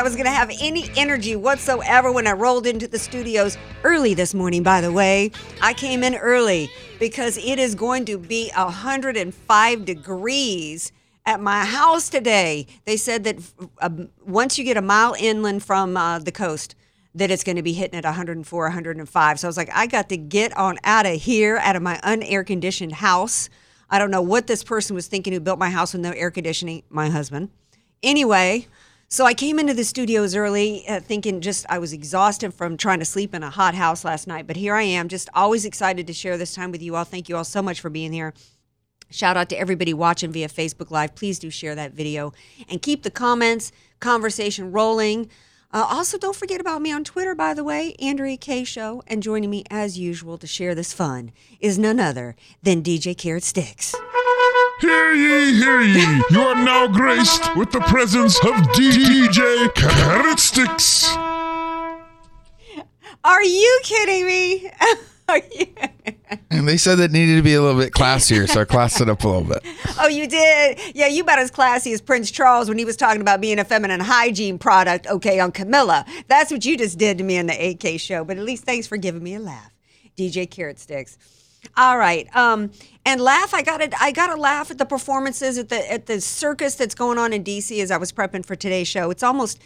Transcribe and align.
I 0.00 0.02
was 0.02 0.14
going 0.16 0.24
to 0.24 0.30
have 0.30 0.50
any 0.62 0.90
energy 0.96 1.36
whatsoever 1.36 2.10
when 2.10 2.26
I 2.26 2.32
rolled 2.32 2.66
into 2.66 2.88
the 2.88 2.98
studios 2.98 3.58
early 3.84 4.14
this 4.14 4.32
morning, 4.32 4.62
by 4.62 4.80
the 4.80 4.90
way? 4.90 5.30
I 5.60 5.74
came 5.74 6.02
in 6.02 6.14
early 6.14 6.70
because 6.98 7.36
it 7.36 7.58
is 7.58 7.74
going 7.74 8.06
to 8.06 8.16
be 8.16 8.50
105 8.56 9.84
degrees 9.84 10.92
at 11.26 11.38
my 11.42 11.66
house 11.66 12.08
today. 12.08 12.66
They 12.86 12.96
said 12.96 13.24
that 13.24 13.36
uh, 13.82 13.90
once 14.24 14.56
you 14.56 14.64
get 14.64 14.78
a 14.78 14.82
mile 14.82 15.14
inland 15.18 15.64
from 15.64 15.98
uh, 15.98 16.18
the 16.18 16.32
coast, 16.32 16.76
that 17.14 17.30
it's 17.30 17.44
going 17.44 17.56
to 17.56 17.62
be 17.62 17.74
hitting 17.74 17.98
at 17.98 18.06
104, 18.06 18.64
105. 18.64 19.38
So 19.38 19.46
I 19.46 19.50
was 19.50 19.58
like, 19.58 19.70
I 19.70 19.86
got 19.86 20.08
to 20.08 20.16
get 20.16 20.56
on 20.56 20.78
out 20.82 21.04
of 21.04 21.20
here, 21.20 21.58
out 21.58 21.76
of 21.76 21.82
my 21.82 22.00
unair 22.02 22.46
conditioned 22.46 22.92
house. 22.92 23.50
I 23.90 23.98
don't 23.98 24.10
know 24.10 24.22
what 24.22 24.46
this 24.46 24.64
person 24.64 24.96
was 24.96 25.08
thinking 25.08 25.34
who 25.34 25.40
built 25.40 25.58
my 25.58 25.68
house 25.68 25.92
with 25.92 26.00
no 26.00 26.12
air 26.12 26.30
conditioning, 26.30 26.84
my 26.88 27.10
husband. 27.10 27.50
Anyway, 28.02 28.66
so 29.12 29.26
I 29.26 29.34
came 29.34 29.58
into 29.58 29.74
the 29.74 29.82
studios 29.82 30.36
early 30.36 30.86
uh, 30.88 31.00
thinking 31.00 31.40
just 31.40 31.66
I 31.68 31.78
was 31.80 31.92
exhausted 31.92 32.54
from 32.54 32.76
trying 32.76 33.00
to 33.00 33.04
sleep 33.04 33.34
in 33.34 33.42
a 33.42 33.50
hot 33.50 33.74
house 33.74 34.04
last 34.04 34.28
night. 34.28 34.46
But 34.46 34.54
here 34.54 34.76
I 34.76 34.82
am, 34.82 35.08
just 35.08 35.28
always 35.34 35.64
excited 35.64 36.06
to 36.06 36.12
share 36.12 36.38
this 36.38 36.54
time 36.54 36.70
with 36.70 36.80
you 36.80 36.94
all. 36.94 37.02
Thank 37.02 37.28
you 37.28 37.36
all 37.36 37.42
so 37.42 37.60
much 37.60 37.80
for 37.80 37.90
being 37.90 38.12
here. 38.12 38.32
Shout 39.10 39.36
out 39.36 39.48
to 39.48 39.58
everybody 39.58 39.92
watching 39.92 40.30
via 40.30 40.48
Facebook 40.48 40.92
Live. 40.92 41.16
Please 41.16 41.40
do 41.40 41.50
share 41.50 41.74
that 41.74 41.92
video 41.92 42.32
and 42.68 42.80
keep 42.80 43.02
the 43.02 43.10
comments, 43.10 43.72
conversation 43.98 44.70
rolling. 44.70 45.28
Uh, 45.72 45.86
also, 45.88 46.16
don't 46.16 46.36
forget 46.36 46.60
about 46.60 46.80
me 46.80 46.92
on 46.92 47.02
Twitter, 47.02 47.34
by 47.34 47.52
the 47.52 47.64
way, 47.64 47.94
Andrea 48.00 48.36
Kaye 48.36 48.62
Show. 48.62 49.02
And 49.08 49.24
joining 49.24 49.50
me 49.50 49.64
as 49.70 49.98
usual 49.98 50.38
to 50.38 50.46
share 50.46 50.76
this 50.76 50.92
fun 50.92 51.32
is 51.58 51.80
none 51.80 51.98
other 51.98 52.36
than 52.62 52.80
DJ 52.80 53.18
Carrot 53.18 53.42
Sticks. 53.42 53.92
Hear 54.80 55.12
ye, 55.12 55.54
hear 55.54 55.80
ye. 55.82 56.22
You 56.30 56.40
are 56.40 56.54
now 56.54 56.86
graced 56.86 57.54
with 57.54 57.70
the 57.70 57.80
presence 57.80 58.38
of 58.38 58.52
DJ 58.72 59.74
Carrot 59.74 60.38
Sticks. 60.38 61.14
Are 63.22 63.42
you 63.44 63.80
kidding 63.82 64.26
me? 64.26 64.70
Are 65.28 65.40
you? 65.54 65.66
And 66.50 66.66
they 66.66 66.78
said 66.78 66.96
that 66.96 67.12
needed 67.12 67.36
to 67.36 67.42
be 67.42 67.54
a 67.54 67.60
little 67.60 67.78
bit 67.80 67.92
classier, 67.92 68.48
so 68.48 68.62
I 68.62 68.64
classed 68.64 69.00
it 69.00 69.08
up 69.10 69.22
a 69.22 69.28
little 69.28 69.44
bit. 69.44 69.62
Oh, 70.02 70.08
you 70.08 70.26
did? 70.26 70.80
Yeah, 70.94 71.08
you 71.08 71.22
about 71.22 71.38
as 71.40 71.50
classy 71.50 71.92
as 71.92 72.00
Prince 72.00 72.30
Charles 72.30 72.70
when 72.70 72.78
he 72.78 72.86
was 72.86 72.96
talking 72.96 73.20
about 73.20 73.42
being 73.42 73.58
a 73.58 73.64
feminine 73.64 74.00
hygiene 74.00 74.58
product, 74.58 75.06
okay, 75.08 75.38
on 75.38 75.52
Camilla. 75.52 76.06
That's 76.26 76.50
what 76.50 76.64
you 76.64 76.78
just 76.78 76.96
did 76.96 77.18
to 77.18 77.24
me 77.24 77.36
in 77.36 77.46
the 77.46 77.52
AK 77.52 78.00
show. 78.00 78.24
But 78.24 78.38
at 78.38 78.44
least 78.44 78.64
thanks 78.64 78.86
for 78.86 78.96
giving 78.96 79.22
me 79.22 79.34
a 79.34 79.40
laugh. 79.40 79.72
DJ 80.16 80.50
Carrot 80.50 80.78
Sticks. 80.78 81.18
All 81.76 81.98
right. 81.98 82.34
Um, 82.34 82.70
and 83.04 83.20
laugh, 83.20 83.54
I 83.54 83.62
got 83.62 83.80
it. 83.80 83.94
I 84.00 84.12
got 84.12 84.34
to 84.34 84.40
laugh 84.40 84.70
at 84.70 84.78
the 84.78 84.86
performances 84.86 85.58
at 85.58 85.68
the 85.68 85.92
at 85.92 86.06
the 86.06 86.20
circus 86.20 86.74
that's 86.74 86.94
going 86.94 87.18
on 87.18 87.32
in 87.32 87.44
DC 87.44 87.80
as 87.82 87.90
I 87.90 87.96
was 87.96 88.12
prepping 88.12 88.44
for 88.44 88.56
today's 88.56 88.88
show. 88.88 89.10
It's 89.10 89.22
almost 89.22 89.60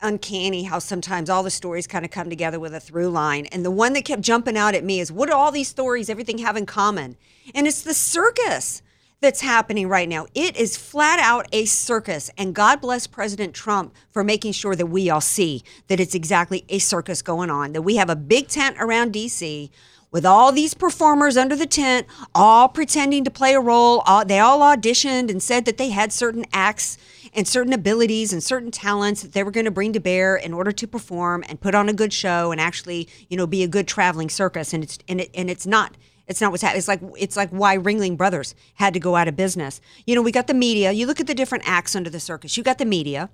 uncanny 0.00 0.62
how 0.62 0.78
sometimes 0.78 1.28
all 1.28 1.42
the 1.42 1.50
stories 1.50 1.86
kind 1.86 2.04
of 2.04 2.10
come 2.10 2.30
together 2.30 2.60
with 2.60 2.74
a 2.74 2.80
through 2.80 3.08
line. 3.08 3.46
And 3.46 3.64
the 3.64 3.70
one 3.70 3.92
that 3.94 4.04
kept 4.04 4.22
jumping 4.22 4.56
out 4.56 4.74
at 4.74 4.84
me 4.84 5.00
is 5.00 5.10
what 5.10 5.28
do 5.28 5.34
all 5.34 5.50
these 5.50 5.68
stories, 5.68 6.08
everything 6.08 6.38
have 6.38 6.56
in 6.56 6.66
common? 6.66 7.16
And 7.54 7.66
it's 7.66 7.82
the 7.82 7.94
circus 7.94 8.82
that's 9.20 9.40
happening 9.40 9.88
right 9.88 10.08
now. 10.08 10.26
It 10.34 10.56
is 10.56 10.76
flat 10.76 11.18
out 11.18 11.48
a 11.52 11.64
circus. 11.64 12.30
And 12.38 12.54
God 12.54 12.80
bless 12.80 13.06
President 13.06 13.54
Trump 13.54 13.94
for 14.10 14.22
making 14.22 14.52
sure 14.52 14.76
that 14.76 14.86
we 14.86 15.10
all 15.10 15.20
see 15.20 15.62
that 15.88 15.98
it's 15.98 16.14
exactly 16.14 16.64
a 16.68 16.78
circus 16.78 17.20
going 17.20 17.50
on, 17.50 17.72
that 17.72 17.82
we 17.82 17.96
have 17.96 18.10
a 18.10 18.16
big 18.16 18.48
tent 18.48 18.76
around 18.78 19.12
DC 19.12 19.70
with 20.10 20.24
all 20.24 20.52
these 20.52 20.74
performers 20.74 21.36
under 21.36 21.54
the 21.56 21.66
tent, 21.66 22.06
all 22.34 22.68
pretending 22.68 23.24
to 23.24 23.30
play 23.30 23.54
a 23.54 23.60
role. 23.60 24.02
All, 24.06 24.24
they 24.24 24.38
all 24.38 24.60
auditioned 24.60 25.30
and 25.30 25.42
said 25.42 25.64
that 25.66 25.78
they 25.78 25.90
had 25.90 26.12
certain 26.12 26.44
acts 26.52 26.98
and 27.34 27.46
certain 27.46 27.72
abilities 27.72 28.32
and 28.32 28.42
certain 28.42 28.70
talents 28.70 29.22
that 29.22 29.32
they 29.32 29.42
were 29.42 29.50
going 29.50 29.66
to 29.66 29.70
bring 29.70 29.92
to 29.92 30.00
bear 30.00 30.36
in 30.36 30.54
order 30.54 30.72
to 30.72 30.86
perform 30.86 31.44
and 31.48 31.60
put 31.60 31.74
on 31.74 31.88
a 31.88 31.92
good 31.92 32.12
show 32.12 32.52
and 32.52 32.60
actually, 32.60 33.08
you 33.28 33.36
know, 33.36 33.46
be 33.46 33.62
a 33.62 33.68
good 33.68 33.86
traveling 33.86 34.30
circus. 34.30 34.72
And 34.72 34.82
it's 34.82 34.98
and 35.08 35.20
it 35.20 35.30
and 35.34 35.50
it's 35.50 35.66
not. 35.66 35.96
It's 36.26 36.42
not 36.42 36.50
what's 36.50 36.62
happening. 36.62 36.78
It's 36.78 36.88
like 36.88 37.00
it's 37.18 37.36
like 37.36 37.50
why 37.50 37.78
Ringling 37.78 38.16
Brothers 38.16 38.54
had 38.74 38.94
to 38.94 39.00
go 39.00 39.16
out 39.16 39.28
of 39.28 39.36
business. 39.36 39.80
You 40.06 40.14
know, 40.14 40.22
we 40.22 40.32
got 40.32 40.46
the 40.46 40.54
media. 40.54 40.92
You 40.92 41.06
look 41.06 41.20
at 41.20 41.26
the 41.26 41.34
different 41.34 41.64
acts 41.66 41.96
under 41.96 42.10
the 42.10 42.20
circus. 42.20 42.56
You 42.56 42.62
got 42.62 42.78
the 42.78 42.84
media. 42.84 43.30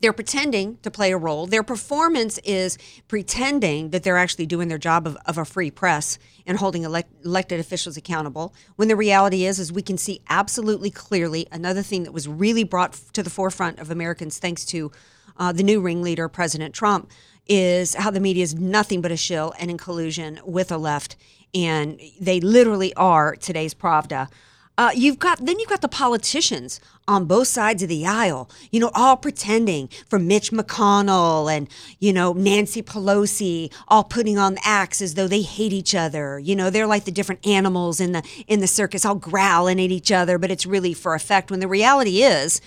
They're 0.00 0.12
pretending 0.12 0.78
to 0.82 0.90
play 0.90 1.12
a 1.12 1.16
role. 1.16 1.46
Their 1.46 1.62
performance 1.62 2.38
is 2.44 2.78
pretending 3.08 3.90
that 3.90 4.02
they're 4.02 4.18
actually 4.18 4.46
doing 4.46 4.68
their 4.68 4.78
job 4.78 5.06
of, 5.06 5.16
of 5.26 5.38
a 5.38 5.44
free 5.44 5.70
press 5.70 6.18
and 6.46 6.58
holding 6.58 6.84
elect, 6.84 7.10
elected 7.24 7.60
officials 7.60 7.96
accountable. 7.96 8.54
When 8.76 8.88
the 8.88 8.96
reality 8.96 9.44
is, 9.44 9.58
is 9.58 9.72
we 9.72 9.82
can 9.82 9.98
see 9.98 10.20
absolutely 10.28 10.90
clearly 10.90 11.46
another 11.50 11.82
thing 11.82 12.04
that 12.04 12.12
was 12.12 12.28
really 12.28 12.64
brought 12.64 12.92
to 13.12 13.22
the 13.22 13.30
forefront 13.30 13.78
of 13.78 13.90
Americans 13.90 14.38
thanks 14.38 14.64
to 14.66 14.92
uh, 15.36 15.52
the 15.52 15.62
new 15.62 15.80
ringleader, 15.80 16.28
President 16.28 16.74
Trump, 16.74 17.10
is 17.46 17.94
how 17.94 18.10
the 18.10 18.20
media 18.20 18.42
is 18.42 18.54
nothing 18.54 19.00
but 19.00 19.12
a 19.12 19.16
shill 19.16 19.52
and 19.58 19.70
in 19.70 19.76
collusion 19.76 20.40
with 20.44 20.68
the 20.68 20.78
left, 20.78 21.16
and 21.54 22.00
they 22.20 22.40
literally 22.40 22.94
are 22.94 23.36
today's 23.36 23.74
Pravda. 23.74 24.28
Uh, 24.76 24.90
you've 24.94 25.20
got 25.20 25.38
then 25.44 25.58
you've 25.60 25.68
got 25.68 25.82
the 25.82 25.88
politicians 25.88 26.80
on 27.06 27.26
both 27.26 27.46
sides 27.46 27.82
of 27.82 27.88
the 27.88 28.04
aisle, 28.06 28.50
you 28.72 28.80
know, 28.80 28.90
all 28.94 29.16
pretending 29.16 29.88
from 30.08 30.26
Mitch 30.26 30.50
McConnell 30.50 31.54
and 31.54 31.68
you 32.00 32.12
know 32.12 32.32
Nancy 32.32 32.82
Pelosi, 32.82 33.72
all 33.86 34.02
putting 34.02 34.36
on 34.36 34.56
acts 34.64 35.00
as 35.00 35.14
though 35.14 35.28
they 35.28 35.42
hate 35.42 35.72
each 35.72 35.94
other. 35.94 36.40
You 36.40 36.56
know, 36.56 36.70
they're 36.70 36.88
like 36.88 37.04
the 37.04 37.12
different 37.12 37.46
animals 37.46 38.00
in 38.00 38.12
the 38.12 38.22
in 38.48 38.60
the 38.60 38.66
circus, 38.66 39.04
all 39.04 39.14
growling 39.14 39.80
at 39.80 39.92
each 39.92 40.10
other, 40.10 40.38
but 40.38 40.50
it's 40.50 40.66
really 40.66 40.92
for 40.92 41.14
effect. 41.14 41.52
When 41.52 41.60
the 41.60 41.68
reality 41.68 42.22
is, 42.22 42.60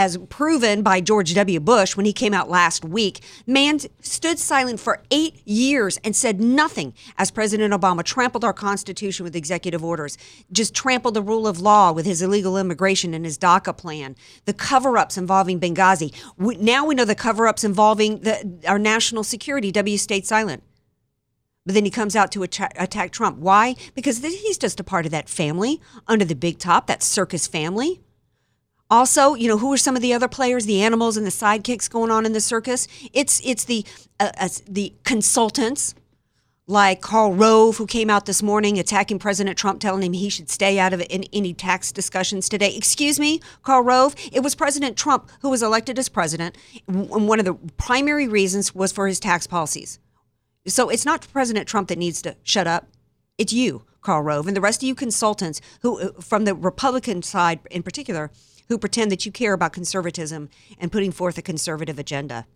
as 0.00 0.16
proven 0.30 0.80
by 0.80 0.98
George 0.98 1.34
W. 1.34 1.60
Bush 1.60 1.94
when 1.94 2.06
he 2.06 2.12
came 2.14 2.32
out 2.32 2.48
last 2.48 2.86
week, 2.86 3.20
man 3.46 3.78
stood 4.00 4.38
silent 4.38 4.80
for 4.80 5.02
eight 5.10 5.46
years 5.46 5.98
and 6.02 6.16
said 6.16 6.40
nothing 6.40 6.94
as 7.18 7.30
President 7.30 7.74
Obama 7.74 8.02
trampled 8.02 8.42
our 8.42 8.54
Constitution 8.54 9.24
with 9.24 9.36
executive 9.36 9.84
orders, 9.84 10.16
just 10.50 10.72
trampled 10.72 11.12
the 11.12 11.20
rule 11.20 11.46
of 11.46 11.60
law 11.60 11.92
with 11.92 12.06
his 12.06 12.22
illegal 12.22 12.56
immigration 12.56 13.12
and 13.12 13.26
his 13.26 13.36
DACA 13.36 13.76
plan, 13.76 14.16
the 14.46 14.54
cover 14.54 14.96
ups 14.96 15.18
involving 15.18 15.60
Benghazi. 15.60 16.14
We, 16.38 16.56
now 16.56 16.86
we 16.86 16.94
know 16.94 17.04
the 17.04 17.14
cover 17.14 17.46
ups 17.46 17.62
involving 17.62 18.20
the, 18.20 18.58
our 18.66 18.78
national 18.78 19.22
security. 19.22 19.70
W 19.70 19.98
stayed 19.98 20.26
silent. 20.26 20.62
But 21.66 21.74
then 21.74 21.84
he 21.84 21.90
comes 21.90 22.16
out 22.16 22.32
to 22.32 22.42
attack 22.42 23.12
Trump. 23.12 23.36
Why? 23.36 23.74
Because 23.94 24.24
he's 24.24 24.56
just 24.56 24.80
a 24.80 24.84
part 24.84 25.04
of 25.04 25.12
that 25.12 25.28
family 25.28 25.78
under 26.06 26.24
the 26.24 26.34
big 26.34 26.58
top, 26.58 26.86
that 26.86 27.02
circus 27.02 27.46
family. 27.46 28.00
Also, 28.90 29.34
you 29.34 29.46
know, 29.46 29.58
who 29.58 29.72
are 29.72 29.76
some 29.76 29.94
of 29.94 30.02
the 30.02 30.12
other 30.12 30.28
players, 30.28 30.66
the 30.66 30.82
animals 30.82 31.16
and 31.16 31.24
the 31.24 31.30
sidekicks 31.30 31.88
going 31.88 32.10
on 32.10 32.26
in 32.26 32.32
the 32.32 32.40
circus? 32.40 32.88
It's 33.12 33.40
it's 33.44 33.64
the 33.64 33.84
uh, 34.18 34.32
uh, 34.38 34.48
the 34.68 34.92
consultants 35.04 35.94
like 36.70 37.00
Karl 37.00 37.34
Rove, 37.34 37.76
who 37.76 37.86
came 37.86 38.08
out 38.08 38.26
this 38.26 38.42
morning 38.42 38.78
attacking 38.78 39.18
President 39.18 39.58
Trump, 39.58 39.80
telling 39.80 40.04
him 40.04 40.12
he 40.12 40.28
should 40.28 40.48
stay 40.48 40.78
out 40.78 40.92
of 40.92 41.02
any, 41.10 41.52
tax 41.52 41.90
discussions 41.90 42.48
today. 42.48 42.72
Excuse 42.74 43.18
me, 43.18 43.40
Karl 43.62 43.82
Rove. 43.82 44.14
It 44.32 44.44
was 44.44 44.54
President 44.54 44.96
Trump 44.96 45.28
who 45.42 45.50
was 45.50 45.64
elected 45.64 45.98
as 45.98 46.08
president, 46.08 46.56
and 46.86 47.28
one 47.28 47.40
of 47.40 47.44
the 47.44 47.54
primary 47.76 48.28
reasons 48.28 48.72
was 48.72 48.92
for 48.92 49.08
his 49.08 49.18
tax 49.18 49.48
policies. 49.48 49.98
So 50.66 50.88
it's 50.88 51.04
not 51.04 51.26
President 51.32 51.66
Trump 51.66 51.88
that 51.88 51.98
needs 51.98 52.22
to 52.22 52.36
shut 52.44 52.68
up. 52.68 52.86
It's 53.36 53.52
you, 53.52 53.84
Karl 54.00 54.22
Rove, 54.22 54.46
and 54.46 54.56
the 54.56 54.60
rest 54.60 54.82
of 54.82 54.86
you 54.86 54.94
consultants 54.94 55.60
who, 55.82 56.00
uh, 56.00 56.12
from 56.20 56.44
the 56.44 56.54
Republican 56.54 57.22
side 57.22 57.60
in 57.70 57.82
particular, 57.82 58.30
who 58.70 58.78
pretend 58.78 59.10
that 59.10 59.26
you 59.26 59.32
care 59.32 59.52
about 59.52 59.72
conservatism 59.72 60.48
and 60.78 60.92
putting 60.92 61.10
forth 61.10 61.36
a 61.36 61.42
conservative 61.42 61.98
agenda. 61.98 62.46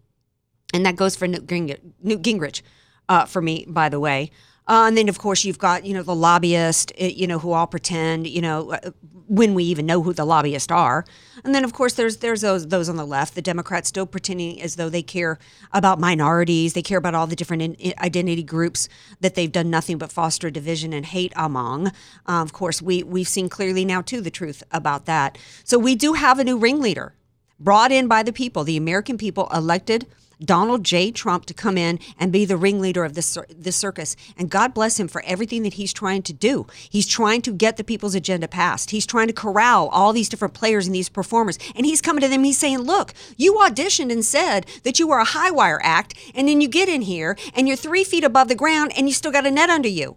And 0.72 0.86
that 0.86 0.94
goes 0.96 1.16
for 1.16 1.26
Newt 1.26 1.46
Gingrich, 1.46 1.80
Newt 2.02 2.22
Gingrich 2.22 2.62
uh, 3.08 3.26
for 3.26 3.42
me, 3.42 3.66
by 3.68 3.88
the 3.88 3.98
way. 3.98 4.30
Uh, 4.66 4.84
and 4.88 4.96
then, 4.96 5.08
of 5.08 5.18
course, 5.18 5.44
you've 5.44 5.58
got 5.58 5.84
you 5.84 5.94
know 5.94 6.02
the 6.02 6.14
lobbyists, 6.14 6.92
eh, 6.98 7.08
you 7.08 7.26
know, 7.26 7.38
who 7.38 7.52
all 7.52 7.66
pretend, 7.66 8.26
you 8.26 8.40
know, 8.40 8.72
uh, 8.72 8.90
when 9.28 9.54
we 9.54 9.64
even 9.64 9.86
know 9.86 10.02
who 10.02 10.12
the 10.12 10.24
lobbyists 10.24 10.70
are. 10.70 11.04
And 11.44 11.54
then, 11.54 11.64
of 11.64 11.72
course, 11.72 11.94
there's 11.94 12.18
there's 12.18 12.40
those 12.40 12.68
those 12.68 12.88
on 12.88 12.96
the 12.96 13.06
left, 13.06 13.34
the 13.34 13.42
Democrats 13.42 13.88
still 13.88 14.06
pretending 14.06 14.60
as 14.62 14.76
though 14.76 14.88
they 14.88 15.02
care 15.02 15.38
about 15.72 16.00
minorities, 16.00 16.72
they 16.72 16.82
care 16.82 16.98
about 16.98 17.14
all 17.14 17.26
the 17.26 17.36
different 17.36 17.76
in, 17.78 17.94
identity 17.98 18.42
groups 18.42 18.88
that 19.20 19.34
they've 19.34 19.52
done 19.52 19.70
nothing 19.70 19.98
but 19.98 20.12
foster 20.12 20.50
division 20.50 20.92
and 20.92 21.06
hate 21.06 21.32
among. 21.36 21.88
Uh, 21.88 22.42
of 22.42 22.52
course, 22.52 22.80
we 22.80 23.02
we've 23.02 23.28
seen 23.28 23.48
clearly 23.48 23.84
now 23.84 24.00
too 24.00 24.20
the 24.20 24.30
truth 24.30 24.62
about 24.70 25.06
that. 25.06 25.36
So 25.64 25.78
we 25.78 25.94
do 25.94 26.14
have 26.14 26.38
a 26.38 26.44
new 26.44 26.56
ringleader 26.56 27.14
brought 27.60 27.92
in 27.92 28.08
by 28.08 28.22
the 28.22 28.32
people, 28.32 28.64
the 28.64 28.76
American 28.76 29.18
people 29.18 29.48
elected 29.52 30.06
Donald 30.42 30.84
J. 30.84 31.10
Trump 31.10 31.46
to 31.46 31.54
come 31.54 31.76
in 31.76 31.98
and 32.18 32.32
be 32.32 32.44
the 32.44 32.56
ringleader 32.56 33.04
of 33.04 33.14
this 33.14 33.38
this 33.48 33.76
circus. 33.76 34.16
And 34.36 34.50
God 34.50 34.74
bless 34.74 34.98
him 34.98 35.08
for 35.08 35.22
everything 35.24 35.62
that 35.62 35.74
he's 35.74 35.92
trying 35.92 36.22
to 36.22 36.32
do. 36.32 36.66
He's 36.88 37.06
trying 37.06 37.42
to 37.42 37.52
get 37.52 37.76
the 37.76 37.84
people's 37.84 38.14
agenda 38.14 38.48
passed. 38.48 38.90
He's 38.90 39.06
trying 39.06 39.28
to 39.28 39.32
corral 39.32 39.88
all 39.88 40.12
these 40.12 40.28
different 40.28 40.54
players 40.54 40.86
and 40.86 40.94
these 40.94 41.08
performers. 41.08 41.58
And 41.74 41.86
he's 41.86 42.02
coming 42.02 42.22
to 42.22 42.28
them. 42.28 42.44
He's 42.44 42.58
saying, 42.58 42.78
"Look, 42.78 43.14
you 43.36 43.54
auditioned 43.54 44.12
and 44.12 44.24
said 44.24 44.66
that 44.82 44.98
you 44.98 45.06
were 45.06 45.18
a 45.18 45.24
high 45.24 45.50
wire 45.50 45.80
act, 45.82 46.14
and 46.34 46.48
then 46.48 46.60
you 46.60 46.68
get 46.68 46.88
in 46.88 47.02
here 47.02 47.36
and 47.54 47.66
you're 47.66 47.76
three 47.76 48.04
feet 48.04 48.24
above 48.24 48.48
the 48.48 48.54
ground 48.54 48.92
and 48.96 49.08
you 49.08 49.14
still 49.14 49.32
got 49.32 49.46
a 49.46 49.50
net 49.50 49.70
under 49.70 49.88
you. 49.88 50.16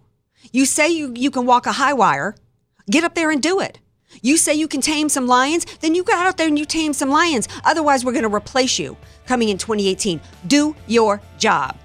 You 0.52 0.64
say 0.66 0.88
you 0.88 1.12
you 1.14 1.30
can 1.30 1.46
walk 1.46 1.66
a 1.66 1.72
high 1.72 1.92
wire, 1.92 2.34
get 2.90 3.04
up 3.04 3.14
there 3.14 3.30
and 3.30 3.42
do 3.42 3.60
it." 3.60 3.78
You 4.22 4.36
say 4.36 4.54
you 4.54 4.68
can 4.68 4.80
tame 4.80 5.08
some 5.08 5.26
lions, 5.26 5.64
then 5.80 5.94
you 5.94 6.02
go 6.02 6.14
out 6.14 6.36
there 6.36 6.48
and 6.48 6.58
you 6.58 6.64
tame 6.64 6.92
some 6.92 7.10
lions. 7.10 7.48
Otherwise, 7.64 8.04
we're 8.04 8.12
going 8.12 8.28
to 8.28 8.34
replace 8.34 8.78
you 8.78 8.96
coming 9.26 9.48
in 9.48 9.58
2018. 9.58 10.20
Do 10.46 10.74
your 10.86 11.20
job. 11.38 11.76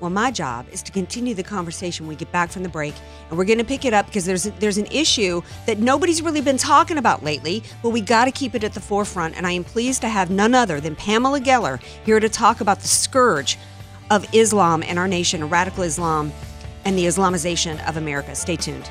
Well, 0.00 0.10
my 0.10 0.30
job 0.30 0.66
is 0.72 0.82
to 0.84 0.92
continue 0.92 1.34
the 1.34 1.42
conversation 1.42 2.06
when 2.06 2.16
we 2.16 2.18
get 2.18 2.32
back 2.32 2.50
from 2.50 2.62
the 2.62 2.70
break, 2.70 2.94
and 3.28 3.36
we're 3.36 3.44
going 3.44 3.58
to 3.58 3.64
pick 3.64 3.84
it 3.84 3.92
up 3.92 4.06
because 4.06 4.24
there's 4.24 4.44
there's 4.44 4.78
an 4.78 4.86
issue 4.86 5.42
that 5.66 5.78
nobody's 5.78 6.22
really 6.22 6.40
been 6.40 6.56
talking 6.56 6.96
about 6.96 7.22
lately, 7.22 7.62
but 7.82 7.90
we 7.90 8.00
got 8.00 8.24
to 8.24 8.30
keep 8.30 8.54
it 8.54 8.64
at 8.64 8.72
the 8.72 8.80
forefront. 8.80 9.36
And 9.36 9.46
I 9.46 9.52
am 9.52 9.62
pleased 9.62 10.00
to 10.00 10.08
have 10.08 10.30
none 10.30 10.54
other 10.54 10.80
than 10.80 10.96
Pamela 10.96 11.40
Geller 11.40 11.82
here 12.04 12.18
to 12.18 12.30
talk 12.30 12.62
about 12.62 12.80
the 12.80 12.88
scourge 12.88 13.58
of 14.10 14.26
Islam 14.34 14.82
in 14.82 14.96
our 14.96 15.06
nation, 15.06 15.46
radical 15.50 15.84
Islam, 15.84 16.32
and 16.86 16.96
the 16.96 17.04
Islamization 17.04 17.86
of 17.86 17.98
America. 17.98 18.34
Stay 18.34 18.56
tuned. 18.56 18.90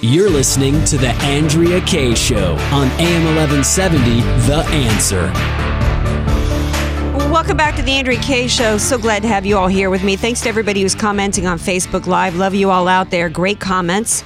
You're 0.00 0.30
listening 0.30 0.84
to 0.84 0.96
The 0.96 1.08
Andrea 1.24 1.80
Kaye 1.80 2.14
Show 2.14 2.52
on 2.70 2.86
AM 3.00 3.24
1170, 3.34 4.20
The 4.46 4.64
Answer. 4.68 5.22
Welcome 7.32 7.56
back 7.56 7.74
to 7.74 7.82
the 7.82 7.90
Andrea 7.90 8.20
Kaye 8.20 8.46
Show. 8.46 8.78
So 8.78 8.96
glad 8.96 9.22
to 9.22 9.28
have 9.28 9.44
you 9.44 9.58
all 9.58 9.66
here 9.66 9.90
with 9.90 10.04
me. 10.04 10.14
Thanks 10.14 10.40
to 10.42 10.48
everybody 10.48 10.82
who's 10.82 10.94
commenting 10.94 11.48
on 11.48 11.58
Facebook 11.58 12.06
Live. 12.06 12.36
Love 12.36 12.54
you 12.54 12.70
all 12.70 12.86
out 12.86 13.10
there. 13.10 13.28
Great 13.28 13.58
comments. 13.58 14.22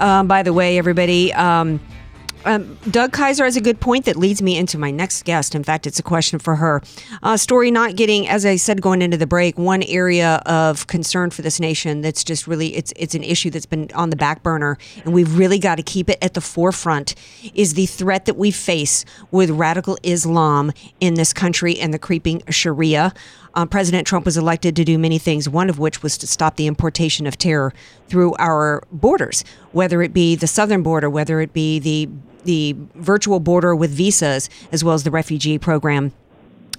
Um, 0.00 0.26
by 0.28 0.42
the 0.42 0.52
way, 0.52 0.76
everybody, 0.76 1.32
um, 1.32 1.80
um, 2.44 2.78
Doug 2.90 3.12
Kaiser 3.12 3.44
has 3.44 3.56
a 3.56 3.60
good 3.60 3.80
point 3.80 4.04
that 4.06 4.16
leads 4.16 4.40
me 4.42 4.56
into 4.56 4.78
my 4.78 4.90
next 4.90 5.24
guest. 5.24 5.54
In 5.54 5.62
fact, 5.62 5.86
it's 5.86 5.98
a 5.98 6.02
question 6.02 6.38
for 6.38 6.56
her. 6.56 6.82
Uh, 7.22 7.36
story 7.36 7.70
not 7.70 7.96
getting, 7.96 8.28
as 8.28 8.46
I 8.46 8.56
said, 8.56 8.80
going 8.80 9.02
into 9.02 9.16
the 9.16 9.26
break, 9.26 9.58
one 9.58 9.82
area 9.84 10.42
of 10.46 10.86
concern 10.86 11.30
for 11.30 11.42
this 11.42 11.60
nation 11.60 12.00
that's 12.00 12.24
just 12.24 12.46
really 12.46 12.74
it's 12.76 12.92
it's 12.96 13.14
an 13.14 13.22
issue 13.22 13.50
that's 13.50 13.66
been 13.66 13.90
on 13.94 14.10
the 14.10 14.16
back 14.16 14.42
burner, 14.42 14.78
and 15.04 15.12
we've 15.12 15.38
really 15.38 15.58
got 15.58 15.76
to 15.76 15.82
keep 15.82 16.08
it 16.08 16.18
at 16.22 16.34
the 16.34 16.40
forefront. 16.40 17.14
Is 17.54 17.74
the 17.74 17.86
threat 17.86 18.24
that 18.26 18.36
we 18.36 18.50
face 18.50 19.04
with 19.30 19.50
radical 19.50 19.98
Islam 20.02 20.72
in 21.00 21.14
this 21.14 21.32
country 21.32 21.78
and 21.78 21.92
the 21.92 21.98
creeping 21.98 22.42
Sharia. 22.48 23.12
Um, 23.54 23.68
President 23.68 24.06
Trump 24.06 24.24
was 24.24 24.36
elected 24.36 24.76
to 24.76 24.84
do 24.84 24.98
many 24.98 25.18
things, 25.18 25.48
one 25.48 25.68
of 25.68 25.78
which 25.78 26.02
was 26.02 26.16
to 26.18 26.26
stop 26.26 26.56
the 26.56 26.66
importation 26.66 27.26
of 27.26 27.36
terror 27.36 27.72
through 28.08 28.34
our 28.38 28.82
borders, 28.92 29.44
whether 29.72 30.02
it 30.02 30.12
be 30.12 30.36
the 30.36 30.46
southern 30.46 30.82
border, 30.82 31.10
whether 31.10 31.40
it 31.40 31.52
be 31.52 31.78
the 31.78 32.08
the 32.44 32.74
virtual 32.94 33.38
border 33.38 33.76
with 33.76 33.90
visas, 33.90 34.48
as 34.72 34.82
well 34.82 34.94
as 34.94 35.04
the 35.04 35.10
refugee 35.10 35.58
program. 35.58 36.12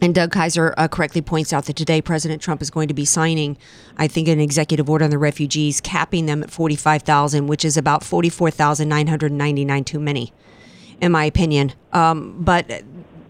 And 0.02 0.16
Doug 0.16 0.32
Kaiser 0.32 0.74
uh, 0.78 0.88
correctly 0.88 1.22
points 1.22 1.54
out 1.54 1.66
that 1.66 1.76
today 1.76 2.02
President 2.02 2.42
Trump 2.42 2.64
is 2.64 2.72
going 2.72 2.88
to 2.88 2.94
be 2.96 3.06
signing, 3.06 3.56
I 3.98 4.08
think, 4.08 4.28
an 4.28 4.40
executive 4.40 4.90
order 4.90 5.06
on 5.06 5.12
the 5.12 5.20
refugees, 5.20 5.80
capping 5.80 6.26
them 6.26 6.42
at 6.42 6.50
45,000, 6.50 7.46
which 7.46 7.64
is 7.64 7.78
about 7.78 8.04
44,999 8.04 9.84
too 9.84 10.00
many, 10.00 10.34
in 11.00 11.12
my 11.12 11.26
opinion. 11.26 11.74
Um, 11.94 12.36
but 12.40 12.84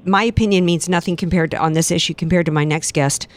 my 0.06 0.24
opinion 0.24 0.66
means 0.66 0.90
nothing 0.90 1.16
compared 1.16 1.52
to 1.52 1.58
on 1.58 1.74
this 1.74 1.92
issue 1.92 2.14
compared 2.14 2.46
to 2.48 2.52
my 2.52 2.64
next 2.64 2.94
guest. 2.94 3.28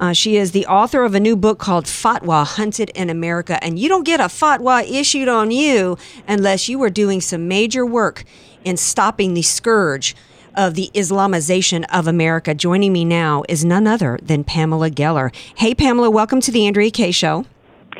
Uh, 0.00 0.12
she 0.12 0.36
is 0.36 0.52
the 0.52 0.66
author 0.66 1.04
of 1.04 1.14
a 1.14 1.20
new 1.20 1.36
book 1.36 1.58
called 1.58 1.84
Fatwa 1.86 2.44
Hunted 2.44 2.90
in 2.90 3.10
America. 3.10 3.62
And 3.62 3.78
you 3.78 3.88
don't 3.88 4.04
get 4.04 4.20
a 4.20 4.24
fatwa 4.24 4.82
issued 4.88 5.28
on 5.28 5.50
you 5.50 5.96
unless 6.26 6.68
you 6.68 6.82
are 6.82 6.90
doing 6.90 7.20
some 7.20 7.46
major 7.46 7.86
work 7.86 8.24
in 8.64 8.76
stopping 8.76 9.34
the 9.34 9.42
scourge 9.42 10.16
of 10.56 10.74
the 10.74 10.90
Islamization 10.94 11.84
of 11.92 12.06
America. 12.06 12.54
Joining 12.54 12.92
me 12.92 13.04
now 13.04 13.44
is 13.48 13.64
none 13.64 13.86
other 13.86 14.18
than 14.22 14.44
Pamela 14.44 14.90
Geller. 14.90 15.34
Hey, 15.56 15.74
Pamela, 15.74 16.10
welcome 16.10 16.40
to 16.40 16.50
the 16.50 16.66
Andrea 16.66 16.90
Kaye 16.90 17.10
Show. 17.10 17.46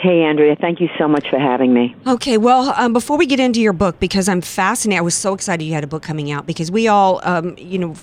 Hey, 0.04 0.22
Andrea, 0.22 0.54
thank 0.54 0.82
you 0.82 0.90
so 0.98 1.08
much 1.08 1.30
for 1.30 1.38
having 1.38 1.72
me. 1.72 1.96
Okay, 2.06 2.36
well, 2.36 2.74
um, 2.76 2.92
before 2.92 3.16
we 3.16 3.24
get 3.24 3.40
into 3.40 3.62
your 3.62 3.72
book, 3.72 3.98
because 4.00 4.28
I'm 4.28 4.42
fascinated, 4.42 4.98
I 4.98 5.00
was 5.00 5.14
so 5.14 5.32
excited 5.32 5.64
you 5.64 5.72
had 5.72 5.82
a 5.82 5.86
book 5.86 6.02
coming 6.02 6.30
out 6.30 6.44
because 6.44 6.70
we 6.70 6.88
all, 6.88 7.22
um, 7.22 7.56
you 7.56 7.78
know, 7.78 7.94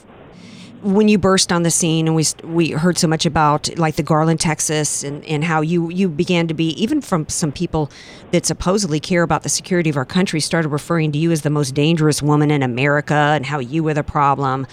when 0.81 1.07
you 1.07 1.19
burst 1.19 1.51
on 1.51 1.61
the 1.61 1.69
scene 1.69 2.07
and 2.07 2.15
we 2.15 2.25
we 2.43 2.71
heard 2.71 2.97
so 2.97 3.07
much 3.07 3.27
about 3.27 3.77
like 3.77 3.97
the 3.97 4.01
Garland, 4.01 4.39
Texas, 4.39 5.03
and, 5.03 5.23
and 5.25 5.43
how 5.43 5.61
you 5.61 5.91
you 5.91 6.09
began 6.09 6.47
to 6.47 6.55
be 6.55 6.69
even 6.69 7.01
from 7.01 7.29
some 7.29 7.51
people 7.51 7.91
that 8.31 8.47
supposedly 8.47 8.99
care 8.99 9.21
about 9.21 9.43
the 9.43 9.49
security 9.49 9.91
of 9.91 9.95
our 9.95 10.03
country 10.03 10.39
started 10.39 10.69
referring 10.69 11.11
to 11.11 11.19
you 11.19 11.31
as 11.31 11.43
the 11.43 11.51
most 11.51 11.75
dangerous 11.75 12.19
woman 12.19 12.49
in 12.49 12.63
America 12.63 13.13
and 13.13 13.45
how 13.45 13.59
you 13.59 13.83
were 13.83 13.93
the 13.93 14.01
problem. 14.01 14.65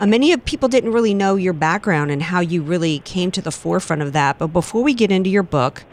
Uh, 0.00 0.06
many 0.06 0.32
of 0.32 0.44
people 0.44 0.68
didn't 0.68 0.92
really 0.92 1.14
know 1.14 1.34
your 1.34 1.54
background 1.54 2.10
and 2.10 2.24
how 2.24 2.40
you 2.40 2.60
really 2.60 2.98
came 2.98 3.30
to 3.30 3.40
the 3.40 3.52
forefront 3.52 4.02
of 4.02 4.12
that. 4.12 4.38
But 4.38 4.48
before 4.48 4.82
we 4.82 4.92
get 4.92 5.10
into 5.10 5.30
your 5.30 5.42
book, 5.42 5.84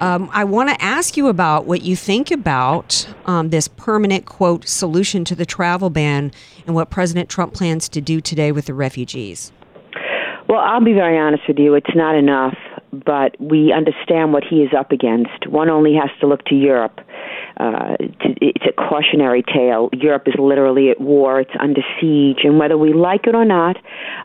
um, 0.00 0.30
I 0.32 0.44
want 0.44 0.70
to 0.70 0.82
ask 0.82 1.16
you 1.16 1.28
about 1.28 1.66
what 1.66 1.82
you 1.82 1.96
think 1.96 2.30
about 2.30 3.08
um, 3.26 3.50
this 3.50 3.68
permanent 3.68 4.26
quote 4.26 4.66
solution 4.68 5.24
to 5.26 5.34
the 5.34 5.46
travel 5.46 5.90
ban 5.90 6.32
and 6.66 6.74
what 6.74 6.90
President 6.90 7.28
Trump 7.28 7.54
plans 7.54 7.88
to 7.90 8.00
do 8.00 8.20
today 8.20 8.52
with 8.52 8.66
the 8.66 8.74
refugees. 8.74 9.52
Well, 10.48 10.60
I'll 10.60 10.84
be 10.84 10.94
very 10.94 11.18
honest 11.18 11.42
with 11.46 11.58
you. 11.58 11.74
It's 11.74 11.94
not 11.94 12.14
enough, 12.14 12.56
but 12.92 13.38
we 13.40 13.72
understand 13.72 14.32
what 14.32 14.44
he 14.44 14.56
is 14.56 14.70
up 14.76 14.92
against. 14.92 15.46
One 15.46 15.68
only 15.68 15.94
has 15.94 16.10
to 16.20 16.26
look 16.26 16.44
to 16.46 16.54
Europe. 16.54 17.00
Uh, 17.56 17.96
it's 18.40 18.64
a 18.66 18.72
cautionary 18.72 19.42
tale. 19.42 19.90
Europe 19.92 20.24
is 20.26 20.34
literally 20.38 20.90
at 20.90 21.00
war. 21.00 21.40
It's 21.40 21.50
under 21.58 21.82
siege, 22.00 22.38
and 22.44 22.58
whether 22.58 22.78
we 22.78 22.92
like 22.92 23.26
it 23.26 23.34
or 23.34 23.44
not, 23.44 23.76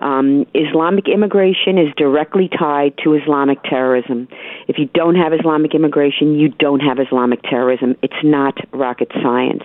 um, 0.02 0.46
Islamic 0.54 1.08
immigration 1.08 1.78
is 1.78 1.94
directly 1.98 2.50
tied 2.50 2.94
to 3.04 3.16
Islamic 3.16 3.62
terrorism. 3.64 4.28
If 4.68 4.78
you 4.78 4.86
don't 4.94 5.16
have 5.16 5.34
Islamic 5.34 5.74
immigration, 5.74 6.40
you 6.40 6.50
don't 6.50 6.82
have 6.82 7.00
Islamic 7.00 7.42
terrorism. 7.44 7.96
It's 8.04 8.14
not 8.24 8.58
rocket 8.72 9.12
science. 9.22 9.64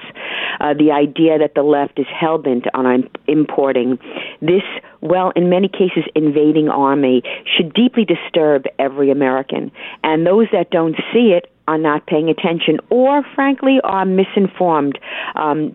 Uh, 0.60 0.74
the 0.74 0.90
idea 0.92 1.38
that 1.38 1.54
the 1.54 1.62
left 1.62 1.98
is 1.98 2.06
hell 2.08 2.38
bent 2.38 2.64
on 2.74 3.08
importing 3.26 3.98
this, 4.40 4.62
well, 5.00 5.32
in 5.36 5.48
many 5.48 5.68
cases, 5.68 6.04
invading 6.14 6.68
army 6.68 7.22
should 7.56 7.72
deeply 7.72 8.04
disturb 8.04 8.64
every 8.78 9.10
American. 9.10 9.70
And 10.02 10.26
those 10.26 10.46
that 10.52 10.70
don't 10.70 10.96
see 11.12 11.32
it 11.32 11.52
are 11.68 11.78
not 11.78 12.06
paying 12.06 12.28
attention 12.28 12.78
or, 12.90 13.22
frankly, 13.34 13.78
are 13.84 14.04
misinformed. 14.04 14.98
Um, 15.36 15.74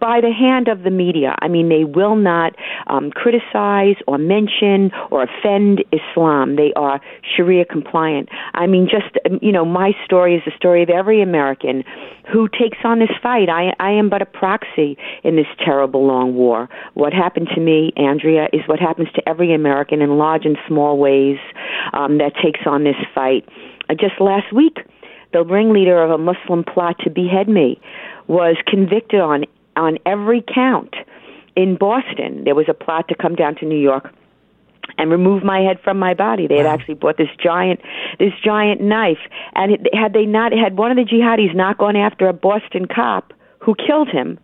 by 0.00 0.20
the 0.20 0.32
hand 0.32 0.68
of 0.68 0.82
the 0.82 0.90
media. 0.90 1.34
I 1.40 1.48
mean, 1.48 1.68
they 1.68 1.84
will 1.84 2.16
not 2.16 2.54
um, 2.86 3.10
criticize 3.10 3.96
or 4.06 4.18
mention 4.18 4.90
or 5.10 5.24
offend 5.24 5.84
Islam. 5.92 6.56
They 6.56 6.72
are 6.76 7.00
Sharia 7.36 7.64
compliant. 7.64 8.28
I 8.54 8.66
mean, 8.66 8.88
just 8.90 9.16
um, 9.26 9.38
you 9.42 9.52
know, 9.52 9.64
my 9.64 9.92
story 10.04 10.36
is 10.36 10.42
the 10.44 10.52
story 10.56 10.82
of 10.82 10.90
every 10.90 11.22
American 11.22 11.84
who 12.32 12.48
takes 12.48 12.78
on 12.84 12.98
this 12.98 13.10
fight. 13.22 13.48
I, 13.48 13.72
I 13.80 13.90
am 13.90 14.08
but 14.08 14.22
a 14.22 14.26
proxy 14.26 14.96
in 15.24 15.36
this 15.36 15.46
terrible 15.64 16.06
long 16.06 16.34
war. 16.34 16.68
What 16.94 17.12
happened 17.12 17.48
to 17.54 17.60
me, 17.60 17.92
Andrea, 17.96 18.48
is 18.52 18.60
what 18.66 18.78
happens 18.78 19.08
to 19.14 19.28
every 19.28 19.54
American 19.54 20.00
in 20.00 20.16
large 20.16 20.44
and 20.44 20.56
small 20.68 20.98
ways 20.98 21.38
um, 21.92 22.18
that 22.18 22.32
takes 22.42 22.60
on 22.66 22.84
this 22.84 22.96
fight. 23.14 23.48
Uh, 23.88 23.94
just 23.94 24.20
last 24.20 24.52
week, 24.52 24.78
the 25.32 25.44
ringleader 25.44 26.02
of 26.02 26.10
a 26.10 26.18
Muslim 26.18 26.64
plot 26.64 26.96
to 27.00 27.10
behead 27.10 27.48
me 27.48 27.80
was 28.30 28.56
convicted 28.64 29.20
on 29.20 29.44
on 29.76 29.98
every 30.06 30.42
count. 30.42 30.94
In 31.56 31.76
Boston, 31.76 32.44
there 32.44 32.54
was 32.54 32.66
a 32.68 32.74
plot 32.74 33.08
to 33.08 33.14
come 33.14 33.34
down 33.34 33.56
to 33.56 33.66
New 33.66 33.78
York 33.78 34.12
and 34.98 35.10
remove 35.10 35.42
my 35.42 35.60
head 35.60 35.78
from 35.82 35.98
my 35.98 36.14
body. 36.14 36.46
They 36.46 36.56
had 36.56 36.66
Wow. 36.66 36.74
actually 36.74 36.94
bought 36.94 37.16
this 37.16 37.28
giant, 37.42 37.80
this 38.18 38.32
giant 38.44 38.80
knife, 38.80 39.18
and 39.54 39.72
it, 39.72 39.94
had 39.94 40.12
they 40.12 40.26
not 40.26 40.52
had 40.52 40.76
one 40.78 40.90
of 40.92 40.96
the 40.96 41.04
jihadis 41.04 41.54
not 41.54 41.78
gone 41.78 41.96
after 41.96 42.28
a 42.28 42.32
Boston 42.32 42.86
cop 42.86 43.32
who 43.60 43.74
killed 43.74 44.08
him, 44.08 44.38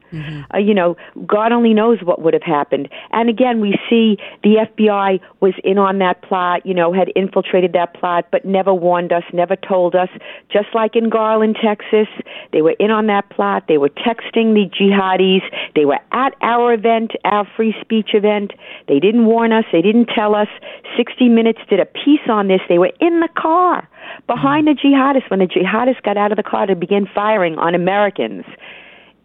uh, 0.55 0.59
you 0.59 0.75
know, 0.75 0.97
God 1.27 1.51
only 1.51 1.73
knows 1.73 1.99
what 2.03 2.21
would 2.21 2.35
have 2.35 2.43
happened. 2.43 2.89
And 3.13 3.29
again, 3.29 3.61
we 3.61 3.79
see 3.89 4.19
the 4.43 4.67
FBI 4.69 5.21
was 5.41 5.55
in 5.65 5.79
on 5.79 5.99
that 5.99 6.23
plot, 6.23 6.65
you 6.67 6.75
know, 6.75 6.93
had 6.93 7.11
infiltrated 7.17 7.73
that 7.73 7.95
plot, 7.95 8.27
but 8.31 8.45
never 8.45 8.75
warned 8.75 9.13
us, 9.13 9.25
never 9.33 9.57
told 9.57 9.95
us. 9.95 10.09
Just 10.53 10.69
like 10.75 10.97
in 10.97 11.09
Garland, 11.09 11.57
Texas, 11.63 12.09
they 12.53 12.63
were 12.63 12.77
in 12.79 12.91
on 12.91 13.07
that 13.07 13.29
plot. 13.31 13.65
They 13.69 13.79
were 13.79 13.89
texting 13.89 14.55
the 14.55 14.69
jihadis. 14.69 15.43
They 15.75 15.87
were 15.87 15.99
at 16.13 16.35
our 16.43 16.75
event, 16.75 17.13
our 17.25 17.49
free 17.57 17.75
speech 17.81 18.11
event. 18.13 18.53
They 18.87 19.01
didn't 19.01 19.25
warn 19.25 19.53
us. 19.53 19.65
They 19.73 19.83
didn't 19.83 20.11
tell 20.15 20.35
us. 20.35 20.49
60 20.97 21.29
Minutes 21.29 21.61
did 21.69 21.81
a 21.81 21.87
piece 21.87 22.29
on 22.29 22.49
this. 22.49 22.61
They 22.69 22.79
were 22.79 22.93
in 23.01 23.21
the 23.21 23.29
car 23.37 23.89
behind 24.27 24.67
the 24.67 24.73
jihadists 24.73 25.31
when 25.31 25.41
the 25.41 25.47
jihadists 25.47 26.03
got 26.03 26.17
out 26.17 26.33
of 26.33 26.37
the 26.37 26.43
car 26.43 26.67
to 26.67 26.77
begin 26.77 27.09
firing 27.13 27.59
on 27.59 27.75
Americans 27.75 28.45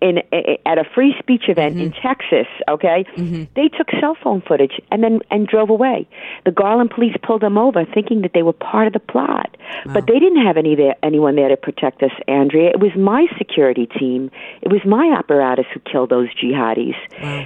in 0.01 0.19
at 0.65 0.77
a 0.77 0.83
free 0.95 1.13
speech 1.19 1.43
event 1.47 1.79
in 1.79 1.91
mm-hmm. 1.91 2.07
Texas, 2.07 2.47
okay? 2.69 3.05
Mm-hmm. 3.15 3.43
They 3.55 3.67
took 3.67 3.87
cell 3.99 4.17
phone 4.21 4.41
footage 4.41 4.79
and 4.91 5.03
then 5.03 5.19
and 5.29 5.47
drove 5.47 5.69
away. 5.69 6.07
The 6.45 6.51
Garland 6.51 6.89
police 6.89 7.15
pulled 7.21 7.41
them 7.41 7.57
over 7.57 7.85
thinking 7.85 8.21
that 8.21 8.31
they 8.33 8.43
were 8.43 8.53
part 8.53 8.87
of 8.87 8.93
the 8.93 8.99
plot. 8.99 9.55
But 9.85 10.05
they 10.07 10.19
didn't 10.19 10.45
have 10.45 10.57
any 10.57 10.75
there 10.75 10.95
anyone 11.01 11.35
there 11.35 11.49
to 11.49 11.57
protect 11.57 12.03
us, 12.03 12.11
Andrea. 12.27 12.69
It 12.69 12.79
was 12.79 12.91
my 12.97 13.27
security 13.37 13.87
team. 13.87 14.29
It 14.61 14.71
was 14.71 14.81
my 14.85 15.15
apparatus 15.17 15.65
who 15.73 15.79
killed 15.79 16.09
those 16.09 16.27
jihadis. 16.35 16.95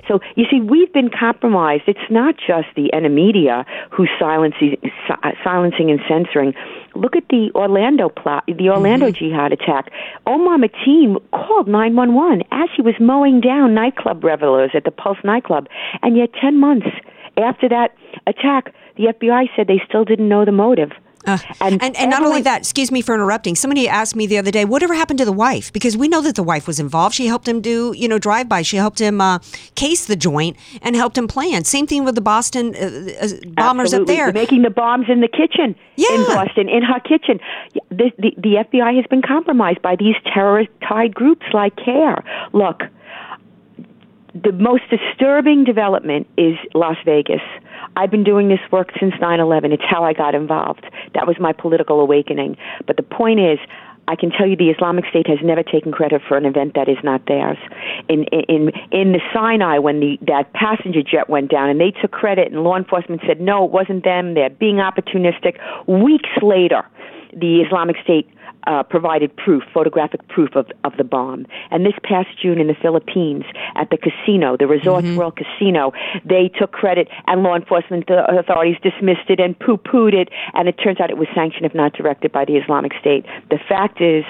So, 0.07 0.19
you 0.35 0.45
see, 0.49 0.61
we've 0.61 0.91
been 0.91 1.09
compromised. 1.09 1.83
It's 1.87 2.09
not 2.09 2.35
just 2.37 2.67
the 2.75 2.91
enemy 2.93 3.25
media 3.25 3.65
who's 3.91 4.09
silencing 4.19 4.77
si- 4.81 5.31
silencing 5.43 5.89
and 5.91 5.99
censoring. 6.07 6.53
Look 6.95 7.15
at 7.15 7.27
the 7.29 7.51
Orlando 7.55 8.09
plot, 8.09 8.45
the 8.47 8.69
Orlando 8.69 9.07
mm-hmm. 9.07 9.25
jihad 9.25 9.51
attack. 9.51 9.91
Omar 10.25 10.57
Mateen 10.57 11.17
called 11.31 11.67
911 11.67 12.43
as 12.51 12.69
he 12.75 12.81
was 12.81 12.95
mowing 12.99 13.41
down 13.41 13.73
nightclub 13.73 14.23
revelers 14.23 14.71
at 14.73 14.85
the 14.85 14.91
Pulse 14.91 15.17
nightclub. 15.23 15.67
And 16.01 16.15
yet 16.17 16.29
10 16.41 16.59
months 16.59 16.87
after 17.37 17.67
that 17.69 17.95
attack, 18.27 18.73
the 18.97 19.13
FBI 19.13 19.47
said 19.55 19.67
they 19.67 19.81
still 19.87 20.05
didn't 20.05 20.29
know 20.29 20.45
the 20.45 20.51
motive. 20.51 20.91
Uh, 21.25 21.37
and, 21.61 21.81
and, 21.83 22.09
not 22.09 22.23
only 22.23 22.41
that, 22.41 22.59
excuse 22.59 22.91
me 22.91 23.01
for 23.01 23.15
interrupting. 23.15 23.55
Somebody 23.55 23.87
asked 23.87 24.15
me 24.15 24.27
the 24.27 24.37
other 24.37 24.51
day, 24.51 24.65
whatever 24.65 24.93
happened 24.93 25.19
to 25.19 25.25
the 25.25 25.31
wife? 25.31 25.71
Because 25.73 25.97
we 25.97 26.07
know 26.07 26.21
that 26.21 26.35
the 26.35 26.43
wife 26.43 26.67
was 26.67 26.79
involved. 26.79 27.15
She 27.15 27.27
helped 27.27 27.47
him 27.47 27.61
do, 27.61 27.93
you 27.97 28.07
know, 28.07 28.19
drive 28.19 28.47
by. 28.47 28.61
She 28.61 28.77
helped 28.77 28.99
him 28.99 29.21
uh, 29.21 29.39
case 29.75 30.05
the 30.05 30.15
joint 30.15 30.57
and 30.81 30.95
helped 30.95 31.17
him 31.17 31.27
plan. 31.27 31.63
Same 31.63 31.87
thing 31.87 32.05
with 32.05 32.15
the 32.15 32.21
Boston 32.21 32.75
uh, 32.75 32.79
uh, 33.21 33.27
bombers 33.47 33.93
Absolutely. 33.93 34.13
up 34.13 34.17
there. 34.17 34.33
Making 34.33 34.61
the 34.61 34.69
bombs 34.69 35.05
in 35.09 35.21
the 35.21 35.27
kitchen 35.27 35.75
yeah. 35.95 36.13
in 36.13 36.25
Boston, 36.25 36.69
in 36.69 36.83
her 36.83 36.99
kitchen. 36.99 37.39
The, 37.89 38.11
the, 38.17 38.31
the 38.37 38.65
FBI 38.69 38.95
has 38.95 39.05
been 39.09 39.21
compromised 39.21 39.81
by 39.81 39.95
these 39.95 40.15
terrorist 40.33 40.69
tied 40.87 41.13
groups 41.13 41.45
like 41.53 41.75
CAIR. 41.77 42.23
Look, 42.53 42.81
the 44.43 44.51
most 44.51 44.83
disturbing 44.89 45.63
development 45.63 46.27
is 46.37 46.55
Las 46.73 46.97
Vegas. 47.05 47.41
I've 47.95 48.11
been 48.11 48.25
doing 48.25 48.49
this 48.49 48.59
work 48.71 48.91
since 48.99 49.13
9/11. 49.21 49.71
It's 49.71 49.83
how 49.83 50.03
I 50.03 50.11
got 50.11 50.35
involved. 50.35 50.85
That 51.13 51.25
was 51.25 51.39
my 51.39 51.53
political 51.53 52.01
awakening. 52.01 52.57
But 52.85 52.97
the 52.97 53.03
point 53.03 53.39
is, 53.39 53.59
I 54.07 54.15
can 54.15 54.29
tell 54.29 54.45
you 54.45 54.55
the 54.55 54.69
Islamic 54.69 55.05
State 55.07 55.27
has 55.27 55.39
never 55.41 55.63
taken 55.63 55.91
credit 55.91 56.21
for 56.27 56.37
an 56.37 56.45
event 56.45 56.73
that 56.75 56.89
is 56.89 56.97
not 57.01 57.25
theirs. 57.27 57.57
In 58.09 58.25
in 58.25 58.71
in 58.91 59.13
the 59.13 59.21
Sinai 59.33 59.79
when 59.79 59.99
the 60.01 60.19
that 60.27 60.51
passenger 60.53 61.01
jet 61.01 61.29
went 61.29 61.49
down 61.49 61.69
and 61.69 61.79
they 61.79 61.91
took 61.91 62.11
credit 62.11 62.51
and 62.51 62.63
law 62.63 62.75
enforcement 62.75 63.21
said 63.25 63.39
no, 63.39 63.63
it 63.63 63.71
wasn't 63.71 64.03
them. 64.03 64.33
They're 64.33 64.49
being 64.49 64.77
opportunistic. 64.77 65.57
Weeks 65.87 66.29
later, 66.41 66.83
the 67.33 67.61
Islamic 67.61 67.95
State 68.03 68.29
uh, 68.67 68.83
provided 68.83 69.35
proof, 69.35 69.63
photographic 69.73 70.27
proof 70.27 70.55
of, 70.55 70.67
of 70.83 70.93
the 70.97 71.03
bomb. 71.03 71.45
And 71.71 71.85
this 71.85 71.93
past 72.03 72.27
June 72.41 72.59
in 72.59 72.67
the 72.67 72.75
Philippines, 72.81 73.43
at 73.75 73.89
the 73.89 73.97
casino, 73.97 74.57
the 74.57 74.67
Resorts 74.67 75.07
World 75.15 75.37
Casino, 75.37 75.93
they 76.23 76.49
took 76.59 76.71
credit, 76.71 77.07
and 77.27 77.43
law 77.43 77.55
enforcement 77.55 78.05
authorities 78.09 78.77
dismissed 78.81 79.29
it 79.29 79.39
and 79.39 79.57
poo-pooed 79.57 80.13
it. 80.13 80.29
And 80.53 80.67
it 80.67 80.73
turns 80.73 80.99
out 80.99 81.09
it 81.09 81.17
was 81.17 81.27
sanctioned, 81.35 81.65
if 81.65 81.75
not 81.75 81.93
directed, 81.93 82.31
by 82.31 82.45
the 82.45 82.55
Islamic 82.57 82.93
State. 82.99 83.25
The 83.49 83.59
fact 83.67 84.01
is, 84.01 84.23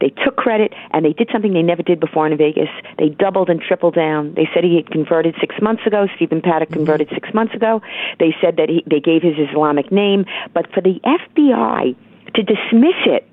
they 0.00 0.10
took 0.24 0.36
credit 0.36 0.72
and 0.90 1.04
they 1.04 1.12
did 1.12 1.28
something 1.32 1.52
they 1.52 1.62
never 1.62 1.82
did 1.82 2.00
before 2.00 2.26
in 2.26 2.36
Vegas. 2.36 2.68
They 2.98 3.08
doubled 3.08 3.48
and 3.48 3.60
tripled 3.60 3.94
down. 3.94 4.34
They 4.34 4.48
said 4.52 4.64
he 4.64 4.76
had 4.76 4.90
converted 4.90 5.36
six 5.40 5.54
months 5.62 5.86
ago. 5.86 6.08
Stephen 6.16 6.40
Paddock 6.40 6.70
converted 6.70 7.08
six 7.14 7.32
months 7.32 7.54
ago. 7.54 7.80
They 8.18 8.34
said 8.40 8.56
that 8.56 8.68
he, 8.68 8.82
they 8.90 8.98
gave 8.98 9.22
his 9.22 9.34
Islamic 9.38 9.92
name, 9.92 10.24
but 10.54 10.72
for 10.72 10.80
the 10.80 10.98
FBI 11.04 11.94
to 12.34 12.42
dismiss 12.42 12.98
it 13.06 13.28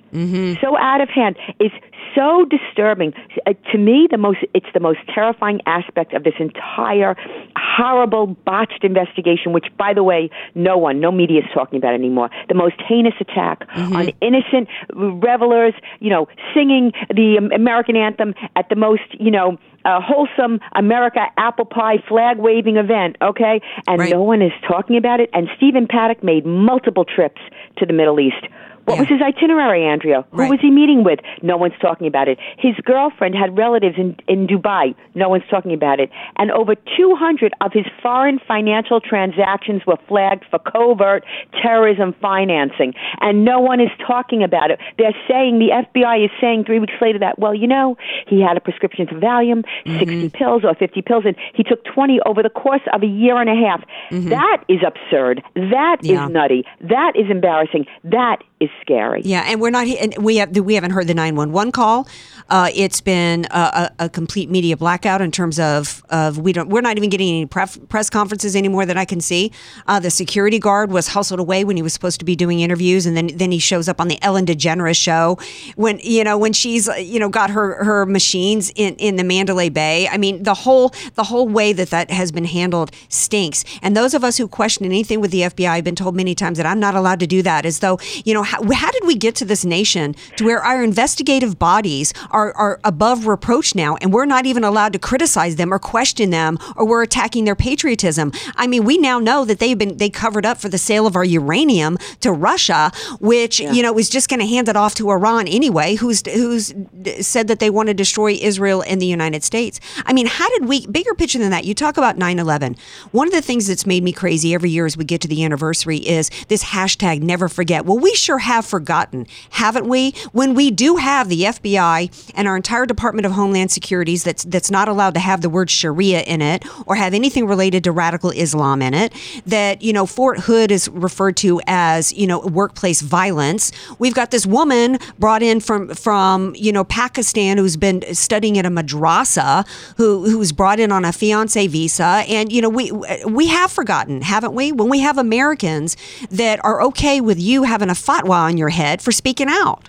so 0.61 0.77
out 0.77 1.01
of 1.01 1.09
hand 1.09 1.37
is 1.59 1.71
so 2.15 2.45
disturbing 2.45 3.13
uh, 3.45 3.53
to 3.71 3.77
me 3.77 4.07
the 4.09 4.17
most 4.17 4.39
it's 4.53 4.65
the 4.73 4.79
most 4.79 4.99
terrifying 5.13 5.59
aspect 5.65 6.13
of 6.13 6.23
this 6.23 6.33
entire 6.39 7.15
horrible 7.55 8.27
botched 8.27 8.83
investigation 8.83 9.53
which 9.53 9.67
by 9.77 9.93
the 9.93 10.03
way 10.03 10.29
no 10.55 10.77
one 10.77 10.99
no 10.99 11.11
media 11.11 11.39
is 11.39 11.45
talking 11.53 11.77
about 11.77 11.93
anymore 11.93 12.29
the 12.47 12.55
most 12.55 12.75
heinous 12.87 13.13
attack 13.19 13.67
on 13.75 14.09
innocent 14.21 14.67
revelers 14.93 15.73
you 15.99 16.09
know 16.09 16.27
singing 16.53 16.91
the 17.09 17.35
um, 17.37 17.51
american 17.51 17.95
anthem 17.95 18.33
at 18.55 18.67
the 18.69 18.75
most 18.75 19.03
you 19.19 19.31
know 19.31 19.57
uh, 19.85 19.99
wholesome 20.01 20.59
America 20.75 21.21
apple 21.37 21.65
pie 21.65 22.03
flag 22.07 22.37
waving 22.37 22.77
event, 22.77 23.15
okay? 23.21 23.61
And 23.87 23.99
Right. 23.99 24.11
no 24.11 24.21
one 24.21 24.41
is 24.41 24.51
talking 24.67 24.97
about 24.97 25.19
it. 25.19 25.29
And 25.33 25.47
Stephen 25.55 25.87
Paddock 25.87 26.23
made 26.23 26.45
multiple 26.45 27.05
trips 27.05 27.41
to 27.77 27.85
the 27.85 27.93
Middle 27.93 28.19
East. 28.19 28.45
What 28.89 28.95
Yeah. 28.95 29.01
was 29.01 29.09
his 29.09 29.21
itinerary, 29.21 29.85
Andrea? 29.85 30.25
Who 30.31 30.37
Right. 30.37 30.49
was 30.49 30.59
he 30.59 30.71
meeting 30.71 31.03
with? 31.03 31.19
No 31.43 31.57
one's 31.57 31.77
talking 31.79 32.07
about 32.07 32.27
it. 32.27 32.39
His 32.57 32.75
girlfriend 32.83 33.35
had 33.35 33.55
relatives 33.57 33.97
in, 33.97 34.15
in 34.27 34.47
Dubai. 34.47 34.95
No 35.13 35.29
one's 35.29 35.43
talking 35.49 35.73
about 35.73 35.99
it. 35.99 36.09
And 36.37 36.49
over 36.51 36.73
200 36.97 37.53
of 37.61 37.71
his 37.71 37.85
foreign 38.01 38.39
financial 38.39 38.99
transactions 38.99 39.85
were 39.85 39.97
flagged 40.07 40.43
for 40.49 40.57
covert 40.59 41.23
terrorism 41.61 42.13
financing. 42.21 42.93
And 43.21 43.45
no 43.45 43.59
one 43.59 43.79
is 43.79 43.89
talking 44.05 44.41
about 44.43 44.71
it. 44.71 44.79
They're 44.97 45.15
saying, 45.27 45.59
the 45.59 45.71
FBI 45.71 46.25
is 46.25 46.31
saying 46.41 46.63
three 46.65 46.79
weeks 46.79 46.93
later 46.99 47.19
that, 47.19 47.37
well, 47.37 47.53
you 47.53 47.67
know, 47.67 47.95
he 48.27 48.41
had 48.41 48.57
a 48.57 48.61
prescription 48.61 49.05
for 49.07 49.15
Valium, 49.15 49.63
Mm-hmm. 49.85 49.99
60 49.99 50.29
pills 50.29 50.63
or 50.63 50.73
50 50.75 51.01
pills, 51.01 51.23
and 51.25 51.35
he 51.53 51.63
took 51.63 51.83
20 51.85 52.19
over 52.25 52.41
the 52.41 52.49
course 52.49 52.81
of 52.93 53.03
a 53.03 53.05
year 53.05 53.37
and 53.37 53.49
a 53.49 53.55
half. 53.55 53.83
That 54.11 54.63
is 54.67 54.79
absurd. 54.85 55.43
That 55.55 55.97
is 56.03 56.09
Mm-hmm. 56.09 56.15
Yeah. 56.19 56.27
nutty. 56.41 56.65
That 56.81 57.13
is 57.15 57.29
embarrassing. 57.29 57.85
That 58.03 58.37
is 58.59 58.69
scary. 58.81 59.21
Yeah, 59.23 59.43
and 59.45 59.61
we're 59.61 59.69
not. 59.69 59.87
And 59.87 60.15
we 60.17 60.37
have 60.37 60.55
we 60.57 60.75
haven't 60.75 60.91
heard 60.91 61.07
the 61.07 61.13
nine 61.13 61.35
one 61.35 61.51
one 61.51 61.71
call. 61.71 62.07
Uh, 62.49 62.69
it's 62.73 63.01
been 63.01 63.45
a, 63.51 63.91
a, 63.99 64.05
a 64.05 64.09
complete 64.09 64.49
media 64.49 64.75
blackout 64.75 65.21
in 65.21 65.31
terms 65.31 65.59
of 65.59 66.03
of 66.09 66.37
we 66.37 66.53
don't. 66.53 66.69
We're 66.69 66.81
not 66.81 66.97
even 66.97 67.09
getting 67.09 67.29
any 67.29 67.45
pref, 67.45 67.77
press 67.89 68.09
conferences 68.09 68.55
anymore 68.55 68.85
that 68.85 68.97
I 68.97 69.05
can 69.05 69.21
see. 69.21 69.51
Uh, 69.87 69.99
the 69.99 70.09
security 70.09 70.59
guard 70.59 70.91
was 70.91 71.09
hustled 71.09 71.39
away 71.39 71.63
when 71.63 71.75
he 71.75 71.83
was 71.83 71.93
supposed 71.93 72.19
to 72.19 72.25
be 72.25 72.35
doing 72.35 72.59
interviews, 72.59 73.05
and 73.05 73.15
then 73.15 73.27
then 73.35 73.51
he 73.51 73.59
shows 73.59 73.87
up 73.87 74.01
on 74.01 74.07
the 74.07 74.21
Ellen 74.23 74.45
DeGeneres 74.45 74.97
show 74.97 75.37
when 75.75 75.99
you 76.03 76.23
know 76.23 76.37
when 76.37 76.53
she's 76.53 76.87
you 76.97 77.19
know 77.19 77.29
got 77.29 77.49
her 77.49 77.83
her 77.83 78.05
machines 78.05 78.71
in 78.75 78.95
in 78.95 79.15
the 79.15 79.23
Mandalay 79.23 79.69
Bay. 79.69 80.07
I 80.07 80.17
mean 80.17 80.43
the 80.43 80.53
whole 80.53 80.93
the 81.15 81.25
whole 81.25 81.47
way 81.47 81.73
that 81.73 81.89
that 81.89 82.09
has 82.11 82.31
been 82.31 82.45
handled 82.45 82.91
stinks. 83.09 83.63
And 83.81 83.95
those 83.95 84.13
of 84.13 84.23
us 84.23 84.37
who 84.37 84.47
question 84.47 84.85
anything 84.85 85.21
with 85.21 85.31
the 85.31 85.41
FBI, 85.41 85.69
I've 85.69 85.83
been 85.83 85.95
told 85.95 86.15
many 86.15 86.35
times 86.35 86.57
that 86.57 86.65
I'm 86.65 86.79
not 86.79 86.95
allowed 86.95 87.19
to 87.19 87.27
do 87.27 87.41
that. 87.43 87.65
As 87.65 87.79
though 87.79 87.99
you 88.25 88.33
know 88.33 88.43
how, 88.43 88.63
how 88.71 88.91
did 88.91 89.05
we 89.05 89.15
get 89.15 89.35
to 89.35 89.45
this 89.45 89.65
nation 89.65 90.15
to 90.37 90.45
where 90.45 90.61
our 90.63 90.83
investigative 90.83 91.59
bodies 91.59 92.13
are 92.31 92.38
are 92.39 92.79
above 92.83 93.27
reproach 93.27 93.75
now, 93.75 93.95
and 93.97 94.13
we're 94.13 94.25
not 94.25 94.45
even 94.45 94.63
allowed 94.63 94.93
to 94.93 94.99
criticize 94.99 95.55
them 95.55 95.73
or 95.73 95.79
question 95.79 96.29
them, 96.29 96.57
or 96.75 96.85
we're 96.85 97.03
attacking 97.03 97.45
their 97.45 97.55
patriotism. 97.55 98.31
I 98.55 98.67
mean, 98.67 98.83
we 98.83 98.97
now 98.97 99.19
know 99.19 99.45
that 99.45 99.59
they've 99.59 99.77
been 99.77 99.97
they 99.97 100.09
covered 100.09 100.45
up 100.45 100.57
for 100.57 100.69
the 100.69 100.77
sale 100.77 101.05
of 101.05 101.15
our 101.15 101.25
uranium 101.25 101.97
to 102.21 102.31
Russia, 102.31 102.91
which 103.19 103.59
you 103.59 103.81
know 103.81 103.93
was 103.93 104.09
just 104.09 104.29
going 104.29 104.39
to 104.39 104.45
hand 104.45 104.69
it 104.69 104.75
off 104.75 104.95
to 104.95 105.09
Iran 105.09 105.47
anyway, 105.47 105.95
who's 105.95 106.23
who's 106.25 106.73
said 107.21 107.47
that 107.47 107.59
they 107.59 107.69
want 107.69 107.87
to 107.87 107.93
destroy 107.93 108.33
Israel 108.33 108.83
and 108.87 109.01
the 109.01 109.05
United 109.05 109.43
States. 109.43 109.79
I 110.05 110.13
mean, 110.13 110.27
how 110.27 110.49
did 110.49 110.65
we 110.65 110.87
bigger 110.87 111.13
picture 111.13 111.39
than 111.39 111.51
that? 111.51 111.65
You 111.65 111.73
talk 111.73 111.97
about 111.97 112.17
9/11. 112.17 112.77
One 113.11 113.27
of 113.27 113.33
the 113.33 113.41
things 113.41 113.67
that's 113.67 113.85
made 113.85 114.03
me 114.03 114.11
crazy 114.11 114.53
every 114.53 114.69
year 114.69 114.85
as 114.85 114.97
we 114.97 115.05
get 115.05 115.21
to 115.21 115.27
the 115.27 115.43
anniversary 115.43 115.97
is 115.97 116.29
this 116.47 116.63
hashtag 116.63 117.21
never 117.21 117.49
forget. 117.49 117.85
Well, 117.85 117.99
we 117.99 118.13
sure 118.13 118.39
have 118.39 118.65
forgotten, 118.65 119.27
haven't 119.51 119.87
we? 119.87 120.13
When 120.31 120.53
we 120.53 120.71
do 120.71 120.97
have 120.97 121.29
the 121.29 121.43
FBI 121.43 122.28
and 122.35 122.47
our 122.47 122.55
entire 122.55 122.85
Department 122.85 123.25
of 123.25 123.31
Homeland 123.31 123.71
Securities 123.71 124.23
that's 124.23 124.43
that's 124.43 124.71
not 124.71 124.87
allowed 124.87 125.13
to 125.13 125.19
have 125.19 125.41
the 125.41 125.49
word 125.49 125.69
Sharia 125.69 126.21
in 126.21 126.41
it 126.41 126.65
or 126.85 126.95
have 126.95 127.13
anything 127.13 127.47
related 127.47 127.83
to 127.85 127.91
radical 127.91 128.31
Islam 128.31 128.81
in 128.81 128.93
it, 128.93 129.13
that 129.45 129.81
you 129.81 129.93
know 129.93 130.05
Fort 130.05 130.39
Hood 130.39 130.71
is 130.71 130.89
referred 130.89 131.37
to 131.37 131.61
as 131.67 132.13
you 132.13 132.27
know 132.27 132.39
workplace 132.39 133.01
violence. 133.01 133.71
We've 133.99 134.13
got 134.13 134.31
this 134.31 134.45
woman 134.45 134.99
brought 135.17 135.43
in 135.43 135.59
from 135.59 135.89
from 135.89 136.55
you 136.55 136.71
know 136.71 136.83
Pakistan 136.83 137.57
who's 137.57 137.77
been 137.77 138.03
studying 138.13 138.57
at 138.57 138.65
a 138.65 138.69
madrasa 138.69 139.67
who 139.97 140.29
who's 140.29 140.51
brought 140.51 140.79
in 140.79 140.91
on 140.91 141.05
a 141.05 141.11
fiance 141.11 141.67
visa, 141.67 142.23
and 142.27 142.51
you 142.51 142.61
know 142.61 142.69
we 142.69 142.91
we 143.25 143.47
have 143.47 143.71
forgotten, 143.71 144.21
haven't 144.21 144.53
we? 144.53 144.71
When 144.71 144.89
we 144.89 144.99
have 144.99 145.17
Americans 145.17 145.97
that 146.29 146.63
are 146.63 146.81
okay 146.83 147.21
with 147.21 147.39
you 147.39 147.63
having 147.63 147.89
a 147.89 147.93
fatwa 147.93 148.31
on 148.31 148.57
your 148.57 148.69
head 148.69 149.01
for 149.01 149.11
speaking 149.11 149.47
out. 149.49 149.88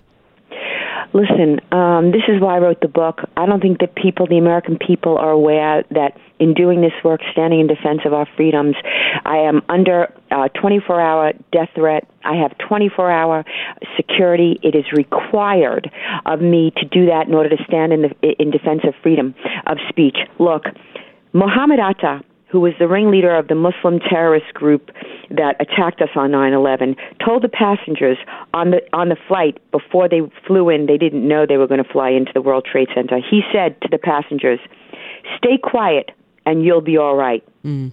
Listen, 1.13 1.61
um, 1.73 2.13
this 2.13 2.23
is 2.29 2.41
why 2.41 2.57
I 2.57 2.59
wrote 2.59 2.81
the 2.81 2.89
book. 2.89 3.19
I 3.37 3.45
don't 3.45 3.61
think 3.61 3.81
that 3.81 3.97
people, 3.97 4.27
the 4.29 4.39
American 4.39 4.79
people, 4.79 5.19
are 5.19 5.31
aware 5.31 5.83
that 5.91 6.17
in 6.39 6.55
doing 6.55 6.81
this 6.81 6.93
work, 7.03 7.21
standing 7.33 7.59
in 7.59 7.67
defense 7.67 8.01
of 8.05 8.13
our 8.13 8.29
freedoms, 8.37 8.77
I 9.25 9.39
am 9.39 9.63
under 9.69 10.13
uh, 10.31 10.49
24 10.61 11.01
hour 11.01 11.33
death 11.53 11.71
threat. 11.75 12.07
I 12.25 12.37
have 12.37 12.57
24 12.59 13.11
hour 13.11 13.45
security. 13.97 14.61
It 14.63 14.77
is 14.77 14.85
required 14.93 15.91
of 16.27 16.41
me 16.41 16.73
to 16.77 16.85
do 16.87 17.07
that 17.07 17.27
in 17.27 17.35
order 17.35 17.49
to 17.49 17.65
stand 17.67 17.93
in, 17.93 18.03
the, 18.03 18.35
in 18.39 18.53
defense 18.53 18.83
of 18.85 18.95
freedom 19.03 19.35
of 19.67 19.79
speech. 19.89 20.17
Look, 20.39 20.65
Mohammed 21.33 21.81
Atta, 21.81 22.23
who 22.51 22.61
was 22.61 22.73
the 22.79 22.89
ringleader 22.89 23.35
of 23.35 23.49
the 23.49 23.55
Muslim 23.55 24.01
terrorist 24.01 24.53
group 24.55 24.91
that 25.31 25.55
attacked 25.61 26.03
us 26.03 26.09
on 26.17 26.33
9/11, 26.33 26.97
told 27.25 27.43
the 27.43 27.49
passengers 27.49 28.19
on 28.53 28.73
the 28.73 28.83
on 28.93 29.09
the 29.09 29.17
flight 29.29 29.59
before 29.71 30.09
they 30.09 30.21
flew 30.47 30.69
in, 30.69 30.87
they 30.87 30.99
didn't 30.99 31.27
know 31.27 31.47
they 31.47 31.57
were 31.57 31.69
going 31.69 31.83
to 31.83 31.93
fly 31.93 32.11
into 32.11 32.33
the 32.33 32.43
World 32.43 32.67
Trade 32.71 32.89
Center. 32.95 33.19
He 33.19 33.43
said 33.53 33.81
to 33.83 33.89
the 33.89 33.99
passengers, 33.99 34.59
"Stay 35.37 35.59
quiet 35.59 36.11
and 36.45 36.65
you'll 36.65 36.81
be 36.81 36.97
all 36.97 37.15
right." 37.15 37.45
Hmm. 37.63 37.89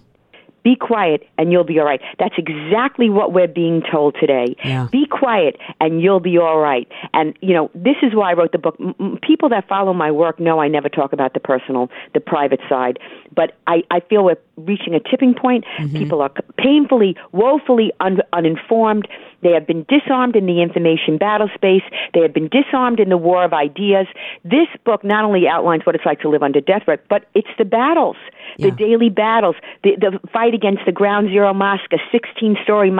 Be 0.64 0.76
quiet 0.76 1.22
and 1.36 1.52
you'll 1.52 1.64
be 1.64 1.78
all 1.78 1.86
right. 1.86 2.00
That's 2.18 2.34
exactly 2.36 3.10
what 3.10 3.32
we're 3.32 3.48
being 3.48 3.82
told 3.90 4.16
today. 4.20 4.56
Yeah. 4.64 4.88
Be 4.90 5.06
quiet 5.06 5.56
and 5.80 6.02
you'll 6.02 6.20
be 6.20 6.38
all 6.38 6.58
right. 6.58 6.88
And, 7.14 7.36
you 7.40 7.54
know, 7.54 7.70
this 7.74 7.96
is 8.02 8.14
why 8.14 8.30
I 8.30 8.34
wrote 8.34 8.52
the 8.52 8.58
book. 8.58 8.76
M- 8.80 9.18
people 9.22 9.48
that 9.50 9.68
follow 9.68 9.92
my 9.92 10.10
work 10.10 10.40
know 10.40 10.60
I 10.60 10.68
never 10.68 10.88
talk 10.88 11.12
about 11.12 11.34
the 11.34 11.40
personal, 11.40 11.90
the 12.14 12.20
private 12.20 12.60
side. 12.68 12.98
But 13.34 13.56
I, 13.66 13.82
I 13.90 14.00
feel 14.00 14.24
we're 14.24 14.36
reaching 14.56 14.94
a 14.94 15.00
tipping 15.00 15.34
point. 15.34 15.64
Mm-hmm. 15.78 15.96
People 15.96 16.20
are 16.20 16.32
painfully, 16.56 17.16
woefully 17.32 17.92
un- 18.00 18.22
uninformed. 18.32 19.08
They 19.42 19.52
have 19.52 19.66
been 19.66 19.86
disarmed 19.88 20.36
in 20.36 20.46
the 20.46 20.62
information 20.62 21.18
battle 21.18 21.48
space. 21.54 21.82
They 22.14 22.20
have 22.20 22.34
been 22.34 22.48
disarmed 22.48 23.00
in 23.00 23.08
the 23.08 23.16
war 23.16 23.44
of 23.44 23.52
ideas. 23.52 24.06
This 24.44 24.68
book 24.84 25.04
not 25.04 25.24
only 25.24 25.46
outlines 25.46 25.86
what 25.86 25.94
it's 25.94 26.06
like 26.06 26.20
to 26.20 26.28
live 26.28 26.42
under 26.42 26.60
death 26.60 26.84
threat, 26.84 27.04
but 27.08 27.26
it's 27.34 27.48
the 27.58 27.64
battles, 27.64 28.16
the 28.58 28.70
daily 28.70 29.08
battles, 29.08 29.56
the, 29.84 29.96
the 29.96 30.18
fight 30.32 30.54
against 30.54 30.82
the 30.86 30.92
Ground 30.92 31.28
Zero 31.28 31.54
Mosque, 31.54 31.92
a 31.92 31.98
16 32.10 32.56
story 32.64 32.90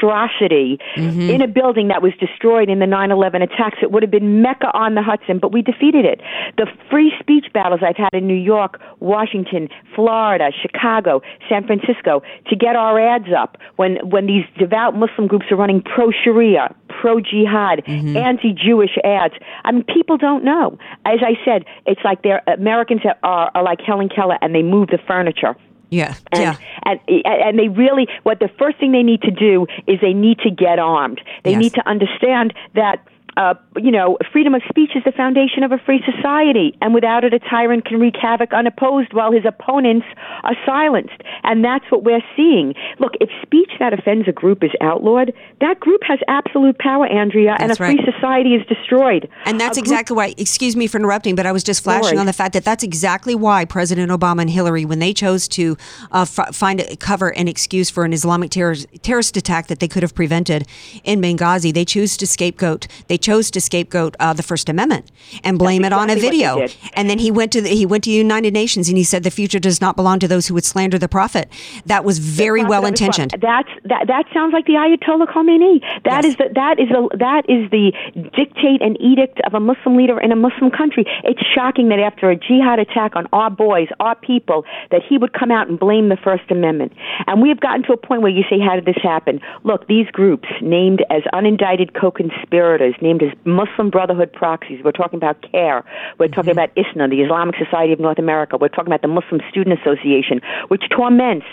monstrosity 0.00 0.78
mm-hmm. 0.96 1.30
in 1.30 1.42
a 1.42 1.48
building 1.48 1.88
that 1.88 2.02
was 2.02 2.12
destroyed 2.18 2.68
in 2.68 2.78
the 2.78 2.86
9 2.86 3.10
11 3.10 3.42
attacks. 3.42 3.78
It 3.82 3.90
would 3.92 4.02
have 4.02 4.10
been 4.10 4.42
Mecca 4.42 4.70
on 4.74 4.94
the 4.94 5.02
Hudson, 5.02 5.38
but 5.38 5.52
we 5.52 5.62
defeated 5.62 6.04
it. 6.04 6.20
The 6.56 6.66
free 6.90 7.12
speech 7.20 7.46
battles 7.52 7.80
I've 7.82 7.96
had 7.96 8.10
in 8.12 8.26
New 8.26 8.34
York, 8.34 8.80
Washington, 9.00 9.68
Florida, 9.94 10.50
Chicago, 10.60 11.22
San 11.48 11.66
Francisco 11.66 12.22
to 12.48 12.56
get 12.56 12.76
our 12.76 12.98
ads 12.98 13.32
up 13.36 13.58
when, 13.76 13.96
when 14.08 14.26
these 14.26 14.44
devout 14.58 14.94
Muslim 14.94 15.26
groups 15.26 15.46
are 15.50 15.56
running 15.56 15.82
pro 15.82 16.10
Sharia, 16.10 16.74
pro 16.88 17.20
jihad, 17.20 17.84
mm-hmm. 17.86 18.16
anti 18.16 18.52
Jewish 18.52 18.96
ads. 19.04 19.34
I 19.64 19.72
mean, 19.72 19.84
people 19.84 20.16
don't 20.16 20.44
know. 20.44 20.78
As 21.04 21.20
I 21.22 21.34
said, 21.44 21.64
it's 21.86 22.00
like 22.04 22.22
they're 22.22 22.42
Americans 22.46 23.02
are, 23.22 23.50
are 23.54 23.62
like 23.62 23.80
Helen 23.80 24.08
Keller 24.08 24.38
and 24.42 24.54
they 24.54 24.62
move 24.62 24.88
the 24.88 24.98
furniture. 25.06 25.56
Yeah, 25.90 26.14
And, 26.32 26.40
yeah. 26.42 26.56
and 26.84 27.00
and 27.24 27.58
they 27.58 27.68
really 27.68 28.06
what 28.22 28.38
the 28.38 28.48
first 28.58 28.78
thing 28.78 28.92
they 28.92 29.02
need 29.02 29.22
to 29.22 29.30
do 29.30 29.66
is 29.86 30.00
they 30.00 30.12
need 30.12 30.38
to 30.40 30.50
get 30.50 30.78
armed. 30.78 31.20
They 31.44 31.50
Yes. 31.50 31.58
need 31.60 31.74
to 31.74 31.88
understand 31.88 32.54
that 32.74 33.04
uh, 33.36 33.54
you 33.76 33.90
know, 33.90 34.18
freedom 34.32 34.54
of 34.54 34.62
speech 34.68 34.90
is 34.94 35.02
the 35.04 35.12
foundation 35.12 35.62
of 35.62 35.72
a 35.72 35.78
free 35.78 36.02
society, 36.04 36.76
and 36.80 36.92
without 36.94 37.24
it, 37.24 37.32
a 37.32 37.38
tyrant 37.38 37.84
can 37.84 37.98
wreak 38.00 38.14
havoc 38.20 38.52
unopposed 38.52 39.12
while 39.12 39.32
his 39.32 39.44
opponents 39.46 40.06
are 40.42 40.56
silenced. 40.66 41.22
And 41.44 41.64
that's 41.64 41.84
what 41.90 42.04
we're 42.04 42.22
seeing. 42.36 42.74
Look, 42.98 43.12
if 43.20 43.30
speech 43.42 43.70
that 43.78 43.92
offends 43.92 44.28
a 44.28 44.32
group 44.32 44.62
is 44.64 44.70
outlawed, 44.80 45.32
that 45.60 45.80
group 45.80 46.00
has 46.06 46.18
absolute 46.28 46.78
power, 46.78 47.06
Andrea, 47.06 47.52
and 47.58 47.64
a 47.72 47.74
That's 47.74 47.78
free 47.78 48.00
society 48.04 48.54
is 48.54 48.66
destroyed. 48.66 49.28
And 49.44 49.60
that's 49.60 49.78
A 49.78 49.80
group- 49.80 49.92
exactly 49.92 50.16
why, 50.16 50.34
excuse 50.36 50.76
me 50.76 50.86
for 50.86 50.98
interrupting, 50.98 51.34
but 51.34 51.46
I 51.46 51.52
was 51.52 51.62
just 51.62 51.82
flashing 51.82 52.04
worries. 52.16 52.20
on 52.20 52.26
the 52.26 52.32
fact 52.32 52.52
that 52.54 52.64
that's 52.64 52.82
exactly 52.84 53.34
why 53.34 53.64
President 53.64 54.10
Obama 54.10 54.40
and 54.42 54.50
Hillary, 54.50 54.84
when 54.84 54.98
they 54.98 55.12
chose 55.12 55.46
to 55.48 55.76
uh, 56.12 56.22
f- 56.22 56.54
find 56.54 56.80
a 56.80 56.96
cover 56.96 57.32
and 57.36 57.48
excuse 57.48 57.90
for 57.90 58.04
an 58.04 58.12
Islamic 58.12 58.50
terrorist, 58.50 58.86
terrorist 59.02 59.36
attack 59.36 59.68
that 59.68 59.78
they 59.78 59.88
could 59.88 60.02
have 60.02 60.14
prevented 60.14 60.66
in 61.04 61.20
Benghazi, 61.20 61.72
they 61.72 61.84
chose 61.84 62.16
to 62.18 62.26
scapegoat. 62.26 62.86
They 63.08 63.18
chose 63.18 63.29
to 63.30 63.60
scapegoat 63.60 64.16
uh, 64.18 64.32
the 64.32 64.42
First 64.42 64.68
Amendment 64.68 65.10
and 65.44 65.58
blame 65.58 65.84
it 65.84 65.92
on 65.92 66.10
a 66.10 66.14
video. 66.16 66.56
what 66.56 66.60
they 66.60 66.66
did. 66.66 66.90
And 66.94 67.08
then 67.08 67.18
he 67.18 67.30
went 67.30 67.52
to 67.52 67.60
the, 67.60 67.68
he 67.70 67.86
went 67.86 68.02
to 68.04 68.10
United 68.10 68.52
Nations 68.52 68.88
and 68.88 68.98
he 68.98 69.04
said 69.04 69.22
the 69.22 69.30
future 69.30 69.58
does 69.60 69.80
not 69.80 69.94
belong 69.96 70.18
to 70.18 70.28
those 70.28 70.48
who 70.48 70.54
would 70.54 70.64
slander 70.64 70.98
the 70.98 71.08
prophet. 71.08 71.48
That 71.86 72.04
was 72.04 72.18
very 72.18 72.64
well 72.64 72.84
intentioned. 72.86 73.30
That's 73.40 73.68
that. 73.84 74.06
That 74.08 74.24
sounds 74.34 74.52
like 74.52 74.66
the 74.66 74.74
Ayatollah 74.74 75.28
Khomeini. 75.32 75.80
That 76.04 76.24
Yes. 76.24 76.32
is 76.32 76.36
the 76.36 76.48
that 76.54 76.78
is 76.80 76.88
the 76.88 77.08
that 77.18 77.42
is 77.48 77.70
the 77.70 77.92
dictate 78.36 78.82
and 78.82 79.00
edict 79.00 79.40
of 79.46 79.54
a 79.54 79.60
Muslim 79.60 79.96
leader 79.96 80.18
in 80.20 80.32
a 80.32 80.36
Muslim 80.36 80.70
country. 80.70 81.04
It's 81.24 81.40
shocking 81.54 81.88
that 81.90 82.00
after 82.00 82.30
a 82.30 82.36
jihad 82.36 82.78
attack 82.78 83.14
on 83.16 83.26
our 83.32 83.50
boys, 83.50 83.88
our 84.00 84.14
people, 84.16 84.64
that 84.90 85.02
he 85.08 85.16
would 85.18 85.32
come 85.32 85.50
out 85.50 85.68
and 85.68 85.78
blame 85.78 86.08
the 86.08 86.16
First 86.16 86.50
Amendment. 86.50 86.92
And 87.26 87.40
we 87.42 87.48
have 87.48 87.60
gotten 87.60 87.82
to 87.84 87.92
a 87.92 87.96
point 87.96 88.22
where 88.22 88.30
you 88.30 88.44
say, 88.50 88.58
"How 88.58 88.74
did 88.74 88.84
this 88.84 89.00
happen?" 89.02 89.40
Look, 89.64 89.86
these 89.86 90.06
groups 90.10 90.48
named 90.60 91.04
as 91.10 91.22
unindicted 91.32 91.94
co-conspirators, 92.00 92.94
named 93.00 93.09
as 93.16 93.36
Muslim 93.44 93.90
Brotherhood 93.90 94.32
proxies. 94.32 94.80
We're 94.84 94.92
talking 94.92 95.16
about 95.16 95.42
CAIR. 95.50 95.84
We're 96.18 96.28
talking 96.28 96.54
mm-hmm. 96.54 96.58
about 96.58 96.70
ISNA, 96.76 97.08
the 97.08 97.22
Islamic 97.22 97.56
Society 97.56 97.92
of 97.92 98.00
North 98.00 98.18
America. 98.18 98.56
We're 98.56 98.68
talking 98.68 98.86
about 98.86 99.02
the 99.02 99.08
Muslim 99.08 99.40
Student 99.50 99.80
Association, 99.80 100.40
which 100.68 100.82
torments 100.90 101.46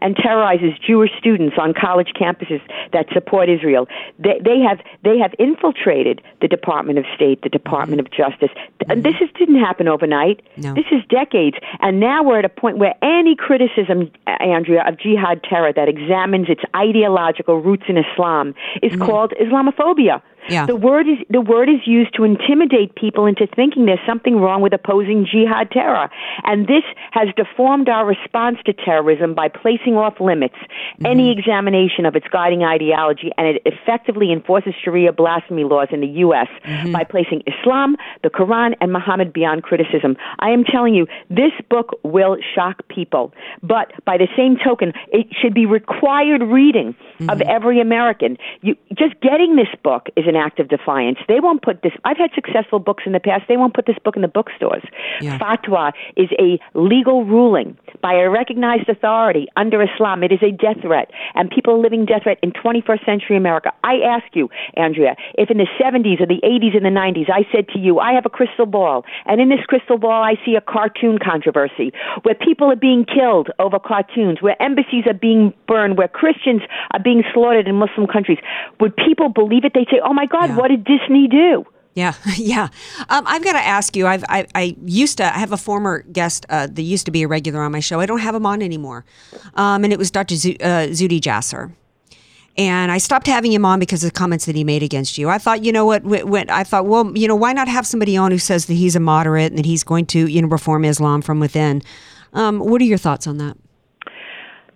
and 0.00 0.16
terrorizes 0.16 0.72
Jewish 0.84 1.10
students 1.18 1.56
on 1.58 1.74
college 1.74 2.12
campuses 2.18 2.60
that 2.92 3.06
support 3.12 3.48
Israel. 3.48 3.88
They, 4.18 4.40
they 4.42 4.60
have 4.60 4.80
they 5.02 5.18
have 5.18 5.34
infiltrated 5.38 6.22
the 6.40 6.48
Department 6.48 6.98
of 6.98 7.04
State, 7.14 7.42
the 7.42 7.48
Department 7.48 8.00
of 8.00 8.10
Justice. 8.10 8.50
And 8.88 8.88
mm-hmm. 8.88 9.02
this 9.02 9.14
is, 9.20 9.28
didn't 9.38 9.60
happen 9.60 9.88
overnight. 9.88 10.42
No. 10.56 10.74
This 10.74 10.86
is 10.90 11.02
decades, 11.08 11.56
and 11.80 12.00
now 12.00 12.22
we're 12.22 12.38
at 12.38 12.44
a 12.44 12.48
point 12.48 12.78
where 12.78 12.94
any 13.02 13.36
criticism, 13.36 14.10
Andrea, 14.26 14.84
of 14.86 14.98
jihad 14.98 15.42
terror 15.44 15.72
that 15.72 15.88
examines 15.88 16.48
its 16.48 16.62
ideological 16.74 17.60
roots 17.60 17.84
in 17.88 17.96
Islam 17.98 18.54
is 18.82 18.92
mm-hmm. 18.92 19.02
called 19.02 19.32
Islamophobia. 19.40 20.22
Yeah. 20.48 20.66
The 20.66 20.76
word 20.76 21.06
is 21.08 21.18
the 21.30 21.40
word 21.40 21.68
is 21.68 21.86
used 21.86 22.14
to 22.16 22.24
intimidate 22.24 22.94
people 22.94 23.26
into 23.26 23.46
thinking 23.46 23.86
there's 23.86 24.04
something 24.06 24.36
wrong 24.36 24.60
with 24.60 24.72
opposing 24.72 25.26
jihad 25.30 25.70
terror. 25.70 26.10
And 26.44 26.66
this 26.66 26.82
has 27.12 27.28
deformed 27.36 27.88
our 27.88 28.04
response 28.06 28.58
to 28.66 28.72
terrorism 28.72 29.34
by 29.34 29.48
placing 29.48 29.96
off 29.96 30.20
limits 30.20 30.56
mm-hmm. 30.56 31.06
any 31.06 31.30
examination 31.30 32.06
of 32.06 32.16
its 32.16 32.26
guiding 32.28 32.64
ideology 32.64 33.30
and 33.38 33.46
it 33.46 33.62
effectively 33.64 34.32
enforces 34.32 34.74
Sharia 34.82 35.12
blasphemy 35.12 35.64
laws 35.64 35.88
in 35.92 36.00
the 36.00 36.08
US 36.26 36.48
mm-hmm. 36.64 36.92
by 36.92 37.04
placing 37.04 37.42
Islam, 37.46 37.96
the 38.22 38.30
Quran 38.30 38.74
and 38.80 38.92
Muhammad 38.92 39.32
beyond 39.32 39.62
criticism. 39.62 40.16
I 40.40 40.50
am 40.50 40.64
telling 40.64 40.94
you 40.94 41.06
this 41.30 41.52
book 41.70 41.98
will 42.02 42.36
shock 42.54 42.86
people. 42.88 43.32
But 43.62 43.92
by 44.04 44.18
the 44.18 44.28
same 44.36 44.56
token, 44.56 44.92
it 45.08 45.26
should 45.40 45.54
be 45.54 45.66
required 45.66 46.42
reading 46.42 46.94
of 47.20 47.38
mm-hmm. 47.38 47.48
every 47.48 47.80
American. 47.80 48.38
You 48.60 48.76
just 48.98 49.20
getting 49.20 49.56
this 49.56 49.68
book 49.82 50.08
is 50.16 50.24
an 50.32 50.40
act 50.40 50.58
of 50.58 50.68
defiance. 50.68 51.18
They 51.28 51.40
won't 51.40 51.62
put 51.62 51.82
this. 51.82 51.92
I've 52.04 52.16
had 52.16 52.30
successful 52.34 52.78
books 52.78 53.04
in 53.06 53.12
the 53.12 53.20
past. 53.20 53.44
They 53.48 53.56
won't 53.56 53.74
put 53.74 53.86
this 53.86 53.98
book 54.04 54.16
in 54.16 54.22
the 54.22 54.28
bookstores. 54.28 54.82
Yeah. 55.20 55.38
Fatwa 55.38 55.92
is 56.16 56.30
a 56.38 56.58
legal 56.74 57.24
ruling 57.24 57.76
by 58.00 58.14
a 58.14 58.30
recognized 58.30 58.88
authority 58.88 59.46
under 59.56 59.82
Islam. 59.82 60.22
It 60.22 60.32
is 60.32 60.42
a 60.42 60.50
death 60.50 60.80
threat, 60.80 61.10
and 61.34 61.50
people 61.50 61.74
are 61.74 61.78
living 61.78 62.06
death 62.06 62.24
threat 62.24 62.38
in 62.42 62.52
21st 62.52 63.04
century 63.04 63.36
America. 63.36 63.72
I 63.84 64.00
ask 64.00 64.24
you, 64.34 64.48
Andrea, 64.74 65.16
if 65.36 65.50
in 65.50 65.58
the 65.58 65.68
70s 65.80 66.20
or 66.20 66.26
the 66.26 66.40
80s 66.42 66.76
and 66.76 66.84
the 66.84 66.90
90s 66.90 67.30
I 67.30 67.46
said 67.52 67.68
to 67.68 67.78
you, 67.78 67.98
I 67.98 68.12
have 68.12 68.26
a 68.26 68.30
crystal 68.30 68.66
ball, 68.66 69.04
and 69.26 69.40
in 69.40 69.48
this 69.48 69.64
crystal 69.66 69.98
ball 69.98 70.22
I 70.22 70.34
see 70.44 70.54
a 70.56 70.60
cartoon 70.60 71.18
controversy 71.18 71.92
where 72.22 72.34
people 72.34 72.70
are 72.70 72.76
being 72.76 73.04
killed 73.04 73.50
over 73.58 73.78
cartoons, 73.78 74.40
where 74.40 74.60
embassies 74.62 75.04
are 75.06 75.14
being 75.14 75.52
burned, 75.68 75.98
where 75.98 76.08
Christians 76.08 76.62
are 76.92 77.00
being 77.00 77.22
slaughtered 77.32 77.68
in 77.68 77.76
Muslim 77.76 78.06
countries, 78.06 78.38
would 78.80 78.96
people 78.96 79.28
believe 79.28 79.64
it? 79.64 79.72
They'd 79.74 79.88
say, 79.90 80.00
"Oh 80.02 80.12
my 80.12 80.21
God, 80.26 80.50
Yeah. 80.50 80.56
what 80.56 80.68
did 80.68 80.84
Disney 80.84 81.28
do?" 81.28 81.64
Yeah, 81.94 82.14
yeah. 82.36 82.68
Um, 83.10 83.24
I've 83.26 83.44
got 83.44 83.52
to 83.52 83.58
ask 83.58 83.94
you. 83.96 84.06
I've 84.06 84.24
I, 84.28 84.46
I 84.54 84.76
used 84.84 85.18
to 85.18 85.24
I 85.24 85.38
have 85.38 85.52
a 85.52 85.56
former 85.58 86.02
guest 86.12 86.46
uh, 86.48 86.66
that 86.68 86.82
used 86.82 87.04
to 87.06 87.12
be 87.12 87.22
a 87.22 87.28
regular 87.28 87.60
on 87.62 87.72
my 87.72 87.80
show. 87.80 88.00
I 88.00 88.06
don't 88.06 88.20
have 88.20 88.34
him 88.34 88.46
on 88.46 88.62
anymore, 88.62 89.04
um, 89.54 89.84
and 89.84 89.92
it 89.92 89.98
was 89.98 90.10
Dr. 90.10 90.34
Z- 90.36 90.56
uh, 90.60 90.88
Zuhdi 90.88 91.20
Jasser. 91.20 91.72
And 92.58 92.92
I 92.92 92.98
stopped 92.98 93.26
having 93.26 93.50
him 93.50 93.64
on 93.64 93.78
because 93.78 94.04
of 94.04 94.12
the 94.12 94.18
comments 94.18 94.44
that 94.44 94.54
he 94.54 94.62
made 94.62 94.82
against 94.82 95.16
you. 95.16 95.30
I 95.30 95.38
thought, 95.38 95.64
you 95.64 95.72
know 95.72 95.86
what? 95.86 96.02
I 96.50 96.64
thought, 96.64 96.84
well, 96.84 97.10
you 97.16 97.26
know, 97.26 97.34
why 97.34 97.54
not 97.54 97.66
have 97.66 97.86
somebody 97.86 98.14
on 98.14 98.30
who 98.30 98.36
says 98.36 98.66
that 98.66 98.74
he's 98.74 98.94
a 98.94 99.00
moderate 99.00 99.52
and 99.52 99.58
that 99.58 99.64
he's 99.64 99.82
going 99.82 100.04
to, 100.06 100.26
you 100.28 100.42
know, 100.42 100.48
reform 100.48 100.84
Islam 100.84 101.22
from 101.22 101.40
within? 101.40 101.80
Um, 102.34 102.58
what 102.58 102.82
are 102.82 102.84
your 102.84 102.98
thoughts 102.98 103.26
on 103.26 103.38
that? 103.38 103.56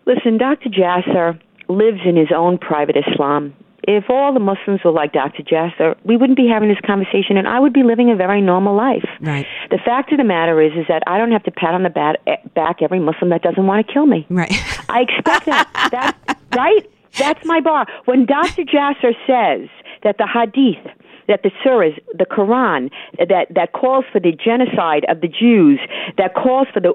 Listen, 0.07 0.39
Dr. 0.39 0.71
Jasser 0.71 1.39
lives 1.69 2.01
in 2.07 2.17
his 2.17 2.29
own 2.35 2.57
private 2.57 2.97
Islam. 2.97 3.53
If 3.87 4.11
all 4.11 4.33
the 4.35 4.40
Muslims 4.40 4.81
were 4.85 4.90
like 4.90 5.12
Dr. 5.12 5.42
Jasser, 5.42 5.96
we 6.05 6.16
wouldn't 6.16 6.37
be 6.37 6.49
having 6.49 6.68
this 6.68 6.81
conversation, 6.85 7.37
and 7.37 7.46
I 7.46 7.61
would 7.61 7.72
be 7.72 7.83
living 7.83 8.11
a 8.11 8.16
very 8.16 8.40
normal 8.40 8.75
life. 8.75 9.09
Right. 9.20 9.46
The 9.70 9.79
fact 9.79 10.12
of 10.12 10.18
the 10.18 10.25
matter 10.25 10.61
is, 10.61 10.72
is 10.72 10.87
that 10.88 11.03
I 11.07 11.18
don't 11.18 11.33
have 11.33 11.44
to 11.44 11.51
pat 11.51 11.75
on 11.75 11.83
the 11.83 11.90
bat, 11.90 12.20
eh, 12.27 12.37
back 12.55 12.83
every 12.83 12.99
Muslim 12.99 13.31
that 13.31 13.42
doesn't 13.42 13.66
want 13.66 13.87
to 13.87 13.92
kill 13.92 14.07
me. 14.07 14.27
Right. 14.29 14.53
I 14.88 15.03
expect 15.03 15.46
that. 15.46 15.70
that 15.92 16.38
right? 16.57 16.90
That's 17.18 17.44
my 17.44 17.61
bar. 17.61 17.87
When 18.05 18.27
Dr. 18.27 18.64
Jasser 18.64 19.14
says 19.27 19.68
that 20.03 20.18
the 20.18 20.27
Hadith, 20.27 20.85
that 21.29 21.43
the 21.43 21.51
surahs, 21.65 21.99
the 22.15 22.27
Quran, 22.27 22.91
that 23.19 23.47
that 23.51 23.73
calls 23.73 24.05
for 24.12 24.21
the 24.21 24.33
genocide 24.33 25.05
of 25.09 25.21
the 25.21 25.29
Jews, 25.29 25.81
that 26.19 26.35
calls 26.35 26.69
for 26.73 26.81
the 26.81 26.93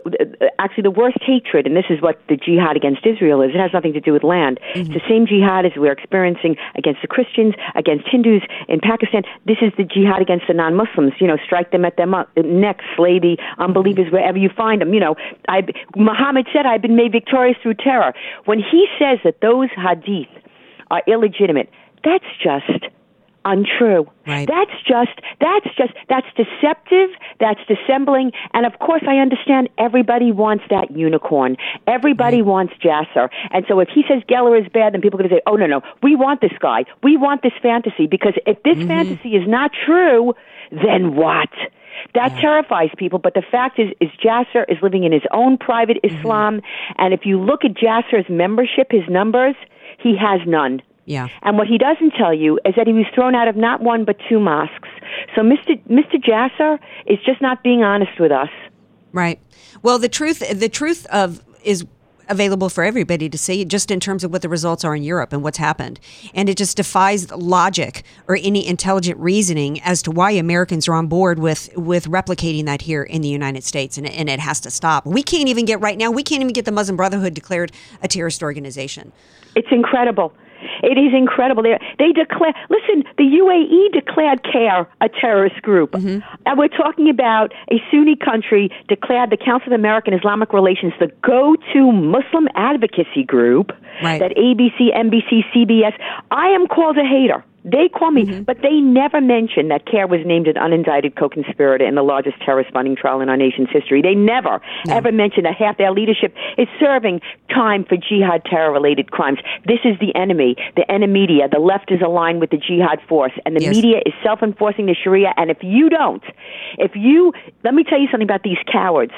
actually 0.59 0.83
the 0.83 0.91
worst 0.91 1.17
hatred, 1.21 1.65
and 1.65 1.75
this 1.75 1.89
is 1.89 2.01
what 2.01 2.21
the 2.27 2.37
jihad 2.37 2.75
against 2.75 3.05
Israel 3.05 3.41
is. 3.41 3.51
It 3.53 3.59
has 3.59 3.71
nothing 3.73 3.93
to 3.93 3.99
do 3.99 4.13
with 4.13 4.23
land. 4.23 4.59
It's 4.75 4.89
mm-hmm. 4.89 4.93
the 4.93 5.01
same 5.07 5.25
jihad 5.27 5.65
as 5.65 5.73
we're 5.75 5.91
experiencing 5.91 6.55
against 6.75 7.01
the 7.01 7.07
Christians, 7.07 7.53
against 7.75 8.07
Hindus 8.07 8.43
in 8.67 8.79
Pakistan. 8.79 9.23
This 9.45 9.57
is 9.61 9.71
the 9.77 9.83
jihad 9.83 10.21
against 10.21 10.47
the 10.47 10.53
non-Muslims. 10.53 11.13
You 11.19 11.27
know, 11.27 11.37
strike 11.43 11.71
them 11.71 11.85
at 11.85 11.97
their 11.97 12.07
mu- 12.07 12.29
uh, 12.37 12.41
necks, 12.43 12.85
slay 12.95 13.19
the 13.19 13.37
unbelievers 13.57 14.05
mm-hmm. 14.05 14.15
wherever 14.15 14.37
you 14.37 14.49
find 14.55 14.81
them. 14.81 14.93
You 14.93 14.99
know, 14.99 15.15
I, 15.47 15.63
Muhammad 15.95 16.47
said, 16.53 16.65
"I've 16.65 16.81
been 16.81 16.95
made 16.95 17.11
victorious 17.11 17.57
through 17.61 17.75
terror." 17.75 18.13
When 18.45 18.59
he 18.59 18.87
says 18.99 19.19
that 19.23 19.41
those 19.41 19.69
hadith 19.75 20.29
are 20.89 21.01
illegitimate, 21.07 21.69
that's 22.03 22.25
just 22.41 22.85
untrue. 23.45 24.09
Right. 24.27 24.47
That's 24.47 24.71
just 24.85 25.19
that's 25.39 25.67
just 25.75 25.93
that's 26.09 26.27
deceptive, 26.35 27.09
that's 27.39 27.59
dissembling, 27.67 28.31
and 28.53 28.65
of 28.65 28.79
course 28.79 29.03
I 29.07 29.17
understand 29.17 29.69
everybody 29.77 30.31
wants 30.31 30.63
that 30.69 30.91
unicorn. 30.91 31.57
Everybody 31.87 32.41
wants 32.41 32.73
Jasser. 32.83 33.29
And 33.51 33.65
so 33.67 33.79
if 33.79 33.89
he 33.89 34.03
says 34.07 34.21
Geller 34.29 34.59
is 34.59 34.67
bad, 34.71 34.93
then 34.93 35.01
people 35.01 35.19
are 35.19 35.23
gonna 35.23 35.35
say, 35.35 35.41
Oh 35.47 35.55
no 35.55 35.65
no, 35.65 35.81
we 36.03 36.15
want 36.15 36.41
this 36.41 36.53
guy. 36.59 36.85
We 37.03 37.17
want 37.17 37.41
this 37.41 37.53
fantasy 37.61 38.07
because 38.07 38.33
if 38.45 38.61
this 38.63 38.77
mm-hmm. 38.77 38.87
fantasy 38.87 39.29
is 39.29 39.47
not 39.47 39.71
true, 39.85 40.33
then 40.71 41.15
what? 41.15 41.49
That 42.15 42.29
terrifies 42.39 42.89
people, 42.97 43.19
but 43.19 43.33
the 43.33 43.43
fact 43.51 43.79
is, 43.79 43.89
is 43.99 44.09
Jasser 44.23 44.65
is 44.69 44.77
living 44.81 45.03
in 45.03 45.11
his 45.11 45.23
own 45.31 45.57
private 45.57 45.97
mm-hmm. 46.03 46.17
Islam, 46.17 46.61
and 46.97 47.13
if 47.13 47.21
you 47.25 47.39
look 47.39 47.63
at 47.63 47.73
Jasser's 47.73 48.29
membership, 48.29 48.91
his 48.91 49.07
numbers, 49.09 49.55
he 49.99 50.15
has 50.17 50.41
none. 50.47 50.81
Yeah. 51.05 51.29
And 51.41 51.57
what 51.57 51.67
he 51.67 51.77
doesn't 51.77 52.11
tell 52.11 52.33
you 52.33 52.59
is 52.65 52.75
that 52.75 52.87
he 52.87 52.93
was 52.93 53.05
thrown 53.13 53.35
out 53.35 53.47
of 53.47 53.55
not 53.55 53.81
one 53.81 54.05
but 54.05 54.17
two 54.29 54.39
mosques. 54.39 54.89
So 55.35 55.41
Mr. 55.41 55.81
Mr. 55.87 56.15
Jasser 56.15 56.79
is 57.05 57.19
just 57.25 57.41
not 57.41 57.63
being 57.63 57.83
honest 57.83 58.19
with 58.19 58.31
us. 58.31 58.49
Right. 59.11 59.39
Well, 59.81 59.99
the 59.99 60.09
truth 60.09 60.43
the 60.57 60.69
truth 60.69 61.05
of 61.07 61.43
is 61.63 61.85
available 62.31 62.69
for 62.69 62.83
everybody 62.83 63.29
to 63.29 63.37
see 63.37 63.65
just 63.65 63.91
in 63.91 63.99
terms 63.99 64.23
of 64.23 64.31
what 64.31 64.41
the 64.41 64.49
results 64.49 64.85
are 64.85 64.95
in 64.95 65.03
Europe 65.03 65.33
and 65.33 65.43
what's 65.43 65.57
happened. 65.57 65.99
And 66.33 66.49
it 66.49 66.57
just 66.57 66.77
defies 66.77 67.29
logic 67.31 68.03
or 68.27 68.37
any 68.41 68.65
intelligent 68.65 69.19
reasoning 69.19 69.81
as 69.81 70.01
to 70.03 70.11
why 70.11 70.31
Americans 70.31 70.87
are 70.87 70.93
on 70.93 71.07
board 71.07 71.39
with 71.39 71.69
with 71.75 72.07
replicating 72.07 72.65
that 72.65 72.83
here 72.83 73.03
in 73.03 73.21
the 73.21 73.27
United 73.27 73.63
States 73.63 73.97
and, 73.97 74.07
and 74.07 74.29
it 74.29 74.39
has 74.39 74.59
to 74.61 74.71
stop. 74.71 75.05
We 75.05 75.21
can't 75.21 75.49
even 75.49 75.65
get 75.65 75.81
right 75.81 75.97
now, 75.97 76.09
we 76.09 76.23
can't 76.23 76.41
even 76.41 76.53
get 76.53 76.65
the 76.65 76.71
Muslim 76.71 76.95
Brotherhood 76.95 77.33
declared 77.33 77.71
a 78.01 78.07
terrorist 78.07 78.41
organization. 78.41 79.11
It's 79.55 79.67
incredible. 79.71 80.33
It 80.83 80.97
is 80.97 81.13
incredible. 81.13 81.63
They, 81.63 81.79
they 81.97 82.11
declare. 82.11 82.53
Listen, 82.69 83.03
the 83.17 83.23
UAE 83.23 83.93
declared 83.93 84.43
CAIR 84.43 84.87
a 85.01 85.09
terrorist 85.09 85.61
group, 85.61 85.91
mm-hmm. 85.91 86.19
and 86.45 86.57
we're 86.57 86.67
talking 86.67 87.09
about 87.09 87.53
a 87.71 87.81
Sunni 87.91 88.15
country 88.15 88.69
declared 88.87 89.29
the 89.29 89.37
Council 89.37 89.73
of 89.73 89.79
American 89.79 90.13
Islamic 90.13 90.53
Relations 90.53 90.93
the 90.99 91.11
go-to 91.23 91.91
Muslim 91.91 92.47
advocacy 92.55 93.23
group. 93.25 93.71
Right. 94.03 94.19
That 94.19 94.31
ABC, 94.35 94.95
NBC, 94.95 95.43
CBS. 95.53 95.93
I 96.31 96.47
am 96.47 96.65
called 96.67 96.97
a 96.97 97.03
hater. 97.03 97.43
They 97.63 97.89
call 97.89 98.11
me, 98.11 98.25
mm-hmm. 98.25 98.43
but 98.43 98.57
they 98.63 98.79
never 98.79 99.21
mention 99.21 99.67
that 99.67 99.85
CAIR 99.85 100.07
was 100.07 100.21
named 100.25 100.47
an 100.47 100.55
unindicted 100.55 101.15
co-conspirator 101.15 101.85
in 101.85 101.95
the 101.95 102.01
largest 102.01 102.37
terrorist 102.41 102.71
funding 102.71 102.95
trial 102.95 103.21
in 103.21 103.29
our 103.29 103.37
nation's 103.37 103.69
history. 103.71 104.01
They 104.01 104.15
never, 104.15 104.59
ever 104.89 105.11
mention 105.11 105.43
that 105.43 105.55
half 105.55 105.77
their 105.77 105.91
leadership 105.91 106.35
is 106.57 106.67
serving 106.79 107.21
time 107.53 107.85
for 107.85 107.97
jihad 107.97 108.43
terror-related 108.45 109.11
crimes. 109.11 109.39
This 109.65 109.79
is 109.85 109.99
the 109.99 110.15
enemy, 110.15 110.55
the 110.75 110.89
enemy 110.91 111.21
media. 111.21 111.47
The 111.47 111.59
left 111.59 111.91
is 111.91 112.01
aligned 112.01 112.39
with 112.39 112.49
the 112.49 112.57
jihad 112.57 112.99
force, 113.07 113.33
and 113.45 113.55
the 113.55 113.61
Yes. 113.61 113.75
media 113.75 114.01
is 114.05 114.13
self-enforcing 114.23 114.85
the 114.87 114.95
Sharia. 114.95 115.33
And 115.37 115.51
if 115.51 115.61
you 115.61 115.89
don't, 115.89 116.23
if 116.77 116.95
you, 116.95 117.33
let 117.63 117.73
me 117.73 117.83
tell 117.83 117.99
you 117.99 118.07
something 118.09 118.27
about 118.27 118.43
these 118.43 118.57
cowards. 118.71 119.13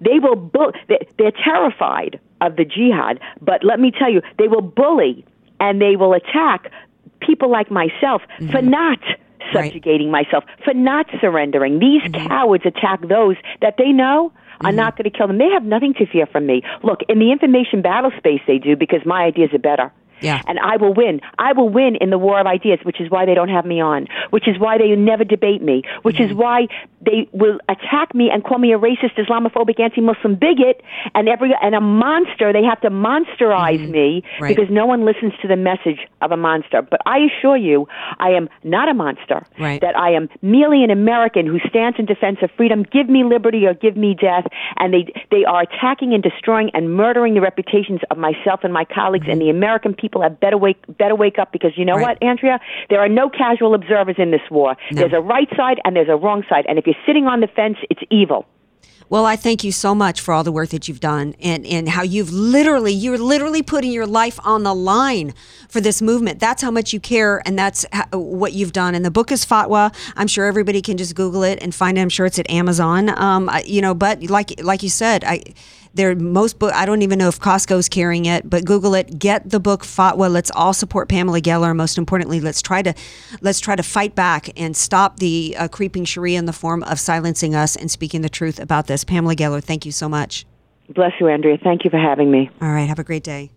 They 0.00 0.18
will, 0.18 0.36
bu- 0.36 0.72
they're 0.88 1.32
terrified 1.32 2.20
of 2.40 2.56
the 2.56 2.64
jihad, 2.64 3.18
but 3.40 3.64
let 3.64 3.80
me 3.80 3.90
tell 3.90 4.10
you, 4.10 4.20
they 4.38 4.46
will 4.46 4.62
bully 4.62 5.24
and 5.60 5.80
they 5.80 5.96
will 5.96 6.12
attack 6.12 6.70
people 7.20 7.50
like 7.50 7.70
myself 7.70 8.22
for 8.38 8.44
mm-hmm. 8.44 8.70
not 8.70 8.98
Right. 9.54 9.72
subjugating 9.72 10.10
myself, 10.10 10.44
for 10.62 10.74
not 10.74 11.06
surrendering. 11.22 11.78
These 11.78 12.02
mm-hmm. 12.02 12.26
cowards 12.26 12.66
attack 12.66 13.00
those 13.08 13.36
that 13.62 13.76
they 13.78 13.92
know 13.92 14.30
are 14.60 14.68
mm-hmm. 14.68 14.76
not 14.76 14.96
going 14.98 15.10
to 15.10 15.16
kill 15.16 15.26
them. 15.26 15.38
They 15.38 15.48
have 15.48 15.64
nothing 15.64 15.94
to 15.94 16.06
fear 16.06 16.26
from 16.26 16.46
me. 16.46 16.60
Look, 16.82 17.00
in 17.08 17.18
the 17.18 17.32
information 17.32 17.80
battle 17.80 18.10
space, 18.18 18.42
they 18.46 18.58
do 18.58 18.76
because 18.76 19.00
my 19.06 19.24
ideas 19.24 19.50
are 19.54 19.58
better. 19.58 19.90
Yeah. 20.20 20.42
And 20.46 20.58
I 20.60 20.76
will 20.76 20.94
win. 20.94 21.20
I 21.38 21.52
will 21.52 21.68
win 21.68 21.96
in 22.00 22.10
the 22.10 22.18
war 22.18 22.40
of 22.40 22.46
ideas, 22.46 22.80
which 22.82 23.00
is 23.00 23.10
why 23.10 23.24
they 23.26 23.34
don't 23.34 23.48
have 23.48 23.64
me 23.66 23.80
on, 23.80 24.06
which 24.30 24.46
is 24.48 24.58
why 24.58 24.78
they 24.78 24.88
never 24.96 25.24
debate 25.24 25.62
me, 25.62 25.82
which 26.02 26.16
Mm-hmm. 26.16 26.32
is 26.32 26.36
why 26.36 26.66
they 27.00 27.28
will 27.32 27.58
attack 27.68 28.12
me 28.14 28.28
and 28.32 28.42
call 28.42 28.58
me 28.58 28.72
a 28.72 28.78
racist, 28.78 29.14
Islamophobic, 29.16 29.78
anti-Muslim 29.78 30.34
bigot, 30.34 30.82
and 31.14 31.28
every 31.28 31.54
and 31.62 31.74
a 31.74 31.80
monster. 31.80 32.52
They 32.52 32.64
have 32.64 32.80
to 32.82 32.90
monsterize 32.90 33.88
me 33.88 34.08
Mm-hmm. 34.08 34.42
Right. 34.42 34.56
because 34.56 34.70
no 34.70 34.86
one 34.86 35.04
listens 35.04 35.32
to 35.42 35.48
the 35.48 35.56
message 35.56 36.00
of 36.22 36.32
a 36.32 36.36
monster. 36.36 36.82
But 36.82 37.00
I 37.06 37.18
assure 37.28 37.56
you, 37.56 37.86
I 38.18 38.30
am 38.30 38.48
not 38.64 38.88
a 38.88 38.94
monster. 38.94 39.44
Right. 39.58 39.80
That 39.80 39.96
I 39.96 40.10
am 40.12 40.28
merely 40.42 40.82
an 40.82 40.90
American 40.90 41.46
who 41.46 41.58
stands 41.68 41.98
in 41.98 42.06
defense 42.06 42.38
of 42.42 42.50
freedom. 42.56 42.82
Give 42.84 43.08
me 43.08 43.22
liberty 43.24 43.66
or 43.66 43.74
give 43.74 43.96
me 43.96 44.14
death. 44.14 44.46
And 44.78 44.92
they 44.94 45.12
they 45.30 45.44
are 45.44 45.62
attacking 45.62 46.14
and 46.14 46.22
destroying 46.22 46.70
and 46.74 46.94
murdering 46.94 47.34
the 47.34 47.40
reputations 47.40 48.00
of 48.10 48.18
myself 48.18 48.60
and 48.64 48.72
my 48.72 48.84
colleagues. 48.84 49.26
And 49.28 49.40
the 49.40 49.50
American 49.50 49.94
people 49.94 50.07
have 50.22 50.40
better 50.40 50.56
wake 50.58 50.78
better 50.96 51.14
wake 51.14 51.38
up 51.38 51.52
because 51.52 51.72
you 51.76 51.84
know. 51.84 51.94
Right. 51.94 52.18
what, 52.20 52.22
Andrea? 52.22 52.60
There 52.90 53.00
are 53.00 53.08
no 53.08 53.28
casual 53.28 53.74
observers 53.74 54.16
in 54.18 54.30
this 54.30 54.40
war. 54.50 54.76
There's 54.90 55.12
a 55.12 55.20
right 55.20 55.48
side 55.56 55.78
and 55.84 55.94
there's 55.94 56.08
a 56.08 56.16
wrong 56.16 56.42
side. 56.48 56.64
And 56.68 56.78
if 56.78 56.86
you're 56.86 57.02
sitting 57.06 57.26
on 57.26 57.40
the 57.40 57.48
fence, 57.48 57.76
it's 57.90 58.00
evil. 58.10 58.46
Well, 59.10 59.24
I 59.24 59.36
thank 59.36 59.64
you 59.64 59.72
so 59.72 59.94
much 59.94 60.20
for 60.20 60.34
all 60.34 60.44
the 60.44 60.52
work 60.52 60.68
that 60.68 60.86
you've 60.86 61.00
done 61.00 61.34
and, 61.40 61.64
and 61.66 61.88
how 61.88 62.02
you've 62.02 62.30
literally, 62.30 62.92
you're 62.92 63.16
literally 63.16 63.62
putting 63.62 63.90
your 63.90 64.06
life 64.06 64.38
on 64.44 64.64
the 64.64 64.74
line 64.74 65.32
for 65.70 65.80
this 65.80 66.02
movement. 66.02 66.40
That's 66.40 66.60
how 66.60 66.70
much 66.70 66.92
you 66.92 67.00
care 67.00 67.40
and 67.46 67.58
that's 67.58 67.86
how, 67.90 68.04
what 68.18 68.52
you've 68.52 68.72
done. 68.72 68.94
And 68.94 69.06
the 69.06 69.10
book 69.10 69.32
is 69.32 69.46
Fatwa. 69.46 69.94
I'm 70.16 70.26
sure 70.26 70.44
everybody 70.44 70.82
can 70.82 70.98
just 70.98 71.14
Google 71.14 71.42
it 71.42 71.58
and 71.62 71.74
find 71.74 71.96
it. 71.96 72.02
I'm 72.02 72.10
sure 72.10 72.26
it's 72.26 72.38
at 72.38 72.50
Amazon. 72.50 73.08
Um, 73.18 73.48
I- 73.48 73.62
you 73.66 73.80
know, 73.80 73.94
but 73.94 74.24
like, 74.24 74.62
like 74.62 74.82
you 74.82 74.90
said, 74.90 75.24
I, 75.24 75.42
there 75.94 76.14
most 76.14 76.58
book. 76.58 76.72
I 76.74 76.86
don't 76.86 77.02
even 77.02 77.18
know 77.18 77.28
if 77.28 77.38
Costco's 77.38 77.88
carrying 77.88 78.26
it, 78.26 78.48
but 78.48 78.64
Google 78.64 78.94
it. 78.94 79.18
Get 79.18 79.50
the 79.50 79.60
book 79.60 79.82
Fatwa. 79.82 80.30
Let's 80.30 80.50
all 80.54 80.72
support 80.72 81.08
Pamela 81.08 81.40
Geller. 81.40 81.74
Most 81.74 81.98
importantly, 81.98 82.40
let's 82.40 82.62
try 82.62 82.82
to 82.82 82.94
let's 83.40 83.60
try 83.60 83.76
to 83.76 83.82
fight 83.82 84.14
back 84.14 84.50
and 84.56 84.76
stop 84.76 85.18
the 85.18 85.56
uh, 85.58 85.68
creeping 85.68 86.04
Sharia 86.04 86.38
in 86.38 86.46
the 86.46 86.52
form 86.52 86.82
of 86.84 87.00
silencing 87.00 87.54
us 87.54 87.76
and 87.76 87.90
speaking 87.90 88.22
the 88.22 88.28
truth 88.28 88.58
about 88.58 88.86
this. 88.86 89.04
Pamela 89.04 89.34
Geller, 89.34 89.62
thank 89.62 89.86
you 89.86 89.92
so 89.92 90.08
much. 90.08 90.46
Bless 90.88 91.12
you, 91.20 91.28
Andrea. 91.28 91.58
Thank 91.62 91.84
you 91.84 91.90
for 91.90 91.98
having 91.98 92.30
me. 92.30 92.50
All 92.62 92.70
right, 92.70 92.88
have 92.88 92.98
a 92.98 93.04
great 93.04 93.24
day. 93.24 93.50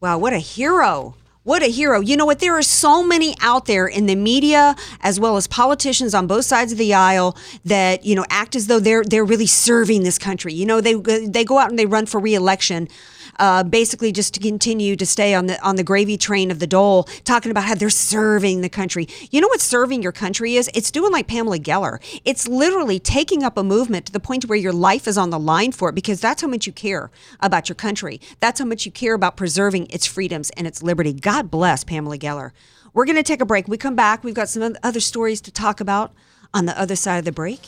Wow, 0.00 0.18
what 0.18 0.32
a 0.32 0.38
hero. 0.38 1.14
What 1.44 1.62
a 1.62 1.66
hero. 1.66 2.00
You 2.00 2.16
know 2.16 2.24
what? 2.24 2.38
There 2.38 2.56
are 2.56 2.62
so 2.62 3.04
many 3.04 3.34
out 3.42 3.66
there 3.66 3.86
in 3.86 4.06
the 4.06 4.16
media 4.16 4.74
as 5.02 5.20
well 5.20 5.36
as 5.36 5.46
politicians 5.46 6.14
on 6.14 6.26
both 6.26 6.46
sides 6.46 6.72
of 6.72 6.78
the 6.78 6.94
aisle 6.94 7.36
that, 7.66 8.02
you 8.02 8.14
know, 8.14 8.24
act 8.30 8.56
as 8.56 8.66
though 8.66 8.80
they're 8.80 9.04
they're 9.04 9.26
really 9.26 9.46
serving 9.46 10.04
this 10.04 10.18
country. 10.18 10.54
You 10.54 10.64
know, 10.64 10.80
they 10.80 10.94
they 10.94 11.44
go 11.44 11.58
out 11.58 11.68
and 11.68 11.78
they 11.78 11.84
run 11.84 12.06
for 12.06 12.18
reelection. 12.18 12.88
Uh, 13.38 13.64
basically, 13.64 14.12
just 14.12 14.34
to 14.34 14.40
continue 14.40 14.96
to 14.96 15.06
stay 15.06 15.34
on 15.34 15.46
the 15.46 15.60
on 15.62 15.76
the 15.76 15.84
gravy 15.84 16.16
train 16.16 16.50
of 16.50 16.58
the 16.58 16.66
dole, 16.66 17.04
talking 17.24 17.50
about 17.50 17.64
how 17.64 17.74
they're 17.74 17.90
serving 17.90 18.60
the 18.60 18.68
country. 18.68 19.08
You 19.30 19.40
know 19.40 19.48
what 19.48 19.60
serving 19.60 20.02
your 20.02 20.12
country 20.12 20.56
is? 20.56 20.70
It's 20.74 20.90
doing 20.90 21.12
like 21.12 21.26
Pamela 21.26 21.58
Geller. 21.58 21.98
It's 22.24 22.46
literally 22.46 22.98
taking 22.98 23.42
up 23.42 23.56
a 23.58 23.64
movement 23.64 24.06
to 24.06 24.12
the 24.12 24.20
point 24.20 24.44
where 24.44 24.58
your 24.58 24.72
life 24.72 25.06
is 25.06 25.18
on 25.18 25.30
the 25.30 25.38
line 25.38 25.72
for 25.72 25.88
it 25.88 25.94
because 25.94 26.20
that's 26.20 26.42
how 26.42 26.48
much 26.48 26.66
you 26.66 26.72
care 26.72 27.10
about 27.40 27.68
your 27.68 27.76
country. 27.76 28.20
That's 28.40 28.60
how 28.60 28.66
much 28.66 28.86
you 28.86 28.92
care 28.92 29.14
about 29.14 29.36
preserving 29.36 29.86
its 29.90 30.06
freedoms 30.06 30.50
and 30.50 30.66
its 30.66 30.82
liberty. 30.82 31.12
God 31.12 31.50
bless 31.50 31.84
Pamela 31.84 32.18
Geller. 32.18 32.50
We're 32.92 33.06
going 33.06 33.16
to 33.16 33.22
take 33.22 33.40
a 33.40 33.46
break. 33.46 33.66
We 33.66 33.76
come 33.76 33.96
back. 33.96 34.22
We've 34.22 34.34
got 34.34 34.48
some 34.48 34.76
other 34.82 35.00
stories 35.00 35.40
to 35.42 35.50
talk 35.50 35.80
about 35.80 36.12
on 36.52 36.66
the 36.66 36.78
other 36.78 36.96
side 36.96 37.18
of 37.18 37.24
the 37.24 37.32
break. 37.32 37.60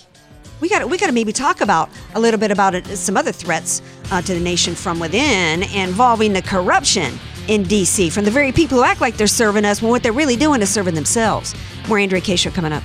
We 0.61 0.69
got 0.69 0.89
we 0.89 0.99
got 0.99 1.07
to 1.07 1.13
maybe 1.13 1.33
talk 1.33 1.61
about 1.61 1.91
a 2.15 2.21
little 2.21 2.41
bit 2.41 2.51
about 2.51 2.75
it, 2.75 2.87
some 2.87 3.17
other 3.17 3.33
threats 3.33 3.83
uh, 4.11 4.23
to 4.23 4.35
the 4.35 4.41
nation 4.41 4.75
from 4.75 4.99
within 4.99 5.63
involving 5.65 6.33
the 6.33 6.43
corruption 6.43 7.19
in 7.49 7.63
D.C. 7.63 8.11
from 8.11 8.25
the 8.25 8.31
very 8.31 8.53
people 8.53 8.79
who 8.79 8.85
act 8.85 9.01
like 9.01 9.17
they're 9.17 9.27
serving 9.27 9.65
us 9.65 9.81
when 9.81 9.91
what 9.91 10.03
they're 10.03 10.13
really 10.13 10.37
doing 10.37 10.63
is 10.63 10.71
serving 10.71 10.95
themselves. 10.95 11.55
More 11.89 11.99
Andrea 11.99 12.21
Kaye. 12.21 12.37
Show 12.37 12.51
coming 12.51 12.73
up. 12.73 12.83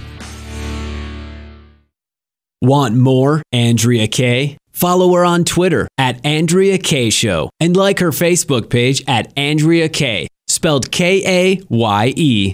Want 2.62 2.96
more 2.96 3.42
Andrea 3.52 4.08
Kaye? 4.08 4.58
Follow 4.72 5.14
her 5.16 5.26
on 5.26 5.44
Twitter 5.44 5.88
at 5.98 6.24
Andrea 6.26 6.78
Kaye 6.78 7.10
Show 7.10 7.50
and 7.60 7.76
like 7.76 8.00
her 8.00 8.12
Facebook 8.12 8.70
page 8.70 9.04
at 9.08 9.34
Andrea 9.36 9.90
Kaye, 9.90 10.28
spelled 10.48 10.92
K 10.92 11.24
A 11.26 11.62
Y 11.70 12.14
E. 12.16 12.54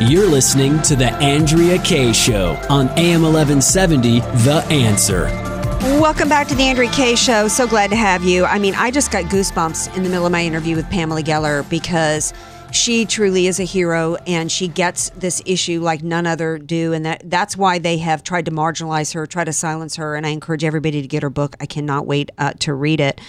You're 0.00 0.28
listening 0.28 0.80
to 0.82 0.96
The 0.96 1.12
Andrea 1.14 1.78
Kaye 1.78 2.12
Show 2.12 2.60
on 2.70 2.88
AM 2.98 3.22
1170, 3.22 4.20
The 4.20 4.64
Answer. 4.70 5.24
Welcome 6.00 6.28
back 6.28 6.46
to 6.48 6.54
the 6.54 6.62
Andrea 6.62 6.90
Kaye 6.90 7.16
Show. 7.16 7.48
So 7.48 7.66
glad 7.66 7.90
to 7.90 7.96
have 7.96 8.22
you. 8.22 8.44
I 8.44 8.58
mean, 8.58 8.74
I 8.74 8.90
just 8.90 9.10
got 9.10 9.24
goosebumps 9.24 9.96
in 9.96 10.02
the 10.02 10.08
middle 10.08 10.26
of 10.26 10.32
my 10.32 10.44
interview 10.44 10.76
with 10.76 10.88
Pamela 10.90 11.22
Geller 11.22 11.68
because 11.68 12.32
she 12.72 13.06
truly 13.06 13.46
is 13.46 13.58
a 13.58 13.64
hero 13.64 14.16
and 14.26 14.52
she 14.52 14.68
gets 14.68 15.10
this 15.10 15.42
issue 15.46 15.80
like 15.80 16.02
none 16.02 16.26
other 16.26 16.58
do 16.58 16.92
and 16.92 17.04
that 17.06 17.22
that's 17.24 17.56
why 17.56 17.78
they 17.78 17.98
have 17.98 18.22
tried 18.22 18.44
to 18.44 18.50
marginalize 18.50 19.14
her 19.14 19.26
try 19.26 19.42
to 19.42 19.52
silence 19.52 19.96
her 19.96 20.14
and 20.14 20.26
i 20.26 20.28
encourage 20.30 20.64
everybody 20.64 21.00
to 21.00 21.08
get 21.08 21.22
her 21.22 21.30
book 21.30 21.56
i 21.60 21.66
cannot 21.66 22.06
wait 22.06 22.30
uh, 22.38 22.52
to 22.52 22.74
read 22.74 23.00
it 23.00 23.20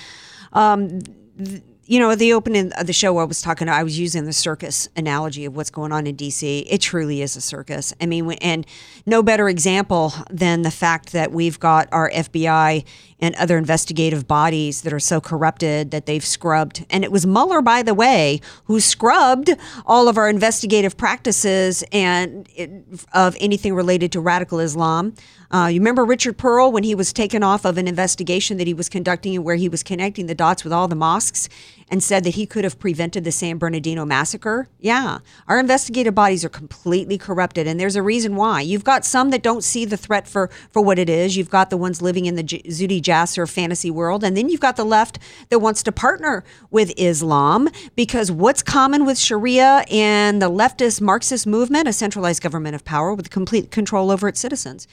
um, 0.52 1.02
th- 1.38 1.62
you 1.90 2.00
know, 2.00 2.14
the 2.14 2.34
opening 2.34 2.72
of 2.74 2.86
the 2.86 2.94
show, 2.94 3.18
I 3.18 3.24
was 3.24 3.42
talking, 3.42 3.68
I 3.68 3.82
was 3.82 3.98
using 3.98 4.26
the 4.26 4.32
circus 4.32 4.88
analogy 4.96 5.46
of 5.46 5.56
what's 5.56 5.72
going 5.72 5.92
on 5.92 6.06
in 6.06 6.16
DC. 6.16 6.68
It 6.70 6.82
truly 6.82 7.24
is 7.24 7.36
a 7.36 7.42
circus. 7.42 7.96
I 8.00 8.06
mean, 8.06 8.32
and 8.34 8.64
no 9.08 9.24
better 9.24 9.50
example 9.50 10.14
than 10.30 10.62
the 10.62 10.70
fact 10.70 11.14
that 11.14 11.32
we've 11.32 11.60
got 11.60 11.90
our 11.92 12.12
FBI 12.12 12.86
and 13.20 13.34
other 13.36 13.58
investigative 13.58 14.28
bodies 14.28 14.84
that 14.84 14.94
are 14.94 15.00
so 15.00 15.20
corrupted 15.20 15.90
that 15.90 16.06
they've 16.06 16.24
scrubbed. 16.24 16.86
And 16.92 17.04
it 17.04 17.12
was 17.12 17.26
Mueller, 17.26 17.62
by 17.62 17.82
the 17.82 17.96
way, 17.96 18.40
who 18.66 18.80
scrubbed 18.80 19.50
all 19.88 20.08
of 20.08 20.16
our 20.16 20.30
investigative 20.30 20.96
practices 20.96 21.84
and 21.92 22.48
it, 22.56 22.70
of 23.14 23.36
anything 23.40 23.74
related 23.74 24.12
to 24.12 24.22
radical 24.22 24.60
Islam. 24.60 25.16
Uh, 25.52 25.66
you 25.66 25.80
remember 25.80 26.06
Richard 26.06 26.38
Pearl 26.38 26.72
when 26.72 26.84
he 26.84 26.94
was 26.94 27.12
taken 27.12 27.42
off 27.42 27.66
of 27.66 27.78
an 27.80 27.88
investigation 27.88 28.58
that 28.58 28.68
he 28.68 28.74
was 28.74 28.88
conducting 28.88 29.36
and 29.36 29.44
where 29.44 29.56
he 29.56 29.68
was 29.68 29.82
connecting 29.82 30.28
the 30.28 30.36
dots 30.36 30.64
with 30.64 30.72
all 30.72 30.88
the 30.88 30.96
mosques 30.96 31.50
and 31.90 32.04
said 32.04 32.24
that 32.24 32.36
he 32.36 32.46
could 32.46 32.64
have 32.64 32.80
prevented 32.80 33.24
the 33.24 33.32
San 33.32 33.58
Bernardino 33.58 34.06
massacre. 34.06 34.68
Yeah, 34.80 35.20
our 35.48 35.60
investigative 35.60 36.16
bodies 36.16 36.46
are 36.46 36.50
completely 36.50 37.18
corrupted, 37.18 37.68
and 37.68 37.80
there's 37.80 37.96
a 37.96 38.04
reason 38.04 38.36
why. 38.36 38.62
You've 38.62 38.84
got 38.84 39.06
some 39.06 39.32
that 39.32 39.44
don't 39.44 39.64
see 39.64 39.86
the 39.86 39.98
threat 39.98 40.28
for 40.28 40.50
for 40.72 40.82
what 40.82 41.00
it 41.00 41.10
is. 41.10 41.36
You've 41.36 41.50
got 41.50 41.70
the 41.70 41.78
ones 41.78 42.02
living 42.02 42.26
in 42.26 42.36
the 42.36 42.44
J- 42.44 42.62
Zuhdi 42.64 43.02
Jasser 43.02 43.50
fantasy 43.50 43.92
world, 43.92 44.24
and 44.24 44.38
then 44.38 44.50
you've 44.50 44.60
got 44.60 44.76
the 44.76 44.86
left 44.86 45.20
that 45.50 45.60
wants 45.60 45.84
to 45.84 45.92
partner 45.92 46.44
with 46.70 46.94
Islam 46.98 47.70
because 47.96 48.32
what's 48.32 48.62
common 48.62 49.06
with 49.06 49.18
Sharia 49.18 49.84
and 49.90 50.42
the 50.42 50.50
leftist 50.50 51.02
Marxist 51.02 51.48
movement? 51.48 51.88
A 51.88 51.94
centralized 51.94 52.42
government 52.44 52.76
of 52.76 52.86
power 52.86 53.14
with 53.14 53.30
complete 53.30 53.72
control 53.72 54.12
over 54.12 54.28
its 54.28 54.40
citizens. 54.40 54.88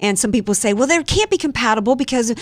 And 0.00 0.18
some 0.18 0.30
people 0.30 0.54
say, 0.54 0.72
well, 0.72 0.86
there 0.86 1.02
can't 1.02 1.30
be 1.30 1.38
compatible 1.38 1.96
because, 1.96 2.32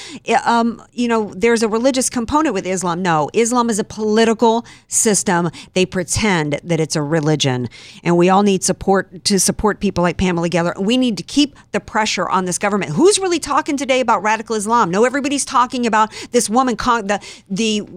um, 0.45 0.83
you 0.92 1.09
know, 1.09 1.33
there's 1.35 1.62
a 1.62 1.69
religious 1.69 2.11
component 2.11 2.55
with 2.55 2.66
Islam. 2.66 3.03
No, 3.03 3.31
Islam 3.33 3.71
is 3.71 3.79
a 3.79 3.85
political 3.96 4.66
system. 4.88 5.50
They 5.72 5.87
pretend 5.87 6.61
that 6.62 6.80
it's 6.80 6.96
a 6.96 7.02
religion. 7.02 7.70
And 8.04 8.18
we 8.18 8.28
all 8.28 8.42
need 8.42 8.62
support 8.62 9.24
to 9.24 9.40
support 9.40 9.80
people 9.80 10.02
like 10.02 10.18
Pamela 10.18 10.50
Geller. 10.50 10.76
We 10.78 10.98
need 10.98 11.16
to 11.16 11.22
keep 11.22 11.56
the 11.72 11.80
pressure 11.80 12.28
on 12.28 12.44
this 12.44 12.59
government. 12.59 12.92
Who's 12.92 13.18
really 13.18 13.38
talking 13.38 13.78
today 13.78 14.00
about 14.00 14.22
radical 14.22 14.54
Islam? 14.54 14.90
No, 14.90 15.06
everybody's 15.06 15.46
talking 15.46 15.87
about 15.87 16.12
this 16.32 16.50
woman, 16.50 16.76
the, 16.76 17.24
the, 17.48 17.88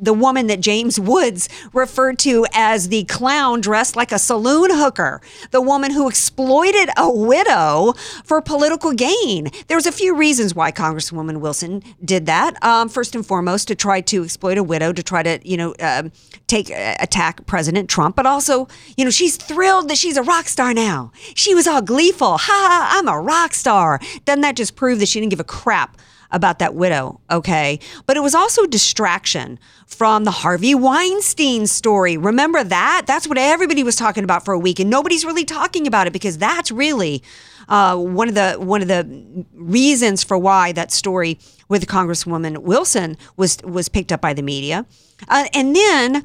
the 0.00 0.12
woman 0.12 0.46
that 0.46 0.60
James 0.60 1.00
Woods 1.00 1.48
referred 1.72 2.20
to 2.20 2.46
as 2.54 2.88
the 2.88 3.02
clown 3.04 3.60
dressed 3.60 3.96
like 3.96 4.12
a 4.12 4.20
saloon 4.20 4.70
hooker, 4.70 5.20
the 5.50 5.60
woman 5.60 5.90
who 5.90 6.08
exploited 6.08 6.90
a 6.96 7.10
widow 7.10 7.94
for 8.22 8.40
political 8.40 8.92
gain. 8.92 9.48
There's 9.66 9.86
a 9.86 9.92
few 9.92 10.14
reasons 10.14 10.54
why 10.54 10.70
Congresswoman 10.70 11.40
Wilson 11.40 11.82
did 12.04 12.26
that. 12.26 12.62
Um, 12.62 12.88
first 12.88 13.16
and 13.16 13.26
foremost, 13.26 13.66
to 13.66 13.74
try 13.74 14.00
to 14.02 14.22
exploit 14.22 14.58
a 14.58 14.62
widow, 14.62 14.92
to 14.92 15.02
try 15.02 15.24
to, 15.24 15.39
you 15.44 15.56
know, 15.56 15.74
um, 15.80 16.12
take 16.46 16.70
uh, 16.70 16.94
attack 17.00 17.46
President 17.46 17.88
Trump, 17.88 18.16
but 18.16 18.26
also, 18.26 18.68
you 18.96 19.04
know, 19.04 19.10
she's 19.10 19.36
thrilled 19.36 19.88
that 19.88 19.98
she's 19.98 20.16
a 20.16 20.22
rock 20.22 20.46
star 20.48 20.74
now. 20.74 21.12
She 21.34 21.54
was 21.54 21.66
all 21.66 21.82
gleeful. 21.82 22.38
Ha 22.38 22.38
ha, 22.38 22.98
I'm 22.98 23.08
a 23.08 23.20
rock 23.20 23.54
star. 23.54 24.00
Doesn't 24.24 24.42
that 24.42 24.56
just 24.56 24.76
prove 24.76 24.98
that 25.00 25.08
she 25.08 25.20
didn't 25.20 25.30
give 25.30 25.40
a 25.40 25.44
crap? 25.44 25.96
About 26.32 26.58
that 26.58 26.74
widow, 26.74 27.20
okay? 27.30 27.80
But 28.06 28.16
it 28.16 28.20
was 28.20 28.34
also 28.34 28.66
distraction 28.66 29.58
from 29.86 30.24
the 30.24 30.30
Harvey 30.30 30.74
Weinstein 30.74 31.66
story. 31.66 32.16
Remember 32.16 32.62
that? 32.62 33.02
That's 33.06 33.26
what 33.26 33.38
everybody 33.38 33.82
was 33.82 33.96
talking 33.96 34.24
about 34.24 34.44
for 34.44 34.52
a 34.52 34.58
week, 34.58 34.78
and 34.78 34.88
nobody's 34.88 35.24
really 35.24 35.44
talking 35.44 35.86
about 35.86 36.06
it 36.06 36.12
because 36.12 36.38
that's 36.38 36.70
really 36.70 37.22
uh, 37.68 37.96
one 37.96 38.28
of 38.28 38.34
the 38.34 38.54
one 38.54 38.82
of 38.82 38.88
the 38.88 39.44
reasons 39.54 40.22
for 40.24 40.36
why 40.36 40.72
that 40.72 40.92
story 40.92 41.38
with 41.68 41.86
Congresswoman 41.86 42.58
Wilson 42.58 43.16
was 43.36 43.58
was 43.62 43.88
picked 43.88 44.12
up 44.12 44.20
by 44.20 44.34
the 44.34 44.42
media. 44.42 44.86
Uh, 45.28 45.46
and 45.54 45.74
then 45.74 46.24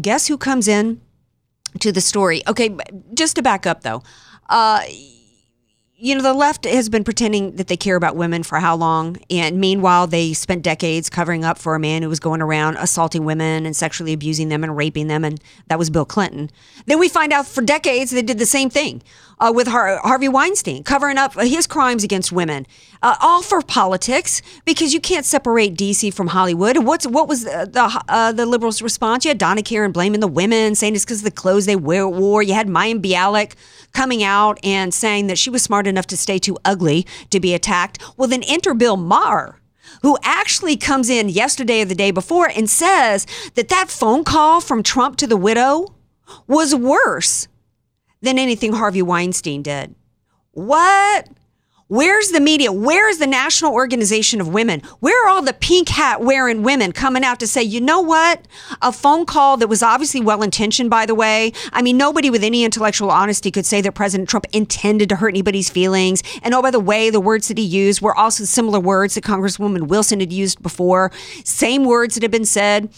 guess 0.00 0.26
who 0.26 0.38
comes 0.38 0.68
in 0.68 1.00
to 1.80 1.92
the 1.92 2.00
story? 2.00 2.42
Okay, 2.46 2.76
just 3.14 3.36
to 3.36 3.42
back 3.42 3.66
up 3.66 3.82
though. 3.82 4.02
Uh, 4.48 4.82
you 5.98 6.14
know, 6.14 6.22
the 6.22 6.34
left 6.34 6.66
has 6.66 6.90
been 6.90 7.04
pretending 7.04 7.56
that 7.56 7.68
they 7.68 7.76
care 7.76 7.96
about 7.96 8.16
women 8.16 8.42
for 8.42 8.58
how 8.60 8.76
long? 8.76 9.16
And 9.30 9.58
meanwhile, 9.58 10.06
they 10.06 10.34
spent 10.34 10.62
decades 10.62 11.08
covering 11.08 11.42
up 11.42 11.56
for 11.56 11.74
a 11.74 11.80
man 11.80 12.02
who 12.02 12.10
was 12.10 12.20
going 12.20 12.42
around 12.42 12.76
assaulting 12.76 13.24
women 13.24 13.64
and 13.64 13.74
sexually 13.74 14.12
abusing 14.12 14.50
them 14.50 14.62
and 14.62 14.76
raping 14.76 15.06
them. 15.06 15.24
And 15.24 15.40
that 15.68 15.78
was 15.78 15.88
Bill 15.88 16.04
Clinton. 16.04 16.50
Then 16.84 16.98
we 16.98 17.08
find 17.08 17.32
out 17.32 17.46
for 17.46 17.62
decades 17.62 18.10
they 18.10 18.20
did 18.20 18.38
the 18.38 18.46
same 18.46 18.68
thing 18.68 19.02
uh, 19.38 19.52
with 19.54 19.66
Har- 19.66 19.98
Harvey 19.98 20.28
Weinstein, 20.28 20.82
covering 20.82 21.18
up 21.18 21.34
his 21.34 21.66
crimes 21.66 22.02
against 22.04 22.32
women, 22.32 22.66
uh, 23.02 23.16
all 23.20 23.42
for 23.42 23.60
politics 23.60 24.40
because 24.64 24.94
you 24.94 25.00
can't 25.00 25.24
separate 25.24 25.74
DC 25.74 26.12
from 26.14 26.28
Hollywood. 26.28 26.78
What's 26.84 27.06
what 27.06 27.28
was 27.28 27.44
the 27.44 27.68
the, 27.70 28.04
uh, 28.08 28.32
the 28.32 28.46
liberals' 28.46 28.80
response? 28.82 29.24
You 29.24 29.30
had 29.30 29.38
Donna 29.38 29.62
Karan 29.62 29.92
blaming 29.92 30.20
the 30.20 30.28
women, 30.28 30.74
saying 30.74 30.94
it's 30.94 31.04
because 31.04 31.18
of 31.18 31.24
the 31.24 31.30
clothes 31.30 31.66
they 31.66 31.76
wear, 31.76 32.08
wore. 32.08 32.42
You 32.42 32.54
had 32.54 32.68
Mayim 32.68 33.00
Bialik 33.02 33.54
coming 33.92 34.22
out 34.22 34.58
and 34.64 34.92
saying 34.92 35.26
that 35.26 35.38
she 35.38 35.50
was 35.50 35.62
smart 35.62 35.86
enough 35.86 36.06
to 36.08 36.16
stay 36.16 36.38
too 36.38 36.56
ugly 36.64 37.06
to 37.30 37.40
be 37.40 37.54
attacked. 37.54 38.02
Well, 38.16 38.28
then 38.28 38.42
enter 38.44 38.74
Bill 38.74 38.96
Maher 38.96 39.60
who 40.02 40.18
actually 40.22 40.76
comes 40.76 41.08
in 41.08 41.28
yesterday 41.28 41.82
or 41.82 41.84
the 41.84 41.94
day 41.94 42.10
before 42.10 42.50
and 42.54 42.68
says 42.68 43.26
that 43.54 43.68
that 43.68 43.88
phone 43.88 44.24
call 44.24 44.60
from 44.60 44.82
Trump 44.82 45.16
to 45.16 45.26
the 45.26 45.36
widow 45.36 45.94
was 46.46 46.74
worse 46.74 47.48
than 48.26 48.38
anything 48.38 48.72
Harvey 48.72 49.02
Weinstein 49.02 49.62
did. 49.62 49.94
What? 50.52 51.28
Where's 51.88 52.30
the 52.30 52.40
media? 52.40 52.72
Where's 52.72 53.18
the 53.18 53.28
National 53.28 53.72
Organization 53.72 54.40
of 54.40 54.48
Women? 54.48 54.80
Where 54.98 55.24
are 55.24 55.28
all 55.28 55.42
the 55.42 55.52
pink 55.52 55.88
hat 55.88 56.20
wearing 56.20 56.64
women 56.64 56.90
coming 56.90 57.22
out 57.22 57.38
to 57.38 57.46
say, 57.46 57.62
you 57.62 57.80
know 57.80 58.00
what? 58.00 58.48
A 58.82 58.90
phone 58.90 59.24
call 59.24 59.56
that 59.58 59.68
was 59.68 59.84
obviously 59.84 60.20
well 60.20 60.42
intentioned, 60.42 60.90
by 60.90 61.06
the 61.06 61.14
way. 61.14 61.52
I 61.72 61.82
mean, 61.82 61.96
nobody 61.96 62.28
with 62.28 62.42
any 62.42 62.64
intellectual 62.64 63.12
honesty 63.12 63.52
could 63.52 63.66
say 63.66 63.80
that 63.82 63.92
President 63.92 64.28
Trump 64.28 64.46
intended 64.52 65.08
to 65.10 65.16
hurt 65.16 65.28
anybody's 65.28 65.70
feelings. 65.70 66.24
And 66.42 66.54
oh, 66.54 66.62
by 66.62 66.72
the 66.72 66.80
way, 66.80 67.08
the 67.08 67.20
words 67.20 67.46
that 67.46 67.58
he 67.58 67.64
used 67.64 68.02
were 68.02 68.16
also 68.16 68.42
similar 68.42 68.80
words 68.80 69.14
that 69.14 69.22
Congresswoman 69.22 69.86
Wilson 69.86 70.18
had 70.18 70.32
used 70.32 70.60
before, 70.64 71.12
same 71.44 71.84
words 71.84 72.14
that 72.16 72.24
had 72.24 72.32
been 72.32 72.44
said 72.44 72.90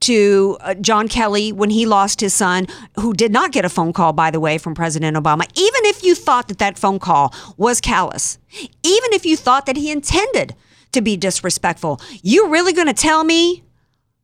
to 0.00 0.56
uh, 0.60 0.74
John 0.74 1.08
Kelly 1.08 1.52
when 1.52 1.70
he 1.70 1.86
lost 1.86 2.20
his 2.20 2.34
son, 2.34 2.66
who 2.96 3.14
did 3.14 3.32
not 3.32 3.52
get 3.52 3.64
a 3.64 3.68
phone 3.68 3.92
call, 3.92 4.12
by 4.12 4.30
the 4.30 4.40
way, 4.40 4.58
from 4.58 4.74
President 4.74 5.16
Obama. 5.16 5.44
Even 5.54 5.84
if 5.84 6.04
you 6.04 6.14
thought 6.14 6.48
that 6.48 6.58
that 6.58 6.78
phone 6.78 6.98
call 6.98 7.34
was 7.56 7.80
callous, 7.80 8.38
even 8.52 9.12
if 9.12 9.24
you 9.24 9.36
thought 9.36 9.66
that 9.66 9.76
he 9.76 9.90
intended 9.90 10.54
to 10.92 11.00
be 11.00 11.16
disrespectful, 11.16 12.00
you 12.22 12.48
really 12.48 12.72
going 12.72 12.86
to 12.86 12.94
tell 12.94 13.24
me, 13.24 13.64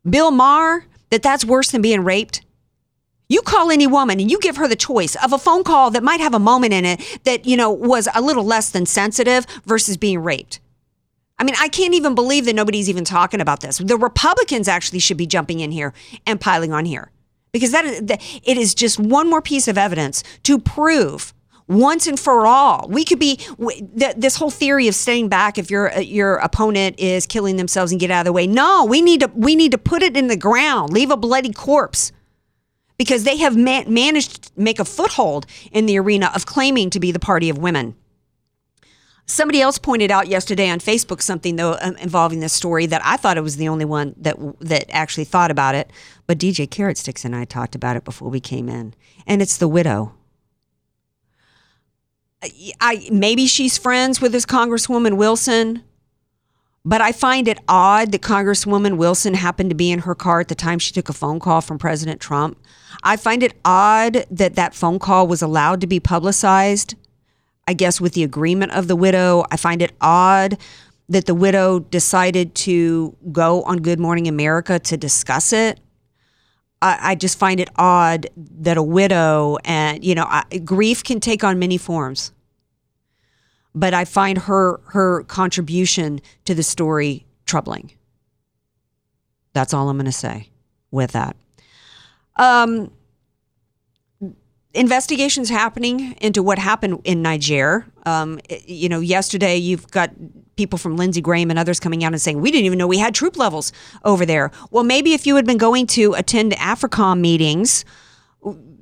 Bill 0.08 0.30
Maher, 0.30 0.86
that 1.10 1.22
that's 1.22 1.44
worse 1.44 1.70
than 1.70 1.82
being 1.82 2.04
raped? 2.04 2.42
You 3.28 3.40
call 3.40 3.70
any 3.70 3.86
woman 3.86 4.20
and 4.20 4.30
you 4.30 4.38
give 4.40 4.56
her 4.56 4.68
the 4.68 4.76
choice 4.76 5.16
of 5.16 5.32
a 5.32 5.38
phone 5.38 5.64
call 5.64 5.90
that 5.92 6.02
might 6.02 6.20
have 6.20 6.34
a 6.34 6.38
moment 6.38 6.74
in 6.74 6.84
it 6.84 7.20
that, 7.24 7.46
you 7.46 7.56
know, 7.56 7.70
was 7.70 8.06
a 8.14 8.20
little 8.20 8.44
less 8.44 8.68
than 8.70 8.84
sensitive 8.84 9.46
versus 9.64 9.96
being 9.96 10.18
raped. 10.18 10.60
I 11.38 11.44
mean, 11.44 11.54
I 11.58 11.68
can't 11.68 11.94
even 11.94 12.14
believe 12.14 12.44
that 12.44 12.54
nobody's 12.54 12.88
even 12.88 13.04
talking 13.04 13.40
about 13.40 13.60
this. 13.60 13.78
The 13.78 13.96
Republicans 13.96 14.68
actually 14.68 15.00
should 15.00 15.16
be 15.16 15.26
jumping 15.26 15.60
in 15.60 15.72
here 15.72 15.92
and 16.26 16.40
piling 16.40 16.72
on 16.72 16.84
here 16.84 17.10
because 17.52 17.72
that 17.72 17.84
is, 17.84 18.00
it 18.00 18.56
is 18.56 18.74
just 18.74 18.98
one 18.98 19.28
more 19.28 19.42
piece 19.42 19.68
of 19.68 19.76
evidence 19.76 20.22
to 20.44 20.58
prove 20.58 21.34
once 21.68 22.06
and 22.06 22.18
for 22.18 22.46
all. 22.46 22.86
We 22.88 23.04
could 23.04 23.18
be 23.18 23.40
this 24.16 24.36
whole 24.36 24.50
theory 24.50 24.88
of 24.88 24.94
staying 24.94 25.28
back 25.28 25.58
if 25.58 25.70
your 25.70 25.92
your 26.00 26.36
opponent 26.36 26.98
is 26.98 27.26
killing 27.26 27.56
themselves 27.56 27.92
and 27.92 28.00
get 28.00 28.10
out 28.10 28.20
of 28.20 28.24
the 28.26 28.32
way. 28.32 28.46
No, 28.46 28.84
we 28.84 29.02
need 29.02 29.20
to 29.20 29.30
we 29.34 29.56
need 29.56 29.72
to 29.72 29.78
put 29.78 30.02
it 30.02 30.16
in 30.16 30.26
the 30.26 30.36
ground, 30.36 30.92
leave 30.92 31.10
a 31.10 31.16
bloody 31.16 31.52
corpse. 31.52 32.12
Because 32.98 33.24
they 33.24 33.38
have 33.38 33.56
managed 33.56 34.44
to 34.44 34.50
make 34.54 34.78
a 34.78 34.84
foothold 34.84 35.46
in 35.72 35.86
the 35.86 35.98
arena 35.98 36.30
of 36.36 36.46
claiming 36.46 36.88
to 36.90 37.00
be 37.00 37.10
the 37.10 37.18
party 37.18 37.48
of 37.48 37.58
women. 37.58 37.96
Somebody 39.32 39.62
else 39.62 39.78
pointed 39.78 40.10
out 40.10 40.28
yesterday 40.28 40.68
on 40.68 40.78
Facebook 40.78 41.22
something 41.22 41.56
though 41.56 41.78
um, 41.80 41.96
involving 41.96 42.40
this 42.40 42.52
story 42.52 42.84
that 42.84 43.00
I 43.02 43.16
thought 43.16 43.38
it 43.38 43.42
was 43.42 43.56
the 43.56 43.66
only 43.66 43.86
one 43.86 44.14
that 44.18 44.36
that 44.60 44.84
actually 44.90 45.24
thought 45.24 45.50
about 45.50 45.74
it, 45.74 45.90
but 46.26 46.36
DJ 46.36 46.70
Carrot 46.70 46.98
Sticks 46.98 47.24
and 47.24 47.34
I 47.34 47.46
talked 47.46 47.74
about 47.74 47.96
it 47.96 48.04
before 48.04 48.28
we 48.28 48.40
came 48.40 48.68
in, 48.68 48.92
and 49.26 49.40
it's 49.40 49.56
the 49.56 49.68
widow. 49.68 50.12
I 52.78 53.08
maybe 53.10 53.46
she's 53.46 53.78
friends 53.78 54.20
with 54.20 54.32
this 54.32 54.44
Congresswoman 54.44 55.16
Wilson, 55.16 55.82
but 56.84 57.00
I 57.00 57.12
find 57.12 57.48
it 57.48 57.58
odd 57.66 58.12
that 58.12 58.20
Congresswoman 58.20 58.98
Wilson 58.98 59.32
happened 59.32 59.70
to 59.70 59.74
be 59.74 59.90
in 59.90 60.00
her 60.00 60.14
car 60.14 60.40
at 60.40 60.48
the 60.48 60.54
time 60.54 60.78
she 60.78 60.92
took 60.92 61.08
a 61.08 61.14
phone 61.14 61.40
call 61.40 61.62
from 61.62 61.78
President 61.78 62.20
Trump. 62.20 62.58
I 63.02 63.16
find 63.16 63.42
it 63.42 63.54
odd 63.64 64.26
that 64.30 64.56
that 64.56 64.74
phone 64.74 64.98
call 64.98 65.26
was 65.26 65.40
allowed 65.40 65.80
to 65.80 65.86
be 65.86 66.00
publicized 66.00 66.96
I 67.66 67.74
guess, 67.74 68.00
with 68.00 68.14
the 68.14 68.24
agreement 68.24 68.72
of 68.72 68.88
the 68.88 68.96
widow. 68.96 69.44
I 69.50 69.56
find 69.56 69.82
it 69.82 69.92
odd 70.00 70.58
that 71.08 71.26
the 71.26 71.34
widow 71.34 71.78
decided 71.78 72.54
to 72.54 73.16
go 73.30 73.62
on 73.62 73.78
Good 73.78 74.00
Morning 74.00 74.26
America 74.26 74.78
to 74.78 74.96
discuss 74.96 75.52
it. 75.52 75.78
I, 76.80 76.98
I 77.00 77.14
just 77.14 77.38
find 77.38 77.60
it 77.60 77.68
odd 77.76 78.26
that 78.36 78.76
a 78.76 78.82
widow 78.82 79.58
and 79.64 80.04
you 80.04 80.14
know 80.14 80.24
I, 80.26 80.44
grief 80.64 81.04
can 81.04 81.20
take 81.20 81.44
on 81.44 81.58
many 81.58 81.78
forms, 81.78 82.32
but 83.74 83.94
I 83.94 84.04
find 84.04 84.38
her 84.38 84.80
her 84.86 85.22
contribution 85.24 86.20
to 86.44 86.54
the 86.54 86.62
story 86.62 87.26
troubling. 87.46 87.92
That's 89.52 89.74
all 89.74 89.88
I'm 89.88 89.96
going 89.96 90.06
to 90.06 90.12
say 90.12 90.48
with 90.90 91.12
that. 91.12 91.36
Um, 92.36 92.90
investigations 94.74 95.48
happening 95.50 96.12
into 96.20 96.42
what 96.42 96.58
happened 96.58 97.00
in 97.04 97.22
Niger. 97.22 97.86
Um, 98.06 98.40
you 98.66 98.88
know, 98.88 99.00
yesterday 99.00 99.56
you've 99.56 99.90
got 99.90 100.10
people 100.56 100.78
from 100.78 100.96
Lindsey 100.96 101.20
Graham 101.20 101.50
and 101.50 101.58
others 101.58 101.80
coming 101.80 102.04
out 102.04 102.12
and 102.12 102.20
saying 102.20 102.40
we 102.40 102.50
didn't 102.50 102.66
even 102.66 102.78
know 102.78 102.86
we 102.86 102.98
had 102.98 103.14
troop 103.14 103.36
levels 103.36 103.72
over 104.04 104.24
there. 104.26 104.50
Well, 104.70 104.84
maybe 104.84 105.12
if 105.12 105.26
you 105.26 105.36
had 105.36 105.46
been 105.46 105.58
going 105.58 105.86
to 105.88 106.14
attend 106.14 106.52
AFRICOM 106.52 107.20
meetings. 107.20 107.84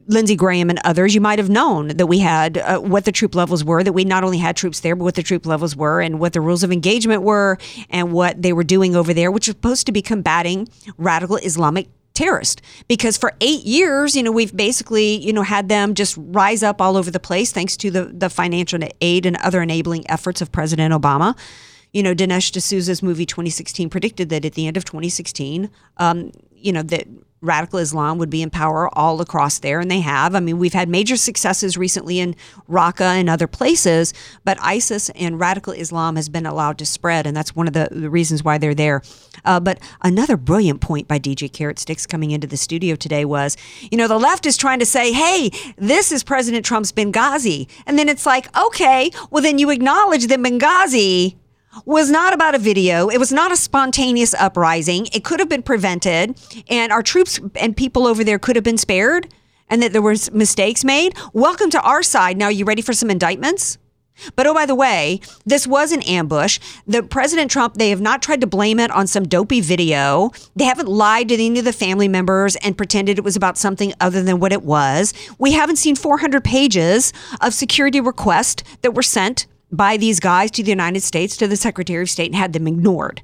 Lindsey 0.06 0.34
Graham 0.34 0.70
and 0.70 0.80
others, 0.82 1.14
you 1.14 1.20
might 1.20 1.38
have 1.38 1.48
known 1.48 1.88
that 1.88 2.06
we 2.06 2.18
had 2.18 2.58
uh, 2.58 2.80
what 2.80 3.04
the 3.04 3.12
troop 3.12 3.36
levels 3.36 3.64
were, 3.64 3.84
that 3.84 3.92
we 3.92 4.02
not 4.02 4.24
only 4.24 4.38
had 4.38 4.56
troops 4.56 4.80
there, 4.80 4.96
but 4.96 5.04
what 5.04 5.14
the 5.14 5.22
troop 5.22 5.46
levels 5.46 5.76
were 5.76 6.00
and 6.00 6.18
what 6.18 6.32
the 6.32 6.40
rules 6.40 6.64
of 6.64 6.72
engagement 6.72 7.22
were 7.22 7.58
and 7.90 8.12
what 8.12 8.42
they 8.42 8.52
were 8.52 8.64
doing 8.64 8.96
over 8.96 9.14
there, 9.14 9.30
which 9.30 9.46
was 9.46 9.54
supposed 9.54 9.86
to 9.86 9.92
be 9.92 10.02
combating 10.02 10.68
radical 10.98 11.36
Islamic 11.36 11.86
terrorist 12.14 12.60
because 12.88 13.16
for 13.16 13.32
eight 13.40 13.64
years, 13.64 14.16
you 14.16 14.22
know, 14.22 14.32
we've 14.32 14.56
basically, 14.56 15.16
you 15.16 15.32
know, 15.32 15.42
had 15.42 15.68
them 15.68 15.94
just 15.94 16.16
rise 16.18 16.62
up 16.62 16.80
all 16.80 16.96
over 16.96 17.10
the 17.10 17.20
place 17.20 17.52
thanks 17.52 17.76
to 17.78 17.90
the, 17.90 18.04
the 18.04 18.30
financial 18.30 18.80
aid 19.00 19.26
and 19.26 19.36
other 19.38 19.62
enabling 19.62 20.08
efforts 20.10 20.40
of 20.40 20.52
President 20.52 20.92
Obama. 20.92 21.36
You 21.92 22.02
know, 22.02 22.14
Dinesh 22.14 22.52
D'Souza's 22.52 23.02
movie 23.02 23.26
2016 23.26 23.90
predicted 23.90 24.28
that 24.28 24.44
at 24.44 24.54
the 24.54 24.66
end 24.66 24.76
of 24.76 24.84
2016, 24.84 25.70
um, 25.96 26.30
you 26.54 26.72
know, 26.72 26.82
that 26.82 27.06
radical 27.42 27.78
Islam 27.78 28.18
would 28.18 28.30
be 28.30 28.42
in 28.42 28.50
power 28.50 28.88
all 28.96 29.20
across 29.20 29.58
there, 29.58 29.80
and 29.80 29.90
they 29.90 30.00
have. 30.00 30.34
I 30.34 30.40
mean, 30.40 30.58
we've 30.58 30.74
had 30.74 30.88
major 30.88 31.16
successes 31.16 31.76
recently 31.76 32.18
in 32.18 32.36
Raqqa 32.68 33.18
and 33.18 33.30
other 33.30 33.46
places, 33.46 34.12
but 34.44 34.58
ISIS 34.60 35.08
and 35.10 35.40
radical 35.40 35.72
Islam 35.72 36.16
has 36.16 36.28
been 36.28 36.46
allowed 36.46 36.78
to 36.78 36.86
spread, 36.86 37.26
and 37.26 37.36
that's 37.36 37.56
one 37.56 37.66
of 37.66 37.72
the, 37.72 37.88
the 37.90 38.10
reasons 38.10 38.44
why 38.44 38.58
they're 38.58 38.74
there. 38.74 39.02
Uh, 39.44 39.58
but 39.58 39.78
another 40.02 40.36
brilliant 40.36 40.80
point 40.80 41.08
by 41.08 41.18
DJ 41.18 41.50
Carrot 41.50 41.78
Sticks 41.78 42.06
coming 42.06 42.30
into 42.30 42.46
the 42.46 42.56
studio 42.56 42.94
today 42.94 43.24
was, 43.24 43.56
you 43.90 43.96
know, 43.96 44.08
the 44.08 44.18
left 44.18 44.44
is 44.44 44.56
trying 44.56 44.78
to 44.78 44.86
say, 44.86 45.12
hey, 45.12 45.50
this 45.76 46.12
is 46.12 46.22
President 46.22 46.64
Trump's 46.64 46.92
Benghazi. 46.92 47.68
And 47.86 47.98
then 47.98 48.08
it's 48.08 48.26
like, 48.26 48.54
okay, 48.56 49.10
well, 49.30 49.42
then 49.42 49.58
you 49.58 49.70
acknowledge 49.70 50.26
that 50.26 50.40
Benghazi 50.40 51.36
was 51.84 52.10
not 52.10 52.32
about 52.32 52.54
a 52.54 52.58
video. 52.58 53.08
It 53.08 53.18
was 53.18 53.32
not 53.32 53.52
a 53.52 53.56
spontaneous 53.56 54.34
uprising. 54.34 55.06
It 55.12 55.24
could 55.24 55.40
have 55.40 55.48
been 55.48 55.62
prevented, 55.62 56.38
and 56.68 56.92
our 56.92 57.02
troops 57.02 57.40
and 57.56 57.76
people 57.76 58.06
over 58.06 58.24
there 58.24 58.38
could 58.38 58.56
have 58.56 58.64
been 58.64 58.78
spared, 58.78 59.32
and 59.68 59.82
that 59.82 59.92
there 59.92 60.02
were 60.02 60.16
mistakes 60.32 60.84
made. 60.84 61.16
Welcome 61.32 61.70
to 61.70 61.80
our 61.82 62.02
side. 62.02 62.36
Now, 62.36 62.46
are 62.46 62.52
you 62.52 62.64
ready 62.64 62.82
for 62.82 62.92
some 62.92 63.10
indictments? 63.10 63.78
But 64.36 64.46
oh, 64.46 64.52
by 64.52 64.66
the 64.66 64.74
way, 64.74 65.20
this 65.46 65.66
was 65.66 65.92
an 65.92 66.02
ambush. 66.02 66.58
The 66.86 67.02
President 67.02 67.50
Trump, 67.50 67.74
they 67.74 67.88
have 67.88 68.02
not 68.02 68.20
tried 68.20 68.42
to 68.42 68.46
blame 68.46 68.78
it 68.78 68.90
on 68.90 69.06
some 69.06 69.26
dopey 69.26 69.62
video. 69.62 70.30
They 70.56 70.64
haven't 70.64 70.88
lied 70.88 71.28
to 71.28 71.34
any 71.34 71.58
of 71.58 71.64
the 71.64 71.72
family 71.72 72.08
members 72.08 72.56
and 72.56 72.76
pretended 72.76 73.16
it 73.16 73.24
was 73.24 73.36
about 73.36 73.56
something 73.56 73.94
other 73.98 74.22
than 74.22 74.38
what 74.38 74.52
it 74.52 74.62
was. 74.62 75.14
We 75.38 75.52
haven't 75.52 75.76
seen 75.76 75.96
400 75.96 76.44
pages 76.44 77.14
of 77.40 77.54
security 77.54 78.00
requests 78.00 78.62
that 78.82 78.94
were 78.94 79.02
sent 79.02 79.46
by 79.70 79.96
these 79.96 80.20
guys 80.20 80.50
to 80.52 80.62
the 80.62 80.70
United 80.70 81.02
States, 81.02 81.36
to 81.38 81.46
the 81.46 81.56
Secretary 81.56 82.02
of 82.02 82.10
State, 82.10 82.26
and 82.26 82.34
had 82.34 82.52
them 82.52 82.66
ignored. 82.66 83.22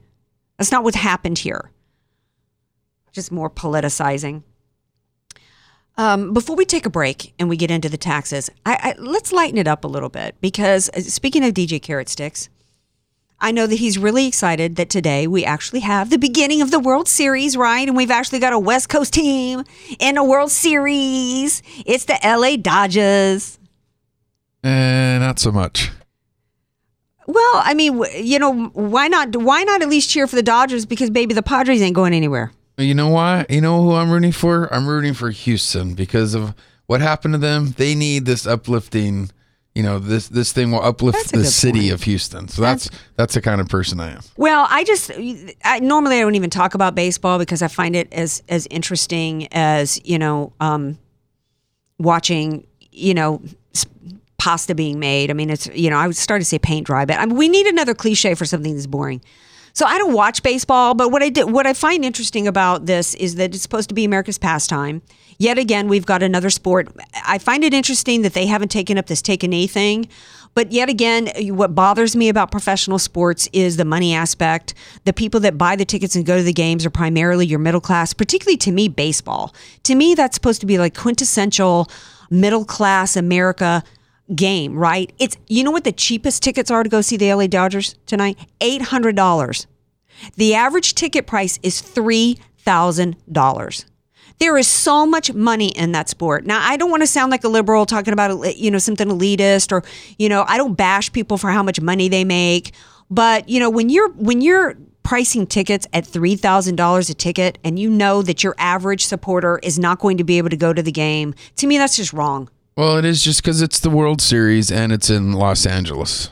That's 0.58 0.72
not 0.72 0.84
what 0.84 0.94
happened 0.94 1.38
here. 1.38 1.70
Just 3.12 3.32
more 3.32 3.50
politicizing. 3.50 4.42
Um, 5.98 6.34
before 6.34 6.56
we 6.56 6.66
take 6.66 6.84
a 6.84 6.90
break 6.90 7.32
and 7.38 7.48
we 7.48 7.56
get 7.56 7.70
into 7.70 7.88
the 7.88 7.96
taxes, 7.96 8.50
I, 8.66 8.94
I, 8.98 9.00
let's 9.00 9.32
lighten 9.32 9.56
it 9.56 9.66
up 9.66 9.84
a 9.84 9.88
little 9.88 10.10
bit 10.10 10.36
because 10.40 10.90
uh, 10.90 11.00
speaking 11.00 11.42
of 11.42 11.54
DJ 11.54 11.80
Carrot 11.80 12.10
Sticks, 12.10 12.50
I 13.40 13.50
know 13.50 13.66
that 13.66 13.76
he's 13.76 13.98
really 13.98 14.26
excited 14.26 14.76
that 14.76 14.90
today 14.90 15.26
we 15.26 15.44
actually 15.44 15.80
have 15.80 16.10
the 16.10 16.18
beginning 16.18 16.62
of 16.62 16.70
the 16.70 16.80
World 16.80 17.08
Series, 17.08 17.56
right? 17.56 17.86
And 17.86 17.96
we've 17.96 18.10
actually 18.10 18.38
got 18.38 18.52
a 18.52 18.58
West 18.58 18.88
Coast 18.88 19.12
team 19.12 19.64
in 19.98 20.16
a 20.16 20.24
World 20.24 20.50
Series. 20.50 21.62
It's 21.84 22.04
the 22.04 22.18
LA 22.22 22.56
Dodgers. 22.56 23.58
Eh, 24.64 25.18
not 25.18 25.38
so 25.38 25.52
much. 25.52 25.90
Well, 27.26 27.62
I 27.64 27.74
mean, 27.74 28.02
you 28.14 28.38
know, 28.38 28.66
why 28.68 29.08
not? 29.08 29.34
Why 29.34 29.64
not 29.64 29.82
at 29.82 29.88
least 29.88 30.10
cheer 30.10 30.26
for 30.26 30.36
the 30.36 30.42
Dodgers? 30.42 30.86
Because 30.86 31.10
baby, 31.10 31.34
the 31.34 31.42
Padres 31.42 31.82
ain't 31.82 31.94
going 31.94 32.14
anywhere. 32.14 32.52
You 32.78 32.94
know 32.94 33.08
why? 33.08 33.46
You 33.48 33.60
know 33.60 33.82
who 33.82 33.94
I'm 33.94 34.10
rooting 34.10 34.32
for? 34.32 34.72
I'm 34.72 34.86
rooting 34.86 35.14
for 35.14 35.30
Houston 35.30 35.94
because 35.94 36.34
of 36.34 36.54
what 36.86 37.00
happened 37.00 37.34
to 37.34 37.38
them. 37.38 37.72
They 37.76 37.94
need 37.94 38.26
this 38.26 38.46
uplifting. 38.46 39.30
You 39.74 39.82
know, 39.82 39.98
this 39.98 40.28
this 40.28 40.52
thing 40.52 40.70
will 40.70 40.82
uplift 40.82 41.32
the 41.32 41.44
city 41.44 41.80
point. 41.80 41.92
of 41.92 42.02
Houston. 42.04 42.48
So 42.48 42.62
that's 42.62 42.88
that's 43.16 43.34
the 43.34 43.42
kind 43.42 43.60
of 43.60 43.68
person 43.68 44.00
I 44.00 44.12
am. 44.12 44.20
Well, 44.36 44.66
I 44.70 44.84
just 44.84 45.10
I, 45.64 45.80
normally 45.80 46.16
I 46.16 46.20
don't 46.20 46.34
even 46.34 46.48
talk 46.48 46.74
about 46.74 46.94
baseball 46.94 47.38
because 47.38 47.60
I 47.60 47.68
find 47.68 47.96
it 47.96 48.10
as 48.12 48.42
as 48.48 48.66
interesting 48.70 49.48
as 49.52 50.00
you 50.04 50.18
know 50.18 50.52
um, 50.60 50.98
watching 51.98 52.66
you 52.90 53.14
know 53.14 53.42
pasta 54.38 54.74
being 54.74 54.98
made. 54.98 55.30
I 55.30 55.34
mean, 55.34 55.50
it's 55.50 55.66
you 55.68 55.90
know 55.90 55.96
I 55.96 56.06
would 56.06 56.16
start 56.16 56.40
to 56.40 56.44
say 56.44 56.58
paint 56.58 56.86
dry, 56.86 57.04
but 57.04 57.18
I 57.18 57.26
mean, 57.26 57.36
we 57.36 57.48
need 57.48 57.66
another 57.66 57.94
cliche 57.94 58.34
for 58.34 58.44
something 58.44 58.74
that's 58.74 58.86
boring. 58.86 59.20
So 59.72 59.84
I 59.84 59.98
don't 59.98 60.14
watch 60.14 60.42
baseball, 60.42 60.94
but 60.94 61.12
what 61.12 61.22
I 61.22 61.28
did, 61.28 61.52
what 61.52 61.66
I 61.66 61.74
find 61.74 62.02
interesting 62.02 62.48
about 62.48 62.86
this 62.86 63.14
is 63.14 63.34
that 63.34 63.54
it's 63.54 63.62
supposed 63.62 63.90
to 63.90 63.94
be 63.94 64.06
America's 64.06 64.38
pastime. 64.38 65.02
Yet 65.38 65.58
again, 65.58 65.88
we've 65.88 66.06
got 66.06 66.22
another 66.22 66.48
sport. 66.48 66.88
I 67.26 67.36
find 67.36 67.62
it 67.62 67.74
interesting 67.74 68.22
that 68.22 68.32
they 68.32 68.46
haven't 68.46 68.70
taken 68.70 68.96
up 68.96 69.04
this 69.04 69.20
take 69.20 69.42
a 69.42 69.48
knee 69.48 69.66
thing. 69.66 70.08
But 70.54 70.72
yet 70.72 70.88
again, 70.88 71.30
what 71.54 71.74
bothers 71.74 72.16
me 72.16 72.30
about 72.30 72.50
professional 72.50 72.98
sports 72.98 73.46
is 73.52 73.76
the 73.76 73.84
money 73.84 74.14
aspect. 74.14 74.72
The 75.04 75.12
people 75.12 75.40
that 75.40 75.58
buy 75.58 75.76
the 75.76 75.84
tickets 75.84 76.16
and 76.16 76.24
go 76.24 76.38
to 76.38 76.42
the 76.42 76.54
games 76.54 76.86
are 76.86 76.90
primarily 76.90 77.44
your 77.44 77.58
middle 77.58 77.82
class, 77.82 78.14
particularly 78.14 78.56
to 78.56 78.72
me, 78.72 78.88
baseball. 78.88 79.54
To 79.82 79.94
me, 79.94 80.14
that's 80.14 80.34
supposed 80.34 80.62
to 80.62 80.66
be 80.66 80.78
like 80.78 80.96
quintessential 80.96 81.90
middle 82.30 82.64
class 82.64 83.16
America 83.16 83.84
game, 84.34 84.76
right? 84.76 85.12
It's 85.18 85.36
you 85.48 85.64
know 85.64 85.70
what 85.70 85.84
the 85.84 85.92
cheapest 85.92 86.42
tickets 86.42 86.70
are 86.70 86.82
to 86.82 86.88
go 86.88 87.00
see 87.00 87.16
the 87.16 87.32
LA 87.32 87.46
Dodgers 87.46 87.94
tonight? 88.06 88.38
Eight 88.60 88.82
hundred 88.82 89.16
dollars. 89.16 89.66
The 90.36 90.54
average 90.54 90.94
ticket 90.94 91.26
price 91.26 91.58
is 91.62 91.80
three 91.80 92.38
thousand 92.58 93.16
dollars. 93.30 93.86
There 94.38 94.58
is 94.58 94.68
so 94.68 95.06
much 95.06 95.32
money 95.32 95.68
in 95.68 95.92
that 95.92 96.10
sport. 96.10 96.44
Now, 96.44 96.60
I 96.62 96.76
don't 96.76 96.90
want 96.90 97.02
to 97.02 97.06
sound 97.06 97.30
like 97.30 97.44
a 97.44 97.48
liberal 97.48 97.86
talking 97.86 98.12
about 98.12 98.56
you 98.56 98.70
know 98.70 98.78
something 98.78 99.08
elitist 99.08 99.72
or 99.72 99.82
you 100.18 100.28
know 100.28 100.44
I 100.46 100.56
don't 100.56 100.74
bash 100.74 101.12
people 101.12 101.38
for 101.38 101.50
how 101.50 101.62
much 101.62 101.80
money 101.80 102.08
they 102.08 102.24
make, 102.24 102.72
but 103.10 103.48
you 103.48 103.60
know 103.60 103.70
when 103.70 103.88
you're 103.88 104.10
when 104.12 104.40
you're 104.40 104.76
pricing 105.02 105.46
tickets 105.46 105.86
at 105.92 106.02
$3,000 106.02 107.10
a 107.10 107.14
ticket 107.14 107.58
and 107.62 107.78
you 107.78 107.88
know 107.88 108.22
that 108.22 108.42
your 108.42 108.56
average 108.58 109.06
supporter 109.06 109.60
is 109.62 109.78
not 109.78 110.00
going 110.00 110.16
to 110.16 110.24
be 110.24 110.36
able 110.36 110.48
to 110.48 110.56
go 110.56 110.72
to 110.72 110.82
the 110.82 110.90
game, 110.90 111.32
to 111.54 111.68
me 111.68 111.78
that's 111.78 111.96
just 111.96 112.12
wrong. 112.12 112.50
Well, 112.76 112.98
it 112.98 113.06
is 113.06 113.24
just 113.24 113.42
because 113.42 113.62
it's 113.62 113.80
the 113.80 113.88
World 113.88 114.20
Series 114.20 114.70
and 114.70 114.92
it's 114.92 115.08
in 115.08 115.32
Los 115.32 115.64
Angeles. 115.64 116.30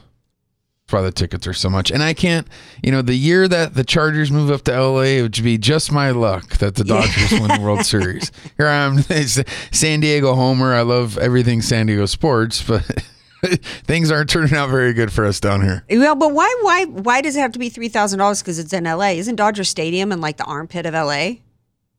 That's 0.85 0.93
why 0.93 1.01
the 1.01 1.11
tickets 1.11 1.47
are 1.47 1.55
so 1.55 1.71
much. 1.71 1.91
And 1.91 2.03
I 2.03 2.13
can't, 2.13 2.47
you 2.83 2.93
know, 2.93 3.01
the 3.01 3.15
year 3.15 3.49
that 3.49 3.73
the 3.73 3.83
Chargers 3.83 4.31
move 4.31 4.51
up 4.51 4.61
to 4.65 4.79
LA, 4.79 5.01
it 5.01 5.23
would 5.23 5.43
be 5.43 5.57
just 5.57 5.91
my 5.91 6.11
luck 6.11 6.59
that 6.59 6.75
the 6.75 6.85
Dodgers 6.85 7.33
win 7.33 7.49
the 7.49 7.61
World 7.63 7.87
Series. 7.87 8.31
Here 8.59 8.67
I 8.67 8.75
am, 8.75 8.99
San 9.73 10.01
Diego 10.01 10.35
homer. 10.35 10.75
I 10.75 10.83
love 10.83 11.17
everything 11.17 11.63
San 11.63 11.87
Diego 11.87 12.05
sports, 12.05 12.63
but 12.63 12.83
things 13.85 14.11
aren't 14.11 14.29
turning 14.29 14.55
out 14.55 14.69
very 14.69 14.93
good 14.93 15.11
for 15.11 15.25
us 15.25 15.41
down 15.41 15.63
here. 15.63 15.85
Well, 15.91 16.15
but 16.15 16.33
why 16.33 16.55
why 16.61 16.85
why 16.85 17.21
does 17.23 17.37
it 17.37 17.41
have 17.41 17.53
to 17.53 17.59
be 17.59 17.71
three 17.71 17.89
thousand 17.89 18.19
dollars? 18.19 18.43
Because 18.43 18.59
it's 18.59 18.73
in 18.73 18.87
L.A. 18.87 19.19
Isn't 19.19 19.37
Dodger 19.37 19.65
Stadium 19.65 20.13
in 20.13 20.21
like 20.21 20.37
the 20.37 20.45
armpit 20.45 20.85
of 20.85 20.95
L.A.? 20.95 21.41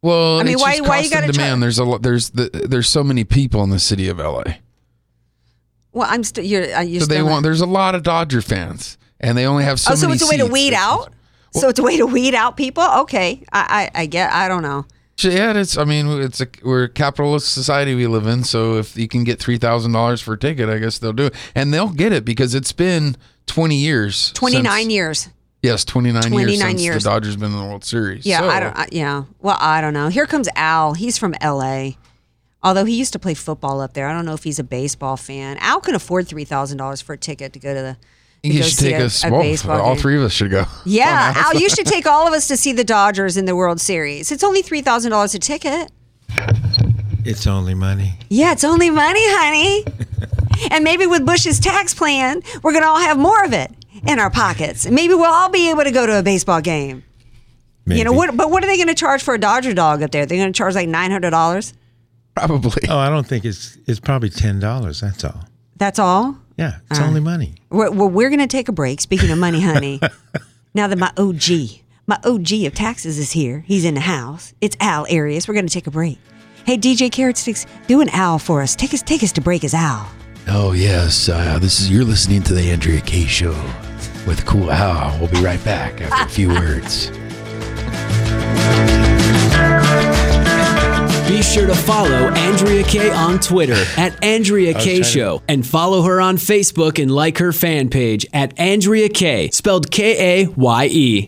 Well, 0.06 0.40
I 0.40 0.44
mean, 0.44 0.54
it's 0.54 0.62
why- 0.62 0.78
just 0.78 0.88
why 0.88 0.98
you 1.00 1.04
cost 1.04 1.14
gotta 1.14 1.26
and 1.26 1.34
try- 1.34 1.44
demand. 1.46 1.64
There's 1.64 1.80
a 1.80 1.84
lot. 1.84 2.04
There's 2.04 2.30
the, 2.30 2.50
there's 2.70 2.88
so 2.88 3.04
many 3.04 3.24
people 3.24 3.64
in 3.64 3.72
the 3.72 3.80
city 3.80 4.08
of 4.08 4.20
LA. 4.20 4.44
Well, 5.94 6.08
I'm 6.08 6.24
still 6.24 6.44
you're 6.44 6.76
uh, 6.76 6.82
you're 6.82 7.02
So 7.02 7.08
they 7.08 7.24
want. 7.24 7.42
There's 7.42 7.62
a 7.62 7.66
lot 7.66 7.96
of 7.96 8.04
Dodger 8.04 8.44
fans, 8.44 9.00
and 9.20 9.36
they 9.36 9.48
only 9.48 9.64
have 9.64 9.80
so 9.80 9.94
oh, 9.94 9.96
so 9.96 10.12
it's 10.12 10.22
a 10.22 10.28
way 10.28 10.38
to 10.38 10.46
weed 10.46 10.76
out. 10.76 11.12
so 11.54 11.70
it's 11.70 11.80
a 11.80 11.84
way 11.84 11.98
to 11.98 12.06
weed 12.06 12.36
out 12.36 12.56
people. 12.56 12.84
Okay, 12.84 13.44
I 13.52 13.90
I, 13.96 14.02
I 14.02 14.06
get. 14.06 14.32
I 14.32 14.48
don't 14.48 14.62
know. 14.62 14.86
Yeah, 15.18 15.58
it's. 15.58 15.76
I 15.76 15.86
mean, 15.86 16.22
it's 16.22 16.40
a 16.40 16.48
we're 16.64 16.84
a 16.84 16.90
capitalist 16.90 17.52
society 17.52 17.96
we 17.96 18.06
live 18.06 18.28
in. 18.28 18.44
So 18.44 18.78
if 18.78 18.96
you 18.96 19.08
can 19.08 19.24
get 19.24 19.40
three 19.40 19.58
thousand 19.58 19.94
dollars 19.94 20.22
for 20.22 20.36
a 20.36 20.38
ticket, 20.38 20.70
I 20.70 20.78
guess 20.78 21.00
they'll 21.00 21.14
do 21.14 21.26
it, 21.28 21.34
and 21.56 21.74
they'll 21.74 21.90
get 21.90 22.14
it 22.14 22.26
because 22.26 22.54
it's 22.54 22.74
been 22.74 23.18
twenty 23.48 23.78
years. 23.78 24.32
Twenty 24.34 24.62
nine 24.62 24.92
years. 24.92 25.30
Yes, 25.66 25.84
twenty 25.86 26.12
nine 26.12 26.24
years 26.32 26.32
29 26.32 26.70
since 26.70 26.84
years. 26.84 27.04
the 27.04 27.10
Dodgers 27.10 27.36
been 27.36 27.52
in 27.52 27.58
the 27.58 27.64
World 27.66 27.84
Series. 27.84 28.26
Yeah, 28.26 28.40
So, 28.40 28.50
I 28.50 28.60
don't. 28.60 28.78
I, 28.78 28.88
yeah. 28.92 29.24
Well, 29.42 29.58
I 29.60 29.82
don't 29.82 29.94
know. 29.94 30.08
Here 30.10 30.26
comes 30.26 30.48
Al. 30.56 30.94
He's 30.94 31.18
from 31.18 31.36
L.A. 31.42 31.98
Although 32.64 32.86
he 32.86 32.96
used 32.98 33.14
to 33.14 33.20
play 33.20 33.34
football 33.36 33.80
up 33.82 33.94
there, 33.94 34.08
I 34.08 34.14
don't 34.14 34.26
know 34.26 34.34
if 34.34 34.44
he's 34.44 34.58
a 34.60 34.64
baseball 34.64 35.18
fan. 35.18 35.58
Al 35.60 35.80
can 35.80 35.94
afford 35.96 36.28
three 36.28 36.46
thousand 36.46 36.78
dollars 36.78 37.02
for 37.02 37.14
a 37.14 37.18
ticket 37.18 37.54
to 37.54 37.60
go 37.60 37.74
to 37.74 37.82
the. 37.82 37.98
I 38.44 38.48
to 38.48 38.54
think 38.54 38.54
you 38.54 38.64
should 38.64 38.78
take 38.80 38.94
a, 38.96 39.06
us. 39.06 39.24
a 39.24 39.30
Well, 39.32 39.82
all 39.82 39.94
game. 39.96 40.02
three 40.02 40.18
of 40.18 40.22
us 40.24 40.32
should 40.32 40.52
go. 40.52 40.66
Yeah, 40.86 41.34
Al, 41.36 41.56
you 41.56 41.68
should 41.70 41.88
take 41.88 42.06
all 42.06 42.28
of 42.28 42.34
us 42.34 42.48
to 42.50 42.58
see 42.58 42.74
the 42.74 42.84
Dodgers 42.84 43.38
in 43.38 43.46
the 43.46 43.56
World 43.56 43.82
Series. 43.82 44.32
It's 44.32 44.44
only 44.44 44.62
three 44.62 44.82
thousand 44.82 45.12
dollars 45.12 45.34
a 45.36 45.40
ticket. 45.40 45.92
It's 47.26 47.48
only 47.48 47.74
money. 47.74 48.20
Yeah, 48.30 48.52
it's 48.52 48.64
only 48.64 48.90
money, 48.92 49.22
honey. 49.24 49.84
and 50.72 50.84
maybe 50.84 51.08
with 51.08 51.26
Bush's 51.26 51.60
tax 51.60 51.94
plan, 51.94 52.42
we're 52.62 52.74
gonna 52.74 52.86
all 52.86 53.00
have 53.00 53.18
more 53.18 53.44
of 53.44 53.52
it 53.54 53.72
in 54.08 54.20
our 54.20 54.30
pockets. 54.30 54.86
And 54.86 54.96
maybe 54.96 55.14
we'll 55.14 55.26
all 55.26 55.50
be 55.50 55.70
able 55.70 55.84
to 55.84 55.92
go 55.92 56.06
to 56.06 56.20
a 56.20 56.24
baseball 56.24 56.62
game. 56.62 57.04
You 57.88 58.04
know 58.04 58.14
what? 58.14 58.36
But 58.36 58.50
what 58.50 58.64
are 58.64 58.68
they 58.68 58.78
going 58.78 58.88
to 58.88 58.96
charge 58.96 59.22
for 59.22 59.36
a 59.36 59.38
Dodger 59.38 59.74
dog 59.74 60.02
up 60.02 60.12
there? 60.12 60.26
They're 60.26 60.40
going 60.40 60.52
to 60.52 60.58
charge 60.58 60.74
like 60.74 60.90
nine 60.90 61.12
hundred 61.12 61.30
dollars. 61.30 61.74
Probably. 62.36 62.82
Oh, 62.90 62.98
I 62.98 63.10
don't 63.10 63.28
think 63.28 63.46
it's 63.46 63.78
it's 63.86 64.00
probably 64.00 64.30
ten 64.30 64.60
dollars. 64.60 65.02
That's 65.02 65.24
all. 65.24 65.46
That's 65.78 66.00
all. 66.00 66.38
Yeah, 66.58 66.78
it's 66.90 67.00
only 67.00 67.20
money. 67.20 67.56
We're, 67.70 67.92
well, 67.92 68.10
we're 68.10 68.30
going 68.30 68.40
to 68.40 68.48
take 68.48 68.70
a 68.70 68.72
break. 68.72 69.02
Speaking 69.02 69.30
of 69.30 69.38
money, 69.38 69.62
honey. 69.62 70.00
now 70.74 70.88
that 70.88 70.98
my 70.98 71.12
OG, 71.18 71.82
my 72.08 72.18
OG 72.24 72.66
of 72.66 72.74
taxes 72.74 73.20
is 73.20 73.34
here, 73.34 73.66
he's 73.68 73.84
in 73.84 73.94
the 73.94 74.00
house. 74.00 74.54
It's 74.62 74.78
Al 74.80 75.06
Arias. 75.12 75.48
We're 75.48 75.54
going 75.54 75.68
to 75.68 75.74
take 75.74 75.86
a 75.86 75.92
break. 75.92 76.18
Hey, 76.66 76.78
DJ 76.78 77.12
Carrot 77.12 77.36
Sticks, 77.38 77.66
do 77.88 78.00
an 78.00 78.10
owl 78.10 78.40
for 78.40 78.62
us. 78.62 78.76
Take 78.76 78.94
us, 78.94 79.04
take 79.04 79.22
us 79.22 79.34
to 79.34 79.42
break 79.42 79.66
as 79.66 79.74
Al. 79.74 80.10
Oh 80.48 80.74
yes, 80.74 81.28
uh, 81.30 81.58
this 81.60 81.80
is 81.80 81.90
you're 81.90 82.04
listening 82.04 82.42
to 82.44 82.54
the 82.54 82.72
Andrea 82.72 83.02
Kaye 83.02 83.26
Show 83.26 83.52
with 84.28 84.46
Cool 84.46 84.72
Al. 84.72 85.18
We'll 85.20 85.30
be 85.30 85.42
right 85.42 85.64
back 85.66 86.02
after 86.02 86.24
a 86.26 86.30
few 86.30 86.50
words. 86.54 87.10
Be 91.28 91.42
sure 91.42 91.66
to 91.66 91.74
follow 91.76 92.10
Andrea 92.10 92.84
Kaye 92.84 93.10
on 93.10 93.40
Twitter 93.40 93.84
at 93.98 94.24
Andrea 94.24 94.74
was 94.76 94.84
K 94.84 94.90
trying 94.92 95.04
to- 95.04 95.10
Show 95.10 95.44
and 95.48 95.66
follow 95.66 96.04
her 96.04 96.22
on 96.22 96.38
Facebook 96.38 97.02
and 97.02 97.10
like 97.12 97.40
her 97.40 97.52
fan 97.52 97.90
page 97.90 98.26
at 98.32 98.58
Andrea 98.60 99.10
Kaye, 99.10 99.50
spelled 99.50 99.90
K 99.90 100.44
A 100.44 100.48
Y 100.50 100.88
E. 100.92 101.28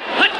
Hut! 0.00 0.39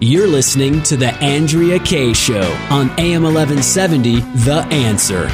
You're 0.00 0.26
listening 0.26 0.82
to 0.84 0.96
the 0.96 1.12
Andrea 1.16 1.78
Kaye 1.78 2.12
Show 2.12 2.52
on 2.70 2.90
AM 2.98 3.22
1170, 3.22 4.20
The 4.44 4.66
Answer. 4.70 5.26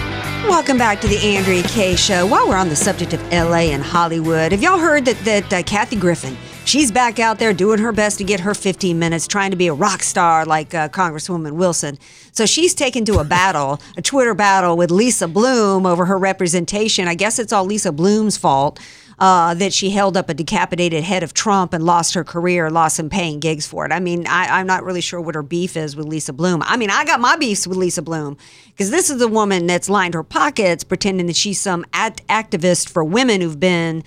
Welcome 0.49 0.78
back 0.78 1.01
to 1.01 1.09
the 1.09 1.18
Andrea 1.18 1.62
Kaye 1.62 1.97
Show. 1.97 2.26
While 2.26 2.49
we're 2.49 2.57
on 2.57 2.68
the 2.68 2.76
subject 2.76 3.12
of 3.12 3.22
LA 3.32 3.70
and 3.72 3.82
Hollywood, 3.82 4.53
have 4.53 4.62
y'all 4.62 4.78
heard 4.78 5.05
that 5.05 5.18
that 5.24 5.53
uh, 5.53 5.62
Kathy 5.62 5.97
Griffin? 5.97 6.36
She's 6.66 6.90
back 6.90 7.20
out 7.20 7.38
there 7.38 7.53
doing 7.53 7.78
her 7.78 7.92
best 7.92 8.18
to 8.18 8.24
get 8.24 8.40
her 8.40 8.53
15 8.53 8.99
minutes, 8.99 9.28
trying 9.28 9.53
to 9.53 9.57
be 9.57 9.68
a 9.68 9.72
rock 9.72 10.03
star 10.03 10.44
like 10.44 10.74
uh, 10.74 10.88
Congresswoman 10.88 11.53
Wilson. 11.53 11.97
So 12.32 12.44
she's 12.44 12.74
taken 12.74 13.05
to 13.05 13.20
a 13.20 13.24
battle, 13.24 13.80
a 13.97 14.03
Twitter 14.03 14.34
battle 14.34 14.76
with 14.76 14.90
Lisa 14.90 15.28
Bloom 15.28 15.86
over 15.86 16.07
her 16.07 16.18
representation. 16.18 17.07
I 17.07 17.14
guess 17.14 17.38
it's 17.38 17.53
all 17.53 17.64
Lisa 17.64 17.92
Bloom's 17.92 18.36
fault 18.36 18.80
uh, 19.19 19.55
that 19.55 19.73
she 19.73 19.91
held 19.91 20.17
up 20.17 20.29
a 20.29 20.35
decapitated 20.35 21.03
head 21.03 21.23
of 21.23 21.33
Trump 21.33 21.73
and 21.73 21.85
lost 21.85 22.14
her 22.14 22.25
career, 22.25 22.71
lost 22.71 22.97
some 22.97 23.09
paying 23.09 23.41
gigs 23.41 23.67
for 23.67 23.87
it. 23.87 23.93
I 23.93 23.99
mean, 23.99 24.27
I, 24.27 24.61
I'm 24.61 24.67
not 24.67 24.85
really 24.85 25.01
sure 25.01 25.21
what 25.21 25.35
her 25.35 25.43
beef 25.43 25.77
is 25.77 25.97
with 25.97 26.07
Lisa 26.07 26.33
Bloom. 26.33 26.62
I 26.62 26.77
mean, 26.77 26.91
I 26.91 27.05
got 27.05 27.21
my 27.21 27.37
beefs 27.37 27.67
with 27.67 27.79
Lisa 27.79 28.03
Bloom 28.03 28.37
because 28.69 28.91
this 28.91 29.09
is 29.09 29.19
the 29.19 29.29
woman 29.29 29.67
that's 29.67 29.89
lined 29.89 30.14
her 30.14 30.23
pockets 30.23 30.85
pretending 30.85 31.27
that 31.27 31.37
she's 31.37 31.59
some 31.59 31.85
act- 31.93 32.27
activist 32.29 32.91
for 32.91 33.03
women 33.03 33.41
who've 33.41 33.59
been, 33.59 34.05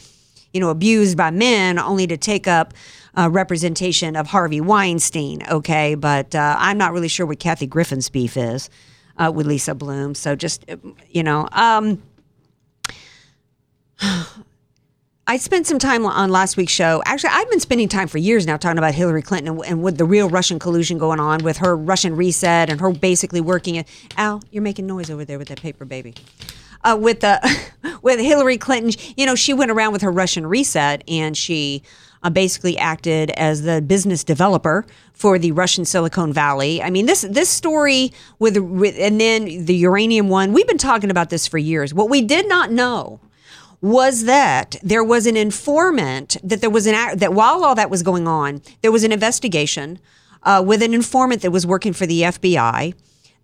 you 0.54 0.60
know, 0.60 0.70
abused 0.70 1.18
by 1.18 1.32
men 1.32 1.80
only 1.80 2.06
to 2.06 2.18
take 2.18 2.48
up 2.48 2.74
uh, 3.18 3.28
representation 3.32 4.16
of 4.16 4.28
Harvey 4.28 4.62
Weinstein. 4.62 5.42
Okay, 5.50 5.96
but 5.96 6.36
uh, 6.36 6.56
I'm 6.60 6.78
not 6.78 6.94
really 6.94 7.08
sure 7.08 7.26
what 7.26 7.40
Kathy 7.40 7.66
Griffin's 7.66 8.10
beef 8.10 8.38
is 8.38 8.70
uh, 9.18 9.32
with 9.34 9.48
Lisa 9.48 9.74
Bloom. 9.74 10.14
So 10.14 10.36
just, 10.36 10.70
uh, 10.70 10.78
you 11.10 11.24
know, 11.24 11.50
um, 11.52 12.02
I 15.30 15.38
spent 15.38 15.68
some 15.68 15.78
time 15.78 16.08
on 16.08 16.32
last 16.32 16.58
week's 16.58 16.74
show. 16.74 17.04
Actually, 17.06 17.30
I've 17.34 17.48
been 17.52 17.60
spending 17.60 17.88
time 17.88 18.08
for 18.08 18.18
years 18.18 18.48
now 18.48 18.58
talking 18.58 18.80
about 18.80 18.96
Hillary 18.96 19.22
Clinton 19.22 19.50
and, 19.50 19.64
and 19.64 19.84
with 19.84 20.00
the 20.00 20.04
real 20.04 20.28
Russian 20.28 20.58
collusion 20.58 20.98
going 20.98 21.20
on 21.20 21.44
with 21.44 21.58
her 21.58 21.78
Russian 21.78 22.16
reset 22.16 22.68
and 22.68 22.82
her 22.82 22.92
basically 22.92 23.40
working 23.40 23.76
it. 23.76 23.88
Al, 24.18 24.42
you're 24.50 24.64
making 24.64 24.88
noise 24.88 25.12
over 25.12 25.24
there 25.24 25.38
with 25.38 25.50
that 25.50 25.62
paper, 25.62 25.86
baby. 25.86 26.16
Uh, 26.84 26.98
with 27.00 27.20
the 27.20 27.40
with 28.02 28.20
Hillary 28.20 28.58
Clinton, 28.58 29.00
you 29.18 29.28
know, 29.28 29.36
she 29.36 29.54
went 29.54 29.70
around 29.70 29.94
with 29.94 30.02
her 30.02 30.12
Russian 30.12 30.48
reset 30.48 31.04
and 31.08 31.38
she 31.38 31.84
uh, 32.24 32.32
basically 32.32 32.76
acted 32.80 33.30
as 33.38 33.62
the 33.62 33.84
business 33.84 34.24
developer 34.24 34.84
for 35.14 35.38
the 35.38 35.52
Russian 35.52 35.86
Silicon 35.86 36.34
Valley. 36.34 36.82
I 36.82 36.90
mean, 36.90 37.06
this 37.06 37.22
this 37.22 37.50
story 37.50 38.14
with, 38.40 38.58
with 38.58 38.96
and 38.98 39.22
then 39.22 39.66
the 39.66 39.76
uranium 39.76 40.28
one. 40.28 40.54
We've 40.54 40.68
been 40.68 40.80
talking 40.80 41.12
about 41.12 41.30
this 41.30 41.46
for 41.46 41.60
years. 41.60 41.94
What 41.94 42.10
we 42.10 42.24
did 42.24 42.50
not 42.50 42.72
know 42.72 43.20
was 43.82 44.26
that 44.26 44.76
there 44.84 45.04
was 45.04 45.26
an 45.26 45.38
informant 45.38 46.38
that 46.44 46.62
there 46.62 46.70
was 46.70 46.86
an 46.86 47.18
that 47.18 47.34
while 47.34 47.64
all 47.64 47.76
that 47.76 47.90
was 47.90 48.04
going 48.04 48.28
on, 48.28 48.62
there 48.82 48.92
was 48.92 49.04
an 49.04 49.12
investigation 49.12 50.00
uh, 50.44 50.64
with 50.66 50.82
an 50.82 50.94
informant 50.94 51.42
that 51.42 51.52
was 51.52 51.66
working 51.66 51.94
for 51.94 52.06
the 52.06 52.24
FBI 52.24 52.94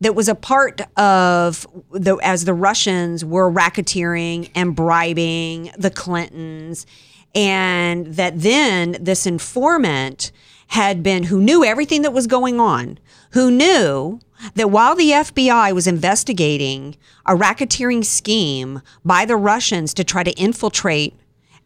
that 0.01 0.13
was 0.13 0.27
a 0.27 0.35
part 0.35 0.81
of 0.97 1.65
the 1.91 2.17
as 2.21 2.45
the 2.45 2.53
Russians 2.53 3.23
were 3.23 3.49
racketeering 3.49 4.51
and 4.55 4.75
bribing 4.75 5.71
the 5.77 5.89
Clintons, 5.89 6.85
and 7.33 8.07
that 8.07 8.39
then 8.41 8.97
this 8.99 9.25
informant 9.25 10.31
had 10.67 11.03
been 11.03 11.23
who 11.23 11.41
knew 11.41 11.63
everything 11.63 12.01
that 12.01 12.13
was 12.13 12.27
going 12.27 12.59
on, 12.59 12.97
who 13.31 13.51
knew 13.51 14.19
that 14.55 14.69
while 14.69 14.95
the 14.95 15.11
FBI 15.11 15.73
was 15.73 15.87
investigating 15.87 16.95
a 17.25 17.35
racketeering 17.35 18.03
scheme 18.03 18.81
by 19.03 19.25
the 19.25 19.35
Russians 19.35 19.93
to 19.93 20.03
try 20.03 20.23
to 20.23 20.31
infiltrate 20.31 21.15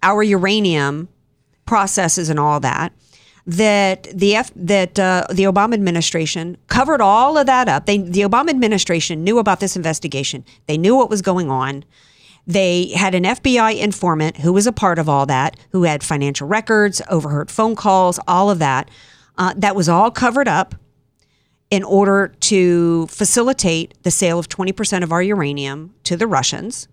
our 0.03 0.23
uranium 0.23 1.09
processes 1.65 2.29
and 2.29 2.39
all 2.39 2.59
that, 2.59 2.93
that 3.45 4.03
the 4.13 4.35
F, 4.35 4.51
that 4.55 4.99
uh, 4.99 5.25
the 5.31 5.43
Obama 5.43 5.73
administration 5.73 6.57
covered 6.67 7.01
all 7.01 7.37
of 7.37 7.47
that 7.47 7.67
up. 7.67 7.85
They 7.87 7.97
the 7.97 8.21
Obama 8.21 8.49
administration 8.49 9.23
knew 9.23 9.39
about 9.39 9.59
this 9.59 9.75
investigation. 9.75 10.45
They 10.67 10.77
knew 10.77 10.95
what 10.95 11.09
was 11.09 11.21
going 11.21 11.49
on. 11.49 11.83
They 12.49 12.87
had 12.95 13.13
an 13.13 13.25
FBI 13.25 13.77
informant 13.77 14.37
who 14.37 14.51
was 14.51 14.65
a 14.65 14.71
part 14.71 14.97
of 14.97 15.07
all 15.07 15.27
that, 15.27 15.55
who 15.69 15.83
had 15.83 16.01
financial 16.01 16.47
records, 16.47 16.99
overheard 17.07 17.51
phone 17.51 17.75
calls, 17.75 18.19
all 18.27 18.49
of 18.49 18.57
that. 18.57 18.89
Uh, 19.37 19.53
that 19.55 19.75
was 19.75 19.87
all 19.87 20.09
covered 20.09 20.47
up 20.47 20.73
in 21.69 21.83
order 21.83 22.33
to 22.39 23.05
facilitate 23.05 23.93
the 24.01 24.09
sale 24.09 24.39
of 24.39 24.49
20% 24.49 25.03
of 25.03 25.11
our 25.11 25.21
uranium 25.21 25.93
to 26.05 26.17
the 26.17 26.25
Russians. 26.25 26.87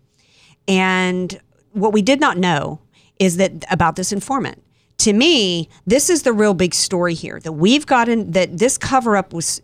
And 0.69 1.41
what 1.73 1.95
we 1.95 2.03
did 2.03 2.21
not 2.21 2.37
know 2.37 2.83
is 3.19 3.39
that 3.39 3.65
about 3.71 3.97
this 3.97 4.13
informant. 4.13 4.63
To 4.99 5.15
me, 5.15 5.71
this 5.87 6.11
is 6.11 6.23
the 6.23 6.35
real 6.35 6.53
big 6.53 6.75
story 6.75 7.15
here 7.15 7.41
that 7.41 7.53
we've 7.53 7.87
gotten 7.87 8.33
that 8.33 8.59
this 8.59 8.77
cover 8.77 9.17
up 9.17 9.33
was 9.33 9.63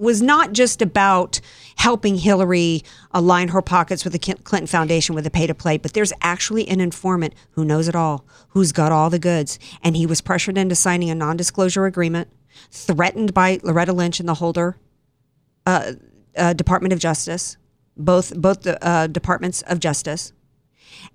was 0.00 0.22
not 0.22 0.52
just 0.52 0.80
about 0.80 1.40
helping 1.76 2.16
Hillary 2.16 2.82
align 3.12 3.48
her 3.48 3.60
pockets 3.60 4.02
with 4.02 4.14
the 4.14 4.18
Clinton 4.18 4.66
Foundation 4.66 5.14
with 5.14 5.26
a 5.26 5.30
pay 5.30 5.46
to 5.46 5.54
play, 5.54 5.76
but 5.76 5.92
there's 5.92 6.12
actually 6.22 6.66
an 6.68 6.80
informant 6.80 7.34
who 7.50 7.64
knows 7.64 7.86
it 7.86 7.94
all, 7.94 8.24
who's 8.48 8.72
got 8.72 8.92
all 8.92 9.10
the 9.10 9.18
goods. 9.18 9.58
And 9.82 9.96
he 9.96 10.06
was 10.06 10.20
pressured 10.20 10.56
into 10.56 10.74
signing 10.74 11.10
a 11.10 11.14
non 11.14 11.36
disclosure 11.36 11.84
agreement, 11.84 12.28
threatened 12.70 13.34
by 13.34 13.60
Loretta 13.62 13.92
Lynch 13.92 14.20
and 14.20 14.28
the 14.28 14.34
Holder 14.34 14.78
uh, 15.66 15.92
uh, 16.36 16.54
Department 16.54 16.92
of 16.92 16.98
Justice, 16.98 17.58
both, 17.96 18.34
both 18.34 18.62
the 18.62 18.82
uh, 18.84 19.06
departments 19.06 19.62
of 19.62 19.80
justice. 19.80 20.32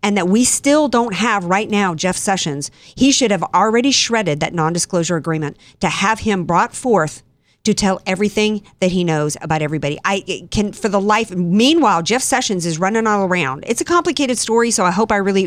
And 0.01 0.15
that 0.17 0.27
we 0.27 0.45
still 0.45 0.87
don't 0.87 1.13
have 1.13 1.45
right 1.45 1.69
now, 1.69 1.95
Jeff 1.95 2.17
Sessions. 2.17 2.71
He 2.95 3.11
should 3.11 3.31
have 3.31 3.43
already 3.43 3.91
shredded 3.91 4.39
that 4.39 4.53
non 4.53 4.73
disclosure 4.73 5.15
agreement 5.15 5.57
to 5.79 5.89
have 5.89 6.19
him 6.19 6.45
brought 6.45 6.75
forth 6.75 7.23
to 7.65 7.73
tell 7.73 8.01
everything 8.05 8.61
that 8.79 8.91
he 8.91 9.03
knows 9.03 9.35
about 9.41 9.61
everybody. 9.61 9.99
I 10.05 10.47
can, 10.51 10.71
for 10.71 10.87
the 10.87 11.01
life. 11.01 11.31
Meanwhile, 11.31 12.03
Jeff 12.03 12.21
Sessions 12.21 12.65
is 12.65 12.79
running 12.79 13.07
all 13.07 13.25
around. 13.25 13.63
It's 13.67 13.81
a 13.81 13.85
complicated 13.85 14.37
story, 14.37 14.71
so 14.71 14.85
I 14.85 14.91
hope 14.91 15.11
I 15.11 15.17
really, 15.17 15.43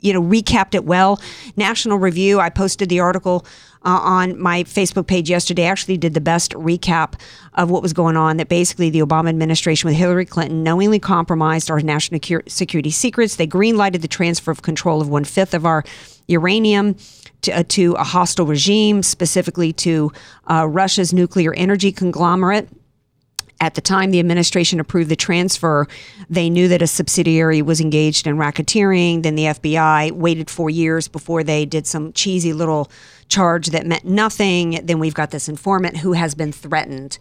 you 0.00 0.12
know, 0.12 0.22
recapped 0.22 0.74
it 0.74 0.84
well. 0.84 1.20
National 1.56 1.98
Review, 1.98 2.38
I 2.38 2.50
posted 2.50 2.88
the 2.88 3.00
article 3.00 3.46
uh, 3.84 4.00
on 4.02 4.40
my 4.40 4.64
Facebook 4.64 5.06
page 5.06 5.28
yesterday, 5.28 5.64
actually 5.64 5.98
did 5.98 6.14
the 6.14 6.20
best 6.20 6.52
recap 6.52 7.20
of 7.54 7.70
what 7.70 7.82
was 7.82 7.92
going 7.92 8.16
on 8.16 8.38
that 8.38 8.48
basically 8.48 8.88
the 8.88 9.00
Obama 9.00 9.28
administration 9.28 9.88
with 9.88 9.96
Hillary 9.96 10.24
Clinton 10.24 10.62
knowingly 10.62 10.98
compromised 10.98 11.70
our 11.70 11.80
national 11.80 12.20
security 12.46 12.90
secrets. 12.90 13.36
They 13.36 13.46
greenlighted 13.46 14.00
the 14.00 14.08
transfer 14.08 14.50
of 14.50 14.62
control 14.62 15.02
of 15.02 15.08
one 15.08 15.24
fifth 15.24 15.52
of 15.52 15.66
our 15.66 15.84
uranium 16.28 16.96
to, 17.44 17.52
uh, 17.52 17.64
to 17.68 17.92
a 17.94 18.04
hostile 18.04 18.46
regime, 18.46 19.02
specifically 19.02 19.72
to 19.72 20.12
uh, 20.50 20.66
Russia's 20.68 21.12
nuclear 21.12 21.54
energy 21.54 21.92
conglomerate. 21.92 22.68
At 23.60 23.74
the 23.74 23.80
time 23.80 24.10
the 24.10 24.18
administration 24.18 24.80
approved 24.80 25.08
the 25.08 25.16
transfer, 25.16 25.86
they 26.28 26.50
knew 26.50 26.68
that 26.68 26.82
a 26.82 26.86
subsidiary 26.86 27.62
was 27.62 27.80
engaged 27.80 28.26
in 28.26 28.36
racketeering. 28.36 29.22
Then 29.22 29.36
the 29.36 29.44
FBI 29.44 30.12
waited 30.12 30.50
four 30.50 30.70
years 30.70 31.08
before 31.08 31.44
they 31.44 31.64
did 31.64 31.86
some 31.86 32.12
cheesy 32.12 32.52
little 32.52 32.90
charge 33.28 33.68
that 33.68 33.86
meant 33.86 34.04
nothing. 34.04 34.80
Then 34.84 34.98
we've 34.98 35.14
got 35.14 35.30
this 35.30 35.48
informant 35.48 35.98
who 35.98 36.12
has 36.12 36.34
been 36.34 36.52
threatened. 36.52 37.18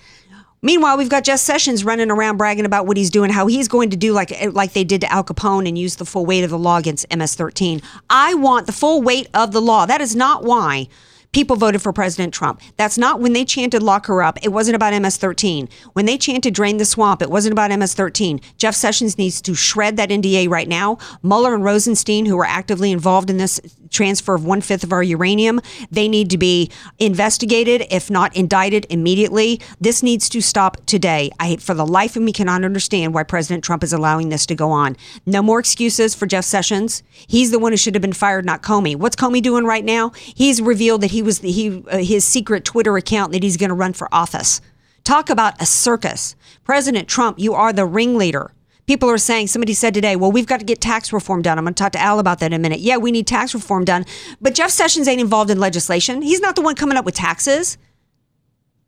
Meanwhile, 0.65 0.97
we've 0.97 1.09
got 1.09 1.25
Jeff 1.25 1.39
Sessions 1.39 1.83
running 1.83 2.09
around 2.09 2.37
bragging 2.37 2.65
about 2.65 2.87
what 2.87 2.95
he's 2.95 3.09
doing, 3.09 3.29
how 3.29 3.47
he's 3.47 3.67
going 3.67 3.89
to 3.89 3.97
do 3.97 4.13
like 4.13 4.33
like 4.53 4.71
they 4.71 4.85
did 4.85 5.01
to 5.01 5.11
Al 5.11 5.23
Capone 5.23 5.67
and 5.67 5.77
use 5.77 5.97
the 5.97 6.05
full 6.05 6.25
weight 6.25 6.45
of 6.45 6.49
the 6.49 6.57
law 6.57 6.77
against 6.77 7.05
MS-13. 7.13 7.83
I 8.09 8.33
want 8.33 8.65
the 8.65 8.71
full 8.71 9.01
weight 9.01 9.27
of 9.33 9.51
the 9.51 9.61
law. 9.61 9.85
That 9.85 9.99
is 9.99 10.15
not 10.15 10.43
why 10.43 10.87
people 11.33 11.55
voted 11.55 11.81
for 11.81 11.91
President 11.91 12.33
Trump. 12.33 12.61
That's 12.77 12.97
not 12.97 13.19
when 13.19 13.33
they 13.33 13.43
chanted 13.43 13.83
lock 13.83 14.05
her 14.05 14.23
up. 14.23 14.37
It 14.43 14.49
wasn't 14.49 14.75
about 14.75 14.93
MS-13. 14.93 15.69
When 15.93 16.05
they 16.05 16.17
chanted 16.17 16.53
drain 16.53 16.77
the 16.77 16.85
swamp, 16.85 17.21
it 17.21 17.29
wasn't 17.29 17.53
about 17.53 17.77
MS-13. 17.77 18.41
Jeff 18.57 18.75
Sessions 18.75 19.17
needs 19.17 19.41
to 19.41 19.55
shred 19.55 19.97
that 19.97 20.09
NDA 20.09 20.47
right 20.47 20.67
now. 20.67 20.97
Mueller 21.23 21.55
and 21.55 21.63
Rosenstein, 21.63 22.25
who 22.25 22.37
were 22.37 22.45
actively 22.45 22.91
involved 22.91 23.29
in 23.29 23.37
this 23.37 23.59
transfer 23.89 24.35
of 24.35 24.45
one 24.45 24.61
fifth 24.61 24.83
of 24.83 24.91
our 24.91 25.03
uranium, 25.03 25.59
they 25.91 26.07
need 26.07 26.29
to 26.29 26.37
be 26.37 26.69
investigated, 26.99 27.85
if 27.89 28.09
not 28.09 28.35
indicted 28.35 28.85
immediately. 28.89 29.59
This 29.81 30.03
needs 30.03 30.29
to 30.29 30.41
stop 30.41 30.83
today. 30.85 31.31
I, 31.39 31.57
for 31.57 31.73
the 31.73 31.85
life 31.85 32.15
of 32.15 32.21
me, 32.21 32.31
cannot 32.31 32.63
understand 32.63 33.13
why 33.13 33.23
President 33.23 33.63
Trump 33.63 33.83
is 33.83 33.93
allowing 33.93 34.29
this 34.29 34.45
to 34.47 34.55
go 34.55 34.71
on. 34.71 34.95
No 35.25 35.41
more 35.41 35.59
excuses 35.59 36.13
for 36.13 36.25
Jeff 36.25 36.45
Sessions. 36.45 37.01
He's 37.11 37.51
the 37.51 37.59
one 37.59 37.71
who 37.71 37.77
should 37.77 37.95
have 37.95 38.01
been 38.01 38.13
fired, 38.13 38.45
not 38.45 38.61
Comey. 38.61 38.95
What's 38.95 39.15
Comey 39.15 39.41
doing 39.41 39.65
right 39.65 39.83
now? 39.83 40.11
He's 40.15 40.61
revealed 40.61 41.01
that 41.01 41.11
he 41.11 41.22
was 41.23 41.39
he 41.39 41.83
uh, 41.89 41.97
his 41.97 42.23
secret 42.25 42.65
Twitter 42.65 42.97
account 42.97 43.31
that 43.31 43.43
he's 43.43 43.57
going 43.57 43.69
to 43.69 43.75
run 43.75 43.93
for 43.93 44.07
office. 44.13 44.61
Talk 45.03 45.29
about 45.29 45.61
a 45.61 45.65
circus. 45.65 46.35
President 46.63 47.07
Trump, 47.07 47.39
you 47.39 47.53
are 47.53 47.73
the 47.73 47.85
ringleader. 47.85 48.53
People 48.85 49.09
are 49.09 49.17
saying, 49.17 49.47
somebody 49.47 49.73
said 49.73 49.93
today, 49.93 50.15
well, 50.15 50.31
we've 50.31 50.45
got 50.45 50.59
to 50.59 50.65
get 50.65 50.81
tax 50.81 51.13
reform 51.13 51.41
done. 51.41 51.57
I'm 51.57 51.63
going 51.63 51.73
to 51.73 51.81
talk 51.81 51.93
to 51.93 52.01
Al 52.01 52.19
about 52.19 52.39
that 52.39 52.47
in 52.47 52.53
a 52.53 52.59
minute. 52.59 52.79
Yeah, 52.79 52.97
we 52.97 53.11
need 53.11 53.27
tax 53.27 53.53
reform 53.53 53.85
done. 53.85 54.05
But 54.41 54.55
Jeff 54.55 54.71
Sessions 54.71 55.07
ain't 55.07 55.21
involved 55.21 55.49
in 55.49 55.59
legislation. 55.59 56.21
He's 56.21 56.41
not 56.41 56.55
the 56.55 56.61
one 56.61 56.75
coming 56.75 56.97
up 56.97 57.05
with 57.05 57.15
taxes. 57.15 57.77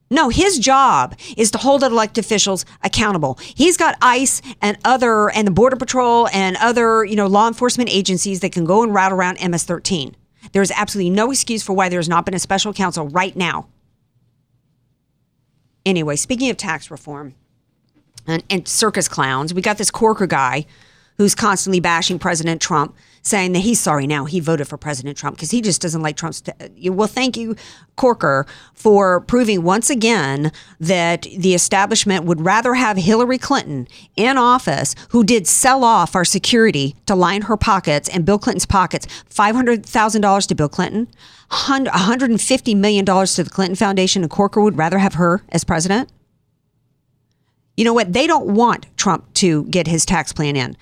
No, 0.09 0.29
his 0.29 0.59
job 0.59 1.15
is 1.35 1.49
to 1.51 1.57
hold 1.57 1.81
elected 1.81 2.23
officials 2.23 2.65
accountable. 2.83 3.39
He's 3.41 3.75
got 3.75 3.97
ICE 4.01 4.41
and 4.61 4.77
other, 4.85 5.29
and 5.29 5.47
the 5.47 5.51
Border 5.51 5.77
Patrol 5.77 6.27
and 6.29 6.57
other, 6.57 7.03
you 7.03 7.15
know, 7.15 7.27
law 7.27 7.47
enforcement 7.47 7.89
agencies 7.89 8.41
that 8.41 8.51
can 8.51 8.65
go 8.65 8.83
and 8.83 8.93
route 8.93 9.11
around 9.11 9.35
MS-13. 9.41 10.13
There 10.51 10.61
is 10.61 10.71
absolutely 10.71 11.11
no 11.11 11.31
excuse 11.31 11.63
for 11.63 11.73
why 11.73 11.89
there 11.89 11.99
has 11.99 12.09
not 12.09 12.25
been 12.25 12.33
a 12.33 12.39
special 12.39 12.73
counsel 12.73 13.07
right 13.09 13.35
now. 13.35 13.67
Anyway, 15.85 16.15
speaking 16.15 16.49
of 16.49 16.57
tax 16.57 16.89
reform 16.89 17.35
and, 18.27 18.43
and 18.49 18.67
circus 18.67 19.07
clowns, 19.07 19.53
we 19.53 19.61
got 19.61 19.77
this 19.77 19.91
Corker 19.91 20.27
guy 20.27 20.65
who's 21.17 21.35
constantly 21.35 21.79
bashing 21.79 22.19
President 22.19 22.61
Trump, 22.61 22.95
saying 23.25 23.53
that 23.53 23.59
he's 23.59 23.79
sorry 23.79 24.05
now 24.05 24.25
he 24.25 24.39
voted 24.39 24.67
for 24.67 24.77
President 24.77 25.17
Trump 25.17 25.35
because 25.35 25.51
he 25.51 25.59
just 25.59 25.81
doesn't 25.81 26.01
like 26.01 26.15
Trump's. 26.15 26.41
T- 26.41 26.51
uh, 26.59 26.93
well, 26.93 27.07
thank 27.07 27.35
you, 27.35 27.55
Corker, 27.95 28.45
for 28.73 29.19
proving 29.21 29.63
once 29.63 29.89
again 29.89 30.51
that 30.79 31.23
the 31.23 31.55
establishment 31.55 32.25
would 32.25 32.41
rather 32.45 32.75
have 32.75 32.97
Hillary 32.97 33.39
Clinton 33.39 33.87
in 34.15 34.37
office, 34.37 34.95
who 35.09 35.23
did 35.23 35.47
sell 35.47 35.83
off 35.83 36.15
our 36.15 36.25
security 36.25 36.95
to 37.07 37.15
line 37.15 37.43
her 37.43 37.57
pockets 37.57 38.07
and 38.07 38.25
Bill 38.25 38.39
Clinton's 38.39 38.65
pockets, 38.65 39.07
five 39.27 39.55
hundred 39.55 39.85
thousand 39.85 40.21
dollars 40.21 40.47
to 40.47 40.55
Bill 40.55 40.69
Clinton. 40.69 41.07
$150 41.51 42.75
million 42.75 43.05
to 43.05 43.43
the 43.43 43.49
Clinton 43.51 43.75
Foundation, 43.75 44.23
and 44.23 44.31
Corker 44.31 44.61
would 44.61 44.77
rather 44.79 44.97
have 44.97 45.13
her 45.13 45.43
as 45.49 45.63
president? 45.63 46.09
You 47.77 47.85
know 47.85 47.93
what? 47.93 48.13
They 48.13 48.25
don't 48.25 48.47
want 48.47 48.87
Trump 48.97 49.31
to 49.35 49.65
get 49.65 49.85
his 49.85 50.05
tax 50.07 50.33
plan 50.33 50.55
in. 50.55 50.75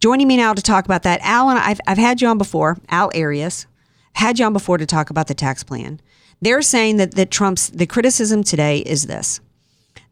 Joining 0.00 0.28
me 0.28 0.36
now 0.36 0.52
to 0.52 0.62
talk 0.62 0.84
about 0.84 1.02
that, 1.04 1.20
Alan, 1.22 1.56
I've, 1.56 1.80
I've 1.86 1.98
had 1.98 2.20
you 2.20 2.28
on 2.28 2.38
before, 2.38 2.76
Al 2.88 3.10
Arias, 3.14 3.66
had 4.14 4.38
you 4.38 4.46
on 4.46 4.52
before 4.52 4.78
to 4.78 4.86
talk 4.86 5.10
about 5.10 5.28
the 5.28 5.34
tax 5.34 5.62
plan. 5.62 6.00
They're 6.40 6.62
saying 6.62 6.98
that, 6.98 7.14
that 7.14 7.30
Trump's, 7.30 7.68
the 7.70 7.86
criticism 7.86 8.42
today 8.44 8.78
is 8.80 9.06
this 9.06 9.40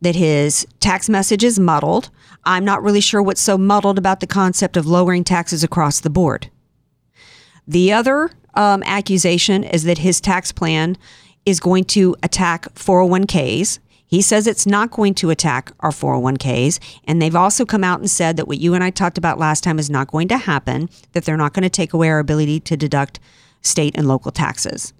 that 0.00 0.16
his 0.16 0.66
tax 0.80 1.08
message 1.08 1.44
is 1.44 1.60
muddled. 1.60 2.10
I'm 2.44 2.64
not 2.64 2.82
really 2.82 3.00
sure 3.00 3.22
what's 3.22 3.40
so 3.40 3.56
muddled 3.56 3.98
about 3.98 4.18
the 4.18 4.26
concept 4.26 4.76
of 4.76 4.84
lowering 4.84 5.22
taxes 5.22 5.62
across 5.62 6.00
the 6.00 6.10
board. 6.10 6.50
The 7.68 7.92
other 7.92 8.30
um, 8.54 8.82
accusation 8.84 9.62
is 9.62 9.84
that 9.84 9.98
his 9.98 10.20
tax 10.20 10.50
plan 10.50 10.96
is 11.46 11.60
going 11.60 11.84
to 11.84 12.16
attack 12.22 12.64
401ks. 12.74 13.78
He 14.12 14.20
says 14.20 14.46
it's 14.46 14.66
not 14.66 14.90
going 14.90 15.14
to 15.14 15.30
attack 15.30 15.72
our 15.80 15.90
401ks. 15.90 16.78
And 17.04 17.22
they've 17.22 17.34
also 17.34 17.64
come 17.64 17.82
out 17.82 17.98
and 17.98 18.10
said 18.10 18.36
that 18.36 18.46
what 18.46 18.58
you 18.58 18.74
and 18.74 18.84
I 18.84 18.90
talked 18.90 19.16
about 19.16 19.38
last 19.38 19.64
time 19.64 19.78
is 19.78 19.88
not 19.88 20.12
going 20.12 20.28
to 20.28 20.36
happen, 20.36 20.90
that 21.12 21.24
they're 21.24 21.38
not 21.38 21.54
going 21.54 21.62
to 21.62 21.70
take 21.70 21.94
away 21.94 22.10
our 22.10 22.18
ability 22.18 22.60
to 22.60 22.76
deduct 22.76 23.20
state 23.62 23.96
and 23.96 24.06
local 24.06 24.30
taxes. 24.30 24.92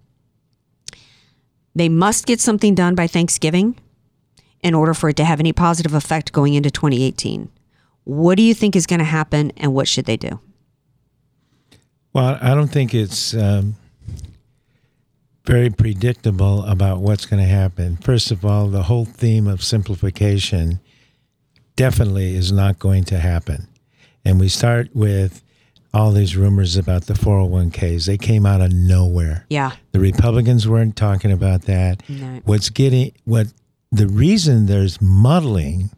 They 1.75 1.91
must 1.91 2.25
get 2.25 2.41
something 2.41 2.75
done 2.75 2.95
by 2.95 3.07
Thanksgiving 3.07 3.79
in 4.63 4.73
order 4.73 4.95
for 4.95 5.11
it 5.11 5.17
to 5.17 5.27
have 5.27 5.41
any 5.41 5.53
positive 5.53 5.93
effect 5.93 6.33
going 6.33 6.55
into 6.55 6.71
2018. 6.71 7.51
What 8.05 8.37
do 8.37 8.43
you 8.43 8.55
think 8.55 8.75
is 8.75 8.87
going 8.87 9.01
to 9.01 9.05
happen 9.05 9.53
and 9.59 9.75
what 9.75 9.89
should 9.89 10.07
they 10.07 10.17
do? 10.17 10.41
Well, 12.15 12.39
I 12.41 12.55
don't 12.55 12.69
think 12.69 12.95
it's 12.95 13.35
um, 13.35 13.75
very 15.45 15.71
predictable 15.71 16.65
about 16.65 17.01
what's 17.01 17.27
going 17.27 17.43
to 17.43 17.49
happen. 17.49 17.97
First 17.97 18.31
of 18.31 18.45
all, 18.45 18.69
the 18.69 18.85
whole 18.85 19.05
theme 19.05 19.47
of 19.47 19.63
simplification 19.63 20.81
definitely 21.77 22.37
is 22.37 22.53
not 22.53 22.79
going 22.79 23.05
to 23.05 23.19
happen. 23.19 23.67
And 24.25 24.39
we 24.39 24.49
start 24.49 24.91
with 24.95 25.43
all 25.95 26.13
these 26.13 26.37
rumors 26.37 26.77
about 26.77 27.07
the 27.07 27.15
401ks. 27.15 28.07
They 28.07 28.19
came 28.19 28.47
out 28.47 28.61
of 28.61 28.73
nowhere. 28.73 29.47
Yeah. 29.51 29.73
The 29.91 30.01
Republicans 30.01 30.69
weren't 30.69 30.97
talking 30.97 31.33
about 31.33 31.63
that. 31.63 32.09
No. 32.09 32.41
What's 32.45 32.71
getting 32.71 33.13
what 33.25 33.49
the 33.91 34.07
reason 34.07 34.67
there's 34.67 35.03
muddling 35.03 35.91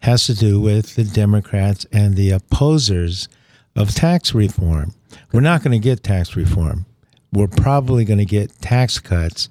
has 0.00 0.26
to 0.26 0.34
do 0.34 0.60
with 0.60 0.94
the 0.96 1.04
Democrats 1.04 1.86
and 1.92 2.16
the 2.16 2.30
opposers 2.30 3.28
of 3.76 3.94
tax 3.94 4.34
reform. 4.34 4.94
We're 5.32 5.40
not 5.40 5.62
going 5.62 5.72
to 5.72 5.78
get 5.78 6.02
tax 6.02 6.34
reform. 6.34 6.86
We're 7.32 7.46
probably 7.48 8.04
going 8.04 8.18
to 8.18 8.24
get 8.24 8.60
tax 8.60 8.98
cuts, 8.98 9.48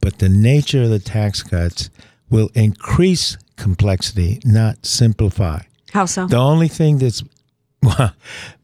but 0.00 0.18
the 0.18 0.28
nature 0.28 0.82
of 0.84 0.90
the 0.90 0.98
tax 0.98 1.42
cuts 1.42 1.90
will 2.30 2.50
increase 2.54 3.36
complexity, 3.56 4.40
not 4.44 4.84
simplify. 4.86 5.60
How 5.92 6.06
so? 6.06 6.26
The 6.26 6.36
only 6.36 6.68
thing 6.68 6.98
that's 6.98 7.22
well, 7.82 8.12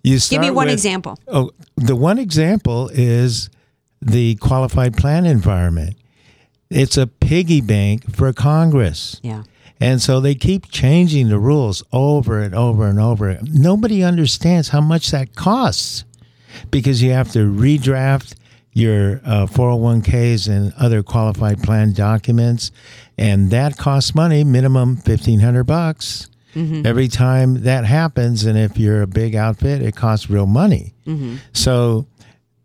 you 0.03 0.19
Give 0.29 0.41
me 0.41 0.51
one 0.51 0.67
with- 0.67 0.73
example. 0.75 1.19
Oh, 1.29 1.51
the 1.77 1.97
one 1.97 2.19
example 2.19 2.91
is 2.93 3.51
the 4.01 4.35
qualified 4.37 4.97
plan 4.97 5.27
environment. 5.27 5.97
It's 6.71 6.97
a 6.97 7.07
piggy 7.07 7.61
bank 7.61 8.15
for 8.15 8.33
Congress. 8.33 9.21
Yeah. 9.23 9.43
And 9.79 10.01
so 10.01 10.21
they 10.21 10.35
keep 10.35 10.71
changing 10.71 11.29
the 11.29 11.39
rules 11.39 11.83
over 11.93 12.41
and 12.41 12.55
over 12.55 12.87
and 12.87 12.99
over. 12.99 13.39
Nobody 13.43 14.03
understands 14.03 14.69
how 14.69 14.81
much 14.81 15.11
that 15.11 15.35
costs 15.35 16.05
because 16.71 17.03
you 17.03 17.11
have 17.11 17.31
to 17.33 17.41
redraft 17.41 18.35
your 18.73 19.20
uh, 19.25 19.47
401ks 19.47 20.49
and 20.49 20.73
other 20.79 21.03
qualified 21.03 21.62
plan 21.62 21.93
documents, 21.93 22.73
and 23.18 23.51
that 23.51 23.77
costs 23.77 24.14
money, 24.14 24.45
minimum 24.45 24.97
1500 24.97 25.64
bucks. 25.64 26.29
Mm-hmm. 26.55 26.87
Every 26.87 27.09
time 27.09 27.62
that 27.62 27.85
happens, 27.85 28.45
and 28.45 28.59
if 28.59 28.77
you're 28.77 29.03
a 29.03 29.07
big 29.07 29.35
outfit, 29.35 29.81
it 29.81 29.97
costs 29.97 30.29
real 30.29 30.47
money. 30.47 30.95
Mm-hmm. 31.07 31.37
So 31.53 32.07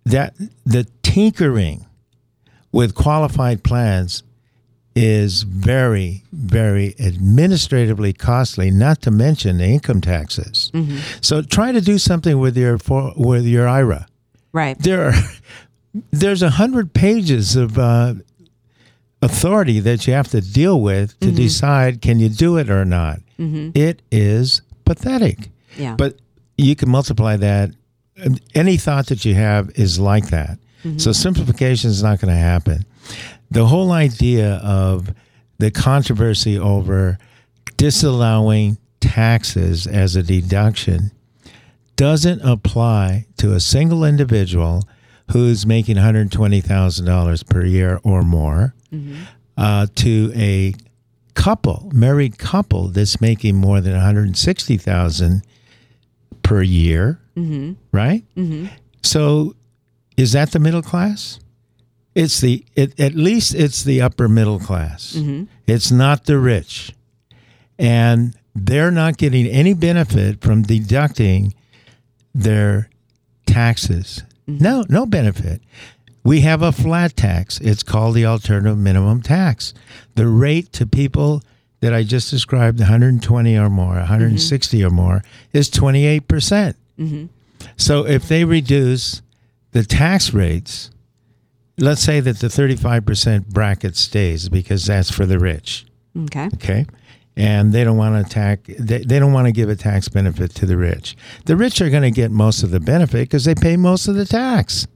that 0.05 0.33
the 0.65 0.85
tinkering 1.03 1.85
with 2.71 2.95
qualified 2.95 3.63
plans 3.63 4.23
is 4.95 5.43
very, 5.43 6.23
very 6.31 6.95
administratively 6.99 8.13
costly. 8.13 8.71
Not 8.71 9.01
to 9.03 9.11
mention 9.11 9.57
the 9.59 9.65
income 9.65 10.01
taxes. 10.01 10.71
Mm-hmm. 10.73 10.97
So 11.21 11.41
try 11.41 11.71
to 11.71 11.81
do 11.81 11.97
something 11.97 12.39
with 12.39 12.57
your 12.57 12.77
for, 12.77 13.13
with 13.15 13.45
your 13.45 13.67
IRA. 13.67 14.07
Right. 14.53 14.77
There 14.79 15.09
are 15.09 15.13
there's 16.11 16.41
a 16.41 16.51
hundred 16.51 16.93
pages 16.93 17.55
of 17.55 17.77
uh, 17.77 18.15
authority 19.21 19.79
that 19.79 20.07
you 20.07 20.13
have 20.13 20.27
to 20.29 20.41
deal 20.41 20.79
with 20.81 21.19
to 21.19 21.27
mm-hmm. 21.27 21.35
decide 21.35 22.01
can 22.01 22.19
you 22.19 22.29
do 22.29 22.57
it 22.57 22.69
or 22.69 22.85
not. 22.85 23.19
Mm-hmm. 23.39 23.71
It 23.75 24.01
is 24.11 24.61
pathetic. 24.85 25.49
Yeah. 25.77 25.95
But 25.95 26.17
you 26.57 26.75
can 26.75 26.89
multiply 26.89 27.37
that 27.37 27.71
any 28.55 28.77
thought 28.77 29.07
that 29.07 29.25
you 29.25 29.35
have 29.35 29.69
is 29.75 29.99
like 29.99 30.29
that. 30.29 30.57
Mm-hmm. 30.83 30.97
So 30.97 31.11
simplification 31.11 31.89
is 31.89 32.01
not 32.01 32.19
going 32.19 32.33
to 32.33 32.39
happen. 32.39 32.85
The 33.51 33.67
whole 33.67 33.91
idea 33.91 34.55
of 34.55 35.13
the 35.59 35.71
controversy 35.71 36.57
over 36.57 37.17
disallowing 37.77 38.77
taxes 38.99 39.87
as 39.87 40.15
a 40.15 40.23
deduction 40.23 41.11
doesn't 41.95 42.41
apply 42.41 43.25
to 43.37 43.53
a 43.53 43.59
single 43.59 44.03
individual 44.03 44.83
who's 45.31 45.65
making 45.65 45.97
$120,000 45.97 47.49
per 47.49 47.65
year 47.65 47.99
or 48.03 48.21
more 48.21 48.73
mm-hmm. 48.91 49.23
uh, 49.57 49.87
to 49.95 50.31
a 50.35 50.73
couple, 51.33 51.89
married 51.93 52.37
couple 52.37 52.87
that's 52.89 53.21
making 53.21 53.55
more 53.55 53.81
than 53.81 53.93
160,000 53.93 55.41
per 56.43 56.61
year, 56.61 57.19
mm-hmm. 57.35 57.73
right? 57.91 58.23
Mm-hmm. 58.35 58.67
So 59.03 59.55
is 60.15 60.31
that 60.31 60.51
the 60.51 60.59
middle 60.59 60.81
class? 60.81 61.39
It's 62.15 62.41
the 62.41 62.65
it, 62.75 62.99
at 62.99 63.13
least 63.13 63.53
it's 63.53 63.83
the 63.83 64.01
upper 64.01 64.27
middle 64.27 64.59
class. 64.59 65.13
It's 65.67 65.91
not 65.91 66.25
the 66.25 66.39
rich. 66.39 66.93
And 67.77 68.33
they're 68.55 68.89
not 68.89 69.17
getting 69.17 69.45
any 69.45 69.75
benefit 69.75 70.41
from 70.41 70.63
deducting 70.63 71.53
their 72.33 72.89
taxes. 73.45 74.23
Mm-hmm. 74.47 74.63
No, 74.63 74.85
no 74.89 75.05
benefit. 75.05 75.61
We 76.23 76.41
have 76.41 76.61
a 76.61 76.71
flat 76.71 77.15
tax. 77.15 77.59
It's 77.61 77.83
called 77.83 78.15
the 78.15 78.25
alternative 78.25 78.77
minimum 78.77 79.21
tax. 79.21 79.73
The 80.15 80.27
rate 80.27 80.73
to 80.73 80.85
people 80.85 81.41
that 81.79 81.93
I 81.93 82.03
just 82.03 82.31
described, 82.31 82.79
120 82.79 83.57
or 83.57 83.69
more, 83.69 83.95
160 83.95 84.83
or 84.83 84.89
more, 84.89 85.23
is 85.53 85.69
28%. 85.69 86.27
percent 86.27 86.75
mm-hmm. 86.99 87.25
So 87.77 88.05
if 88.05 88.27
they 88.27 88.43
reduce 88.43 89.21
the 89.71 89.83
tax 89.83 90.33
rates, 90.33 90.89
let's 91.77 92.01
say 92.01 92.19
that 92.19 92.39
the 92.39 92.47
35% 92.47 93.47
bracket 93.47 93.95
stays 93.95 94.49
because 94.49 94.85
that's 94.85 95.11
for 95.11 95.25
the 95.25 95.39
rich 95.39 95.85
Okay. 96.17 96.49
okay 96.55 96.85
and 97.37 97.71
they 97.71 97.83
don't 97.83 97.97
want 97.97 98.15
to 98.15 98.27
attack 98.29 98.63
they, 98.79 98.97
they 98.99 99.19
don't 99.19 99.31
want 99.31 99.45
to 99.45 99.51
give 99.53 99.69
a 99.69 99.75
tax 99.75 100.09
benefit 100.09 100.53
to 100.55 100.65
the 100.65 100.75
rich 100.75 101.15
the 101.45 101.55
rich 101.55 101.79
are 101.81 101.89
going 101.89 102.03
to 102.03 102.11
get 102.11 102.31
most 102.31 102.63
of 102.63 102.71
the 102.71 102.79
benefit 102.79 103.21
because 103.29 103.45
they 103.45 103.55
pay 103.55 103.77
most 103.77 104.07
of 104.07 104.15
the 104.15 104.25
tax 104.25 104.87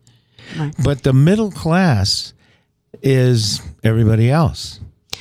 but 0.83 1.03
the 1.03 1.13
middle 1.13 1.51
class 1.51 2.33
is 3.01 3.61
everybody 3.83 4.29
else 4.29 4.79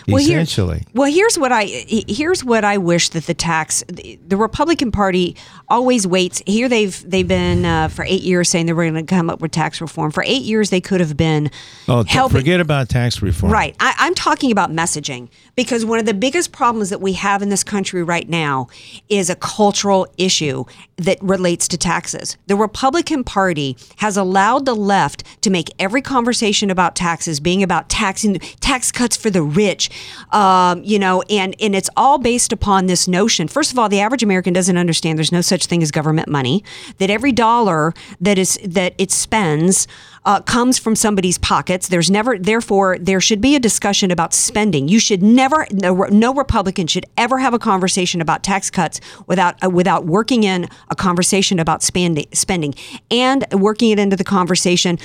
Well, 0.09 0.17
here- 0.17 0.39
essentially 0.41 0.83
Well, 0.95 1.11
here's 1.13 1.39
what 1.39 1.53
I 1.53 1.65
here's 1.67 2.43
what 2.45 2.65
I 2.65 2.79
wish 2.79 3.11
that 3.11 3.27
the 3.27 3.35
tax 3.35 3.85
the, 3.89 4.19
the 4.27 4.37
Republican 4.37 4.91
Party 4.91 5.37
always 5.69 6.07
waits. 6.07 6.43
Here 6.47 6.69
they've 6.69 6.99
they've 7.09 7.29
been 7.29 7.65
uh, 7.65 7.89
for 7.89 8.05
eight 8.05 8.23
years 8.23 8.49
saying 8.49 8.67
they 8.67 8.73
were 8.73 8.91
going 8.91 9.07
to 9.07 9.15
come 9.15 9.31
up 9.31 9.41
with 9.41 9.53
tax 9.53 9.81
reform. 9.81 10.11
For 10.11 10.25
eight 10.27 10.43
years, 10.43 10.71
they 10.71 10.81
could 10.81 11.01
have 11.01 11.17
been 11.17 11.51
oh 11.87 12.03
helping. 12.05 12.39
forget 12.39 12.59
about 12.61 12.89
tax 12.89 13.23
reform 13.23 13.53
Right. 13.53 13.77
I, 13.79 13.95
I'm 13.99 14.15
talking 14.15 14.51
about 14.51 14.71
messaging 14.73 15.29
because 15.61 15.85
one 15.85 15.99
of 15.99 16.07
the 16.07 16.15
biggest 16.15 16.53
problems 16.53 16.89
that 16.89 17.03
we 17.03 17.13
have 17.13 17.43
in 17.43 17.51
this 17.51 17.63
country 17.63 18.03
right 18.03 18.31
now 18.31 18.67
is 19.11 19.29
a 19.29 19.37
cultural 19.37 20.07
issue 20.17 20.65
that 20.97 21.23
relates 21.23 21.69
to 21.69 21.77
taxes. 21.77 22.39
The 22.47 22.57
Republican 22.57 23.25
Party 23.25 23.77
has 23.97 24.17
allowed 24.17 24.65
the 24.65 24.75
left 24.75 25.23
to 25.43 25.51
make 25.51 25.69
every 25.79 26.01
conversation 26.01 26.71
about 26.71 26.97
taxes 26.97 27.41
being 27.41 27.63
about 27.63 27.91
taxing 27.91 28.39
tax 28.61 28.91
cuts 28.91 29.19
for 29.19 29.29
the 29.29 29.43
rich, 29.43 29.91
um, 30.33 30.83
you 30.83 30.99
know, 30.99 31.21
and 31.29 31.55
and 31.61 31.75
it's 31.75 31.91
all 31.95 32.17
based 32.17 32.55
upon 32.55 32.87
this 32.87 33.07
notion. 33.07 33.47
First 33.47 33.71
of 33.71 33.79
all, 33.79 33.91
the 33.91 34.01
average 34.01 34.23
American 34.23 34.55
doesn't 34.55 34.79
understand 34.79 35.19
there's 35.19 35.31
no 35.31 35.43
such 35.43 35.67
thing 35.67 35.83
as 35.83 35.91
government 35.91 36.31
money. 36.31 36.65
That 36.97 37.11
every 37.11 37.33
dollar 37.33 37.93
that 38.19 38.39
is 38.39 38.59
that 38.65 38.95
it 38.97 39.11
spends 39.11 39.87
uh, 40.25 40.41
comes 40.41 40.79
from 40.79 40.95
somebody's 40.95 41.39
pockets. 41.39 41.89
There's 41.89 42.11
never, 42.11 42.39
therefore, 42.39 42.99
there 42.99 43.21
should 43.21 43.41
be 43.41 43.57
a 43.57 43.61
discussion 43.61 44.11
about 44.11 44.35
spending. 44.35 44.89
You 44.89 44.99
should 44.99 45.23
never, 45.23 45.67
no, 45.73 45.95
no 46.05 46.35
Republican 46.35 46.87
should 46.87 47.07
ever 47.17 47.39
have 47.39 47.55
a 47.55 47.59
conversation 47.59 48.21
about 48.21 48.43
tax 48.43 48.71
cuts 48.71 49.01
without 49.27 49.63
uh, 49.65 49.71
without 49.71 50.07
working 50.07 50.45
in 50.45 50.69
a 50.89 50.97
conversation 50.97 51.59
about 51.59 51.83
spending, 51.83 52.27
spending, 52.33 52.75
and 53.11 53.47
working 53.53 53.91
it 53.91 53.99
into 53.99 54.17
the 54.17 54.25
conversation 54.25 54.99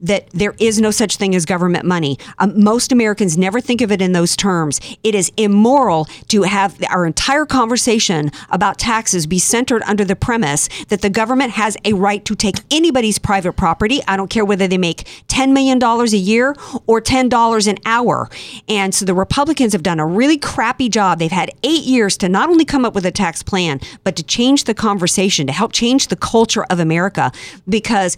that 0.00 0.28
there 0.30 0.54
is 0.58 0.80
no 0.80 0.90
such 0.90 1.16
thing 1.16 1.34
as 1.34 1.44
government 1.44 1.84
money. 1.84 2.18
Um, 2.38 2.62
most 2.62 2.92
Americans 2.92 3.36
never 3.36 3.60
think 3.60 3.80
of 3.80 3.92
it 3.92 4.00
in 4.02 4.12
those 4.12 4.36
terms. 4.36 4.80
It 5.02 5.14
is 5.14 5.32
immoral 5.36 6.06
to 6.28 6.42
have 6.42 6.82
our 6.90 7.06
entire 7.06 7.46
conversation 7.46 8.30
about 8.50 8.78
taxes 8.78 9.26
be 9.26 9.38
centered 9.38 9.82
under 9.86 10.04
the 10.04 10.16
premise 10.16 10.68
that 10.88 11.02
the 11.02 11.10
government 11.10 11.52
has 11.52 11.76
a 11.84 11.92
right 11.92 12.24
to 12.24 12.34
take 12.34 12.56
anybody's 12.70 13.18
private 13.18 13.54
property. 13.54 14.00
I 14.06 14.16
don't 14.16 14.28
care 14.28 14.44
whether 14.44 14.66
they 14.66 14.78
make 14.78 15.04
$10 15.28 15.52
million 15.52 15.82
a 15.82 16.04
year 16.16 16.54
or 16.86 17.00
$10 17.00 17.68
an 17.68 17.78
hour. 17.84 18.28
And 18.68 18.94
so 18.94 19.04
the 19.04 19.14
Republicans 19.14 19.72
have 19.72 19.82
done 19.82 20.00
a 20.00 20.06
really 20.06 20.38
crappy 20.38 20.88
job. 20.88 21.18
They've 21.18 21.30
had 21.30 21.50
eight 21.62 21.84
years 21.84 22.16
to 22.18 22.28
not 22.28 22.48
only 22.48 22.64
come 22.64 22.84
up 22.84 22.94
with 22.94 23.06
a 23.06 23.10
tax 23.10 23.42
plan, 23.42 23.80
but 24.04 24.16
to 24.16 24.22
change 24.22 24.64
the 24.64 24.74
conversation, 24.74 25.46
to 25.46 25.52
help 25.52 25.72
change 25.72 26.08
the 26.08 26.16
culture 26.16 26.64
of 26.64 26.80
America 26.80 27.32
because 27.68 28.16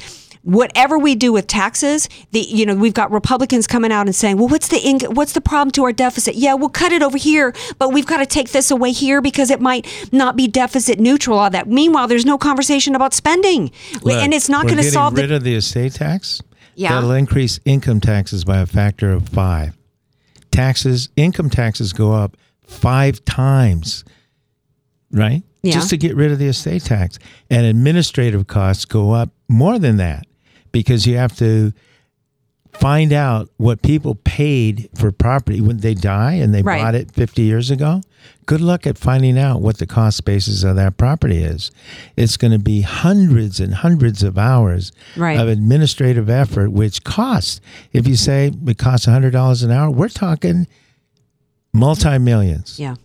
whatever 0.49 0.99
we 0.99 1.15
do 1.15 1.33
with 1.33 1.47
taxes, 1.47 2.09
the 2.33 2.41
you 2.41 2.65
know 2.65 2.75
we've 2.75 2.95
got 2.95 3.11
Republicans 3.11 3.67
coming 3.67 3.93
out 3.93 4.07
and 4.07 4.15
saying, 4.15 4.39
well, 4.39 4.49
what's 4.49 4.69
the 4.69 4.79
what's 5.13 5.33
the 5.33 5.41
problem 5.41 5.71
to 5.73 5.85
our 5.85 5.93
deficit? 5.93 6.35
Yeah, 6.35 6.55
we'll 6.55 6.71
cut 6.71 6.91
it 6.93 7.03
over 7.03 7.19
here, 7.19 7.55
but 7.79 7.93
we've 7.93 8.07
got 8.07 8.19
to 8.19 8.27
take 8.27 8.51
this 8.53 8.71
away 8.71 8.93
here 8.93 9.21
because 9.21 9.51
it 9.51 9.61
might 9.61 9.87
not 10.11 10.37
be 10.37 10.49
deficit 10.49 10.99
neutral. 10.99 11.39
All 11.39 11.51
that. 11.51 11.69
Meanwhile, 11.69 12.09
there's 12.09 12.25
no 12.27 12.39
conversation 12.39 12.95
about 12.95 13.13
spending, 13.15 13.71
Look, 14.03 14.15
and 14.15 14.33
it's 14.33 14.49
not 14.49 14.65
going 14.65 14.79
to 14.79 14.83
solve 14.91 15.15
rid 15.15 15.29
the. 15.31 15.37
of 15.37 15.45
the 15.45 15.55
estate 15.55 15.93
tax 15.95 16.41
Yeah. 16.75 16.95
that'll 16.95 17.13
increase 17.13 17.61
income 17.65 18.01
taxes 18.01 18.45
by 18.45 18.59
a 18.59 18.67
factor 18.67 19.13
of 19.13 19.29
five 19.29 19.77
taxes 20.51 21.09
income 21.17 21.51
taxes 21.51 21.93
go 21.93 22.13
up 22.13 22.37
five 22.63 23.23
times 23.25 24.05
right 25.13 25.43
Yeah. 25.63 25.73
just 25.75 25.91
to 25.91 25.97
get 25.97 26.17
rid 26.17 26.33
of 26.33 26.39
the 26.39 26.47
estate 26.47 26.83
tax 26.85 27.19
and 27.51 27.67
administrative 27.67 28.47
costs 28.47 28.85
go 28.87 29.13
up 29.13 29.31
more 29.49 29.79
than 29.79 29.99
that 29.99 30.27
because 30.73 31.07
you 31.07 31.17
have 31.17 31.37
to 31.37 31.73
find 32.73 33.13
out 33.13 33.49
what 33.57 33.81
people 33.83 34.15
paid 34.15 34.89
for 34.95 35.11
property 35.11 35.61
when 35.61 35.79
they 35.79 35.95
die 35.95 36.35
and 36.35 36.55
they 36.55 36.63
Right. 36.63 36.81
bought 36.83 36.95
it 36.95 37.11
50 37.11 37.43
years 37.43 37.71
ago 37.71 38.03
good 38.47 38.61
luck 38.61 38.87
at 38.87 38.99
finding 38.99 39.39
out 39.39 39.63
what 39.63 39.79
the 39.79 39.87
cost 39.87 40.25
basis 40.25 40.63
of 40.63 40.77
that 40.77 40.97
property 40.99 41.43
is 41.43 41.71
it's 42.17 42.37
going 42.37 42.53
to 42.53 42.59
be 42.59 42.83
hundreds 42.83 43.59
and 43.59 43.73
hundreds 43.75 44.23
of 44.23 44.37
hours 44.37 44.93
Right. 45.17 45.39
of 45.41 45.49
administrative 45.49 46.29
effort 46.29 46.71
which 46.71 47.03
costs 47.05 47.61
if 47.93 48.07
you 48.07 48.17
say 48.17 48.53
it 48.67 48.79
costs 48.79 49.07
$100 49.07 49.63
an 49.65 49.71
hour 49.71 49.91
we're 49.91 50.09
talking 50.09 50.67
multi-millions 51.73 52.79
Yeah. 52.79 52.97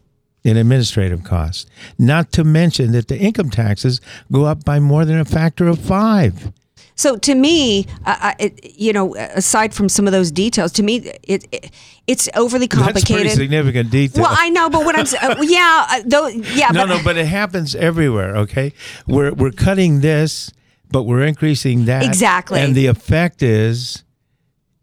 in 0.43 0.57
administrative 0.57 1.24
costs. 1.24 1.66
Not 1.97 2.32
to 2.34 2.43
mention 2.43 2.91
that 2.91 3.07
the 3.07 3.18
income 3.20 3.49
taxes 3.49 4.01
go 4.32 4.45
up 4.45 4.64
by 4.66 4.80
more 4.80 5.05
than 5.05 5.20
a 5.20 5.26
factor 5.26 5.68
of 5.68 5.80
five. 5.80 6.51
So 6.95 7.17
to 7.17 7.35
me, 7.35 7.85
I, 8.05 8.35
I, 8.39 8.51
you 8.75 8.93
know, 8.93 9.15
aside 9.15 9.73
from 9.73 9.89
some 9.89 10.05
of 10.07 10.13
those 10.13 10.31
details, 10.31 10.71
to 10.73 10.83
me, 10.83 10.97
it, 11.23 11.45
it 11.51 11.71
it's 12.05 12.29
overly 12.35 12.67
That's 12.67 12.81
complicated. 12.83 13.15
pretty 13.23 13.29
significant 13.29 13.89
detail. 13.91 14.23
Well, 14.23 14.35
I 14.37 14.49
know, 14.49 14.69
but 14.69 14.85
what 14.85 14.97
I'm 14.97 15.05
saying, 15.05 15.23
uh, 15.23 15.41
yeah, 15.41 15.85
uh, 15.89 16.01
though, 16.05 16.27
yeah, 16.27 16.69
no, 16.69 16.85
but, 16.85 16.97
no, 16.97 17.03
but 17.03 17.17
it 17.17 17.25
happens 17.27 17.75
everywhere. 17.75 18.35
Okay, 18.37 18.73
we're 19.07 19.33
we're 19.33 19.51
cutting 19.51 20.01
this, 20.01 20.51
but 20.91 21.03
we're 21.03 21.23
increasing 21.23 21.85
that 21.85 22.03
Exactly. 22.03 22.59
and 22.59 22.75
the 22.75 22.87
effect 22.87 23.41
is 23.41 24.03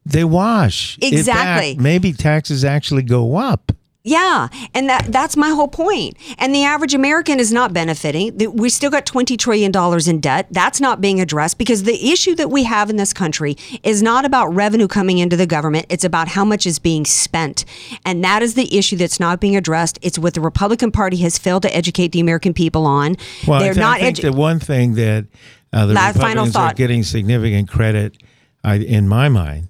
they 0.07 0.25
wash. 0.25 0.97
Fact, 0.97 1.13
Exactly. 1.13 1.77
maybe 1.79 2.13
taxes 2.13 2.65
actually 2.65 3.03
go 3.03 3.37
up. 3.37 3.73
Yeah, 4.03 4.49
and 4.73 4.89
that 4.89 5.13
that's 5.13 5.37
my 5.37 5.51
whole 5.51 5.69
point. 5.69 6.17
And 6.39 6.55
the 6.55 6.65
average 6.65 6.95
American 6.95 7.39
is 7.39 7.53
not 7.53 7.75
benefiting. 7.75 8.35
We 8.55 8.71
still 8.71 8.91
got 8.91 9.05
20 9.05 9.37
trillion 9.37 9.71
dollars 9.71 10.09
in 10.09 10.21
debt. 10.21 10.47
That's 10.51 10.81
not 10.81 11.03
being 11.03 11.21
addressed 11.21 11.59
because 11.59 11.83
the 11.83 12.11
issue 12.11 12.35
that 12.37 12.51
we 12.51 12.65
have 12.65 12.89
in 12.89 12.97
this 12.97 13.13
country 13.13 13.59
is 13.83 14.03
not 14.03 14.25
about 14.25 14.47
revenue 14.55 14.89
coming 14.89 15.19
into 15.19 15.37
the 15.37 15.47
government. 15.47 15.85
It's 15.91 16.05
about 16.05 16.29
how 16.29 16.47
much 16.47 16.67
is 16.67 16.79
being 16.79 17.05
spent. 17.05 17.67
And 18.07 18.25
that 18.25 18.43
is 18.43 18.55
the 18.55 18.75
issue 18.77 18.97
that's 18.97 19.21
not 19.21 19.39
being 19.39 19.55
addressed. 19.55 19.99
It's 20.01 20.19
what 20.19 20.33
the 20.33 20.41
Republican 20.41 20.93
Party 20.93 21.19
has 21.19 21.37
failed 21.37 21.63
to 21.65 21.77
educate 21.77 22.13
the 22.13 22.21
American 22.21 22.55
people 22.55 22.87
on. 22.87 23.17
Well, 23.47 23.61
They're 23.61 23.73
I, 23.73 23.77
not 23.77 24.01
think 24.01 24.17
edu- 24.17 24.23
the 24.23 24.33
one 24.33 24.61
thing 24.61 24.95
that 24.95 25.27
uh, 25.75 25.85
the 25.85 25.93
Last 25.93 26.17
Republicans 26.17 26.57
are 26.57 26.73
getting 26.73 27.03
significant 27.03 27.69
credit, 27.69 28.17
I, 28.65 28.77
in 28.77 29.09
my 29.09 29.29
mind, 29.29 29.69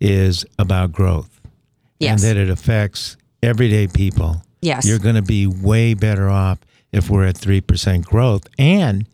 is 0.00 0.44
about 0.58 0.92
growth. 0.92 1.40
Yes. 1.98 2.22
And 2.22 2.36
that 2.36 2.40
it 2.40 2.50
affects 2.50 3.16
everyday 3.44 3.86
people. 3.86 4.42
Yes. 4.60 4.86
You're 4.86 4.98
going 4.98 5.14
to 5.16 5.22
be 5.22 5.46
way 5.46 5.94
better 5.94 6.28
off 6.28 6.58
if 6.92 7.10
we're 7.10 7.26
at 7.26 7.34
3% 7.36 8.04
growth. 8.04 8.46
And 8.58 9.06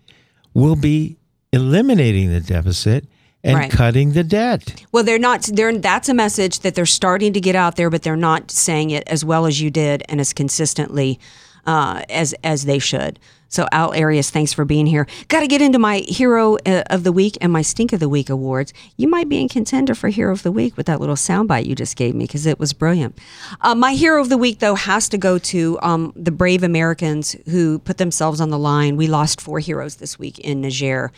we'll 0.54 0.76
be 0.76 1.16
eliminating 1.52 2.30
the 2.30 2.40
deficit 2.40 3.06
and 3.42 3.56
Right. 3.56 3.70
cutting 3.70 4.12
the 4.12 4.22
debt. 4.22 4.84
Well, 4.92 5.02
they're 5.02 5.18
not. 5.18 5.48
They're 5.52 5.76
that's 5.78 6.08
a 6.08 6.14
message 6.14 6.60
that 6.60 6.74
they're 6.74 6.84
starting 6.86 7.32
to 7.32 7.40
get 7.40 7.56
out 7.56 7.76
there, 7.76 7.88
but 7.90 8.02
they're 8.02 8.14
not 8.16 8.50
saying 8.50 8.90
it 8.90 9.02
as 9.06 9.24
well 9.24 9.46
as 9.46 9.60
you 9.60 9.70
did 9.70 10.02
and 10.08 10.20
as 10.20 10.32
consistently 10.32 11.18
uh, 11.66 12.02
as 12.10 12.34
as 12.44 12.66
they 12.66 12.78
should. 12.78 13.18
So 13.50 13.66
Al 13.72 13.92
Arias, 13.94 14.30
thanks 14.30 14.52
for 14.52 14.64
being 14.64 14.86
here. 14.86 15.06
Got 15.28 15.40
to 15.40 15.48
get 15.48 15.60
into 15.60 15.78
my 15.78 15.98
Hero 15.98 16.56
uh, 16.64 16.84
of 16.88 17.04
the 17.04 17.12
Week 17.12 17.36
and 17.40 17.52
my 17.52 17.62
Stink 17.62 17.92
of 17.92 18.00
the 18.00 18.08
Week 18.08 18.30
awards. 18.30 18.72
You 18.96 19.08
might 19.08 19.28
be 19.28 19.40
in 19.40 19.48
contender 19.48 19.94
for 19.94 20.08
Hero 20.08 20.32
of 20.32 20.44
the 20.44 20.52
Week 20.52 20.76
with 20.76 20.86
that 20.86 21.00
little 21.00 21.16
soundbite 21.16 21.66
you 21.66 21.74
just 21.74 21.96
gave 21.96 22.14
me 22.14 22.24
because 22.24 22.46
it 22.46 22.58
was 22.58 22.72
brilliant. 22.72 23.18
Uh, 23.60 23.74
my 23.74 23.94
Hero 23.94 24.22
of 24.22 24.28
the 24.28 24.38
Week, 24.38 24.60
though, 24.60 24.76
has 24.76 25.08
to 25.10 25.18
go 25.18 25.36
to 25.38 25.78
um, 25.82 26.12
the 26.14 26.30
brave 26.30 26.62
Americans 26.62 27.36
who 27.50 27.80
put 27.80 27.98
themselves 27.98 28.40
on 28.40 28.50
the 28.50 28.58
line. 28.58 28.96
We 28.96 29.08
lost 29.08 29.40
four 29.40 29.58
heroes 29.58 29.96
this 29.96 30.18
week 30.18 30.38
in 30.38 30.60
Niger 30.60 31.12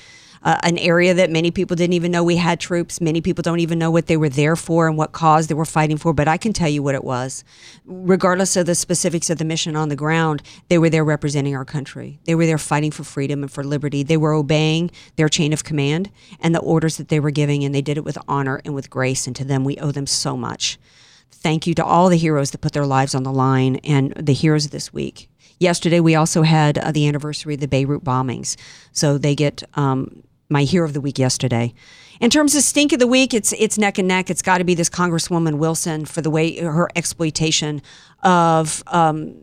uh, 0.44 0.58
an 0.62 0.78
area 0.78 1.14
that 1.14 1.30
many 1.30 1.50
people 1.50 1.76
didn't 1.76 1.92
even 1.92 2.10
know 2.10 2.24
we 2.24 2.36
had 2.36 2.58
troops. 2.58 3.00
Many 3.00 3.20
people 3.20 3.42
don't 3.42 3.60
even 3.60 3.78
know 3.78 3.90
what 3.90 4.06
they 4.06 4.16
were 4.16 4.28
there 4.28 4.56
for 4.56 4.88
and 4.88 4.96
what 4.96 5.12
cause 5.12 5.46
they 5.46 5.54
were 5.54 5.64
fighting 5.64 5.96
for. 5.96 6.12
But 6.12 6.28
I 6.28 6.36
can 6.36 6.52
tell 6.52 6.68
you 6.68 6.82
what 6.82 6.94
it 6.94 7.04
was. 7.04 7.44
Regardless 7.84 8.56
of 8.56 8.66
the 8.66 8.74
specifics 8.74 9.30
of 9.30 9.38
the 9.38 9.44
mission 9.44 9.76
on 9.76 9.88
the 9.88 9.96
ground, 9.96 10.42
they 10.68 10.78
were 10.78 10.90
there 10.90 11.04
representing 11.04 11.54
our 11.54 11.64
country. 11.64 12.18
They 12.24 12.34
were 12.34 12.46
there 12.46 12.58
fighting 12.58 12.90
for 12.90 13.04
freedom 13.04 13.42
and 13.42 13.50
for 13.50 13.62
liberty. 13.62 14.02
They 14.02 14.16
were 14.16 14.32
obeying 14.32 14.90
their 15.16 15.28
chain 15.28 15.52
of 15.52 15.64
command 15.64 16.10
and 16.40 16.54
the 16.54 16.60
orders 16.60 16.96
that 16.96 17.08
they 17.08 17.20
were 17.20 17.30
giving, 17.30 17.64
and 17.64 17.74
they 17.74 17.82
did 17.82 17.96
it 17.96 18.04
with 18.04 18.18
honor 18.26 18.60
and 18.64 18.74
with 18.74 18.90
grace. 18.90 19.26
And 19.26 19.36
to 19.36 19.44
them, 19.44 19.64
we 19.64 19.76
owe 19.78 19.92
them 19.92 20.06
so 20.06 20.36
much. 20.36 20.78
Thank 21.30 21.66
you 21.66 21.74
to 21.74 21.84
all 21.84 22.08
the 22.08 22.16
heroes 22.16 22.50
that 22.52 22.60
put 22.60 22.72
their 22.72 22.86
lives 22.86 23.14
on 23.14 23.22
the 23.22 23.32
line 23.32 23.76
and 23.76 24.12
the 24.14 24.32
heroes 24.32 24.68
this 24.68 24.92
week. 24.92 25.28
Yesterday, 25.58 26.00
we 26.00 26.14
also 26.14 26.42
had 26.42 26.78
uh, 26.78 26.90
the 26.90 27.06
anniversary 27.06 27.54
of 27.54 27.60
the 27.60 27.68
Beirut 27.68 28.02
bombings. 28.02 28.56
So 28.92 29.16
they 29.18 29.34
get 29.34 29.62
um, 29.74 30.24
my 30.48 30.64
hero 30.64 30.86
of 30.86 30.92
the 30.92 31.00
week 31.00 31.18
yesterday. 31.18 31.74
In 32.20 32.30
terms 32.30 32.54
of 32.54 32.62
stink 32.62 32.92
of 32.92 32.98
the 32.98 33.06
week, 33.06 33.34
it's 33.34 33.52
it's 33.54 33.78
neck 33.78 33.98
and 33.98 34.06
neck. 34.06 34.30
It's 34.30 34.42
got 34.42 34.58
to 34.58 34.64
be 34.64 34.74
this 34.74 34.88
Congresswoman 34.88 35.58
Wilson 35.58 36.04
for 36.04 36.20
the 36.20 36.30
way 36.30 36.58
her 36.60 36.88
exploitation 36.94 37.82
of 38.22 38.82
um, 38.86 39.34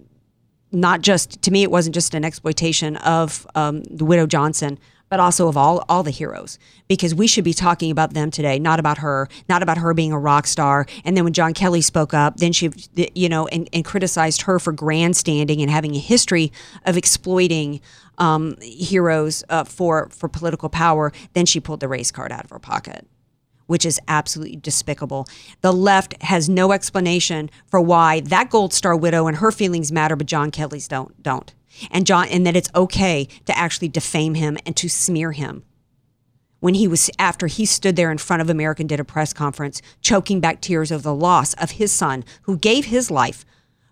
not 0.71 1.01
just 1.01 1.41
to 1.41 1.51
me, 1.51 1.63
it 1.63 1.71
wasn't 1.71 1.95
just 1.95 2.13
an 2.13 2.23
exploitation 2.23 2.95
of 2.97 3.47
um, 3.55 3.83
the 3.83 4.05
widow 4.05 4.27
Johnson, 4.27 4.79
but 5.10 5.20
also 5.20 5.47
of 5.47 5.57
all 5.57 5.84
all 5.89 6.03
the 6.03 6.12
heroes 6.12 6.57
because 6.88 7.14
we 7.14 7.28
should 7.28 7.43
be 7.43 7.53
talking 7.53 7.91
about 7.91 8.14
them 8.14 8.32
today, 8.32 8.60
not 8.60 8.80
about 8.80 8.99
her, 8.99 9.28
not 9.47 9.62
about 9.62 9.78
her 9.78 9.93
being 9.93 10.12
a 10.12 10.20
rock 10.20 10.47
star. 10.47 10.86
And 11.03 11.18
then 11.18 11.24
when 11.24 11.34
John 11.34 11.53
Kelly 11.53 11.82
spoke 11.82 12.14
up, 12.14 12.38
then 12.38 12.51
she, 12.51 12.72
you 13.16 13.30
know, 13.30 13.47
and, 13.47 13.70
and 13.74 13.84
criticized 13.84 14.43
her 14.43 14.60
for 14.60 14.72
grandstanding 14.72 15.62
and 15.62 15.70
having 15.70 15.95
a 15.95 15.99
history 15.99 16.51
of 16.86 16.97
exploiting 16.97 17.82
um, 18.18 18.55
heroes 18.62 19.43
uh, 19.49 19.64
for 19.64 20.10
for 20.10 20.30
political 20.30 20.70
power. 20.70 21.12
Then 21.34 21.45
she 21.45 21.60
pulled 21.60 21.80
the 21.80 21.88
race 21.88 22.12
card 22.12 22.32
out 22.32 22.43
of 22.43 22.49
her 22.49 22.60
pocket 22.60 23.07
which 23.68 23.86
is 23.86 23.99
absolutely 24.07 24.55
despicable. 24.55 25.28
The 25.62 25.72
left 25.72 26.20
has 26.24 26.49
no 26.49 26.72
explanation 26.72 27.51
for 27.68 27.80
why 27.80 28.22
that 28.22 28.49
Gold 28.49 28.74
Star 28.74 28.95
widow 28.95 29.28
and 29.28 29.38
her 29.38 29.51
feelings 29.51 29.91
matter, 29.91 30.16
but 30.16 30.26
John 30.26 30.49
Kelly's 30.49 30.88
don't 30.88 31.22
don't. 31.22 31.53
And 31.91 32.05
John 32.05 32.28
and 32.28 32.45
that 32.45 32.55
it's 32.55 32.70
okay 32.76 33.28
to 33.45 33.57
actually 33.57 33.88
defame 33.88 34.36
him 34.36 34.57
and 34.65 34.76
to 34.78 34.89
smear 34.89 35.32
him. 35.32 35.63
When 36.59 36.74
he 36.74 36.88
was 36.88 37.09
after 37.17 37.47
he 37.47 37.65
stood 37.65 37.95
there 37.95 38.11
in 38.11 38.17
front 38.17 38.41
of 38.41 38.49
America 38.49 38.82
and 38.82 38.89
did 38.89 38.99
a 38.99 39.05
press 39.05 39.32
conference, 39.32 39.82
choking 40.01 40.39
back 40.39 40.59
tears 40.61 40.91
of 40.91 41.03
the 41.03 41.15
loss 41.15 41.53
of 41.53 41.72
his 41.72 41.91
son, 41.91 42.26
who 42.43 42.57
gave 42.57 42.86
his 42.86 43.09
life 43.09 43.45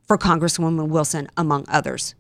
for 0.04 0.18
Congresswoman 0.18 0.90
Wilson, 0.90 1.30
among 1.38 1.66
others 1.70 2.14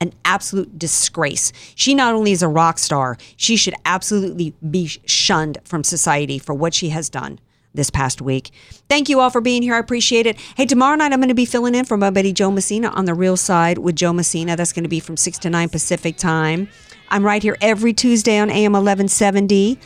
an 0.00 0.14
absolute 0.24 0.78
disgrace. 0.78 1.52
She 1.74 1.94
not 1.94 2.14
only 2.14 2.32
is 2.32 2.42
a 2.42 2.48
rock 2.48 2.78
star, 2.78 3.18
she 3.36 3.56
should 3.56 3.74
absolutely 3.84 4.54
be 4.70 4.86
shunned 4.86 5.58
from 5.64 5.84
society 5.84 6.38
for 6.38 6.54
what 6.54 6.72
she 6.72 6.88
has 6.88 7.10
done 7.10 7.38
this 7.74 7.90
past 7.90 8.20
week. 8.20 8.50
Thank 8.88 9.08
you 9.08 9.20
all 9.20 9.30
for 9.30 9.40
being 9.40 9.62
here. 9.62 9.74
I 9.74 9.78
appreciate 9.78 10.26
it. 10.26 10.38
Hey, 10.56 10.66
tomorrow 10.66 10.96
night 10.96 11.12
I'm 11.12 11.20
going 11.20 11.28
to 11.28 11.34
be 11.34 11.44
filling 11.44 11.74
in 11.74 11.84
for 11.84 11.96
my 11.96 12.10
buddy 12.10 12.32
Joe 12.32 12.50
Messina 12.50 12.88
on 12.88 13.04
the 13.04 13.14
real 13.14 13.36
side 13.36 13.78
with 13.78 13.96
Joe 13.96 14.12
Messina. 14.12 14.56
That's 14.56 14.72
going 14.72 14.84
to 14.84 14.88
be 14.88 15.00
from 15.00 15.16
6 15.16 15.38
to 15.38 15.50
9 15.50 15.68
Pacific 15.68 16.16
time. 16.16 16.68
I'm 17.08 17.24
right 17.24 17.42
here 17.42 17.56
every 17.60 17.92
Tuesday 17.92 18.38
on 18.38 18.50
AM 18.50 18.72
1170. 18.72 19.78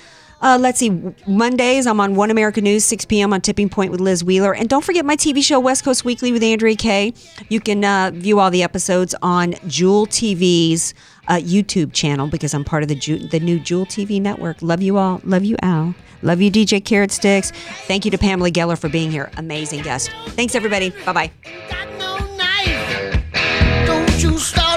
Uh, 0.45 0.59
let's 0.61 0.79
see, 0.79 0.91
Mondays, 1.27 1.87
I'm 1.87 2.01
on 2.01 2.17
One 2.17 2.31
America 2.31 2.61
News, 2.61 2.85
6 2.85 3.07
p.m. 3.07 3.33
on 3.33 3.41
Tipping 3.41 3.71
Point 3.71 3.91
with 3.91 3.99
Liz 3.99 4.23
Wheeler. 4.23 4.55
And 4.55 4.69
don't 4.69 4.85
forget 4.85 5.07
my 5.07 5.17
TV 5.17 5.43
show, 5.43 5.59
West 5.59 5.85
Coast 5.85 6.05
Weekly 6.05 6.33
with 6.33 6.43
Andrea 6.43 6.77
Kaye. 6.77 7.15
You 7.49 7.61
can 7.61 7.83
uh, 7.83 8.11
view 8.13 8.39
all 8.39 8.51
the 8.51 8.63
episodes 8.63 9.15
on 9.23 9.55
Jewel 9.67 10.07
TV's 10.07 10.93
uh, 11.29 11.37
YouTube 11.37 11.95
channel 11.95 12.27
because 12.27 12.53
I'm 12.53 12.63
part 12.63 12.83
of 12.83 12.91
the, 12.91 12.95
Ju- 12.95 13.27
the 13.27 13.41
new 13.41 13.59
Jewel 13.59 13.87
TV 13.87 14.21
network. 14.21 14.61
Love 14.61 14.83
you 14.83 14.99
all. 14.99 15.23
Love 15.25 15.45
you, 15.45 15.57
Al. 15.63 15.95
Love 16.21 16.43
you, 16.43 16.51
DJ 16.51 16.85
Carrot 16.85 17.11
Sticks. 17.11 17.51
Thank 17.87 18.05
you 18.05 18.11
to 18.11 18.19
Pamela 18.19 18.51
Geller 18.51 18.79
for 18.79 18.91
being 18.91 19.11
here. 19.11 19.31
Amazing 19.39 19.81
guest. 19.81 20.11
Thanks, 20.29 20.55
everybody. 20.55 20.91
Bye 21.07 21.13
bye. 21.15 21.31
Don't 23.87 24.23
you 24.23 24.39
stop. 24.39 24.75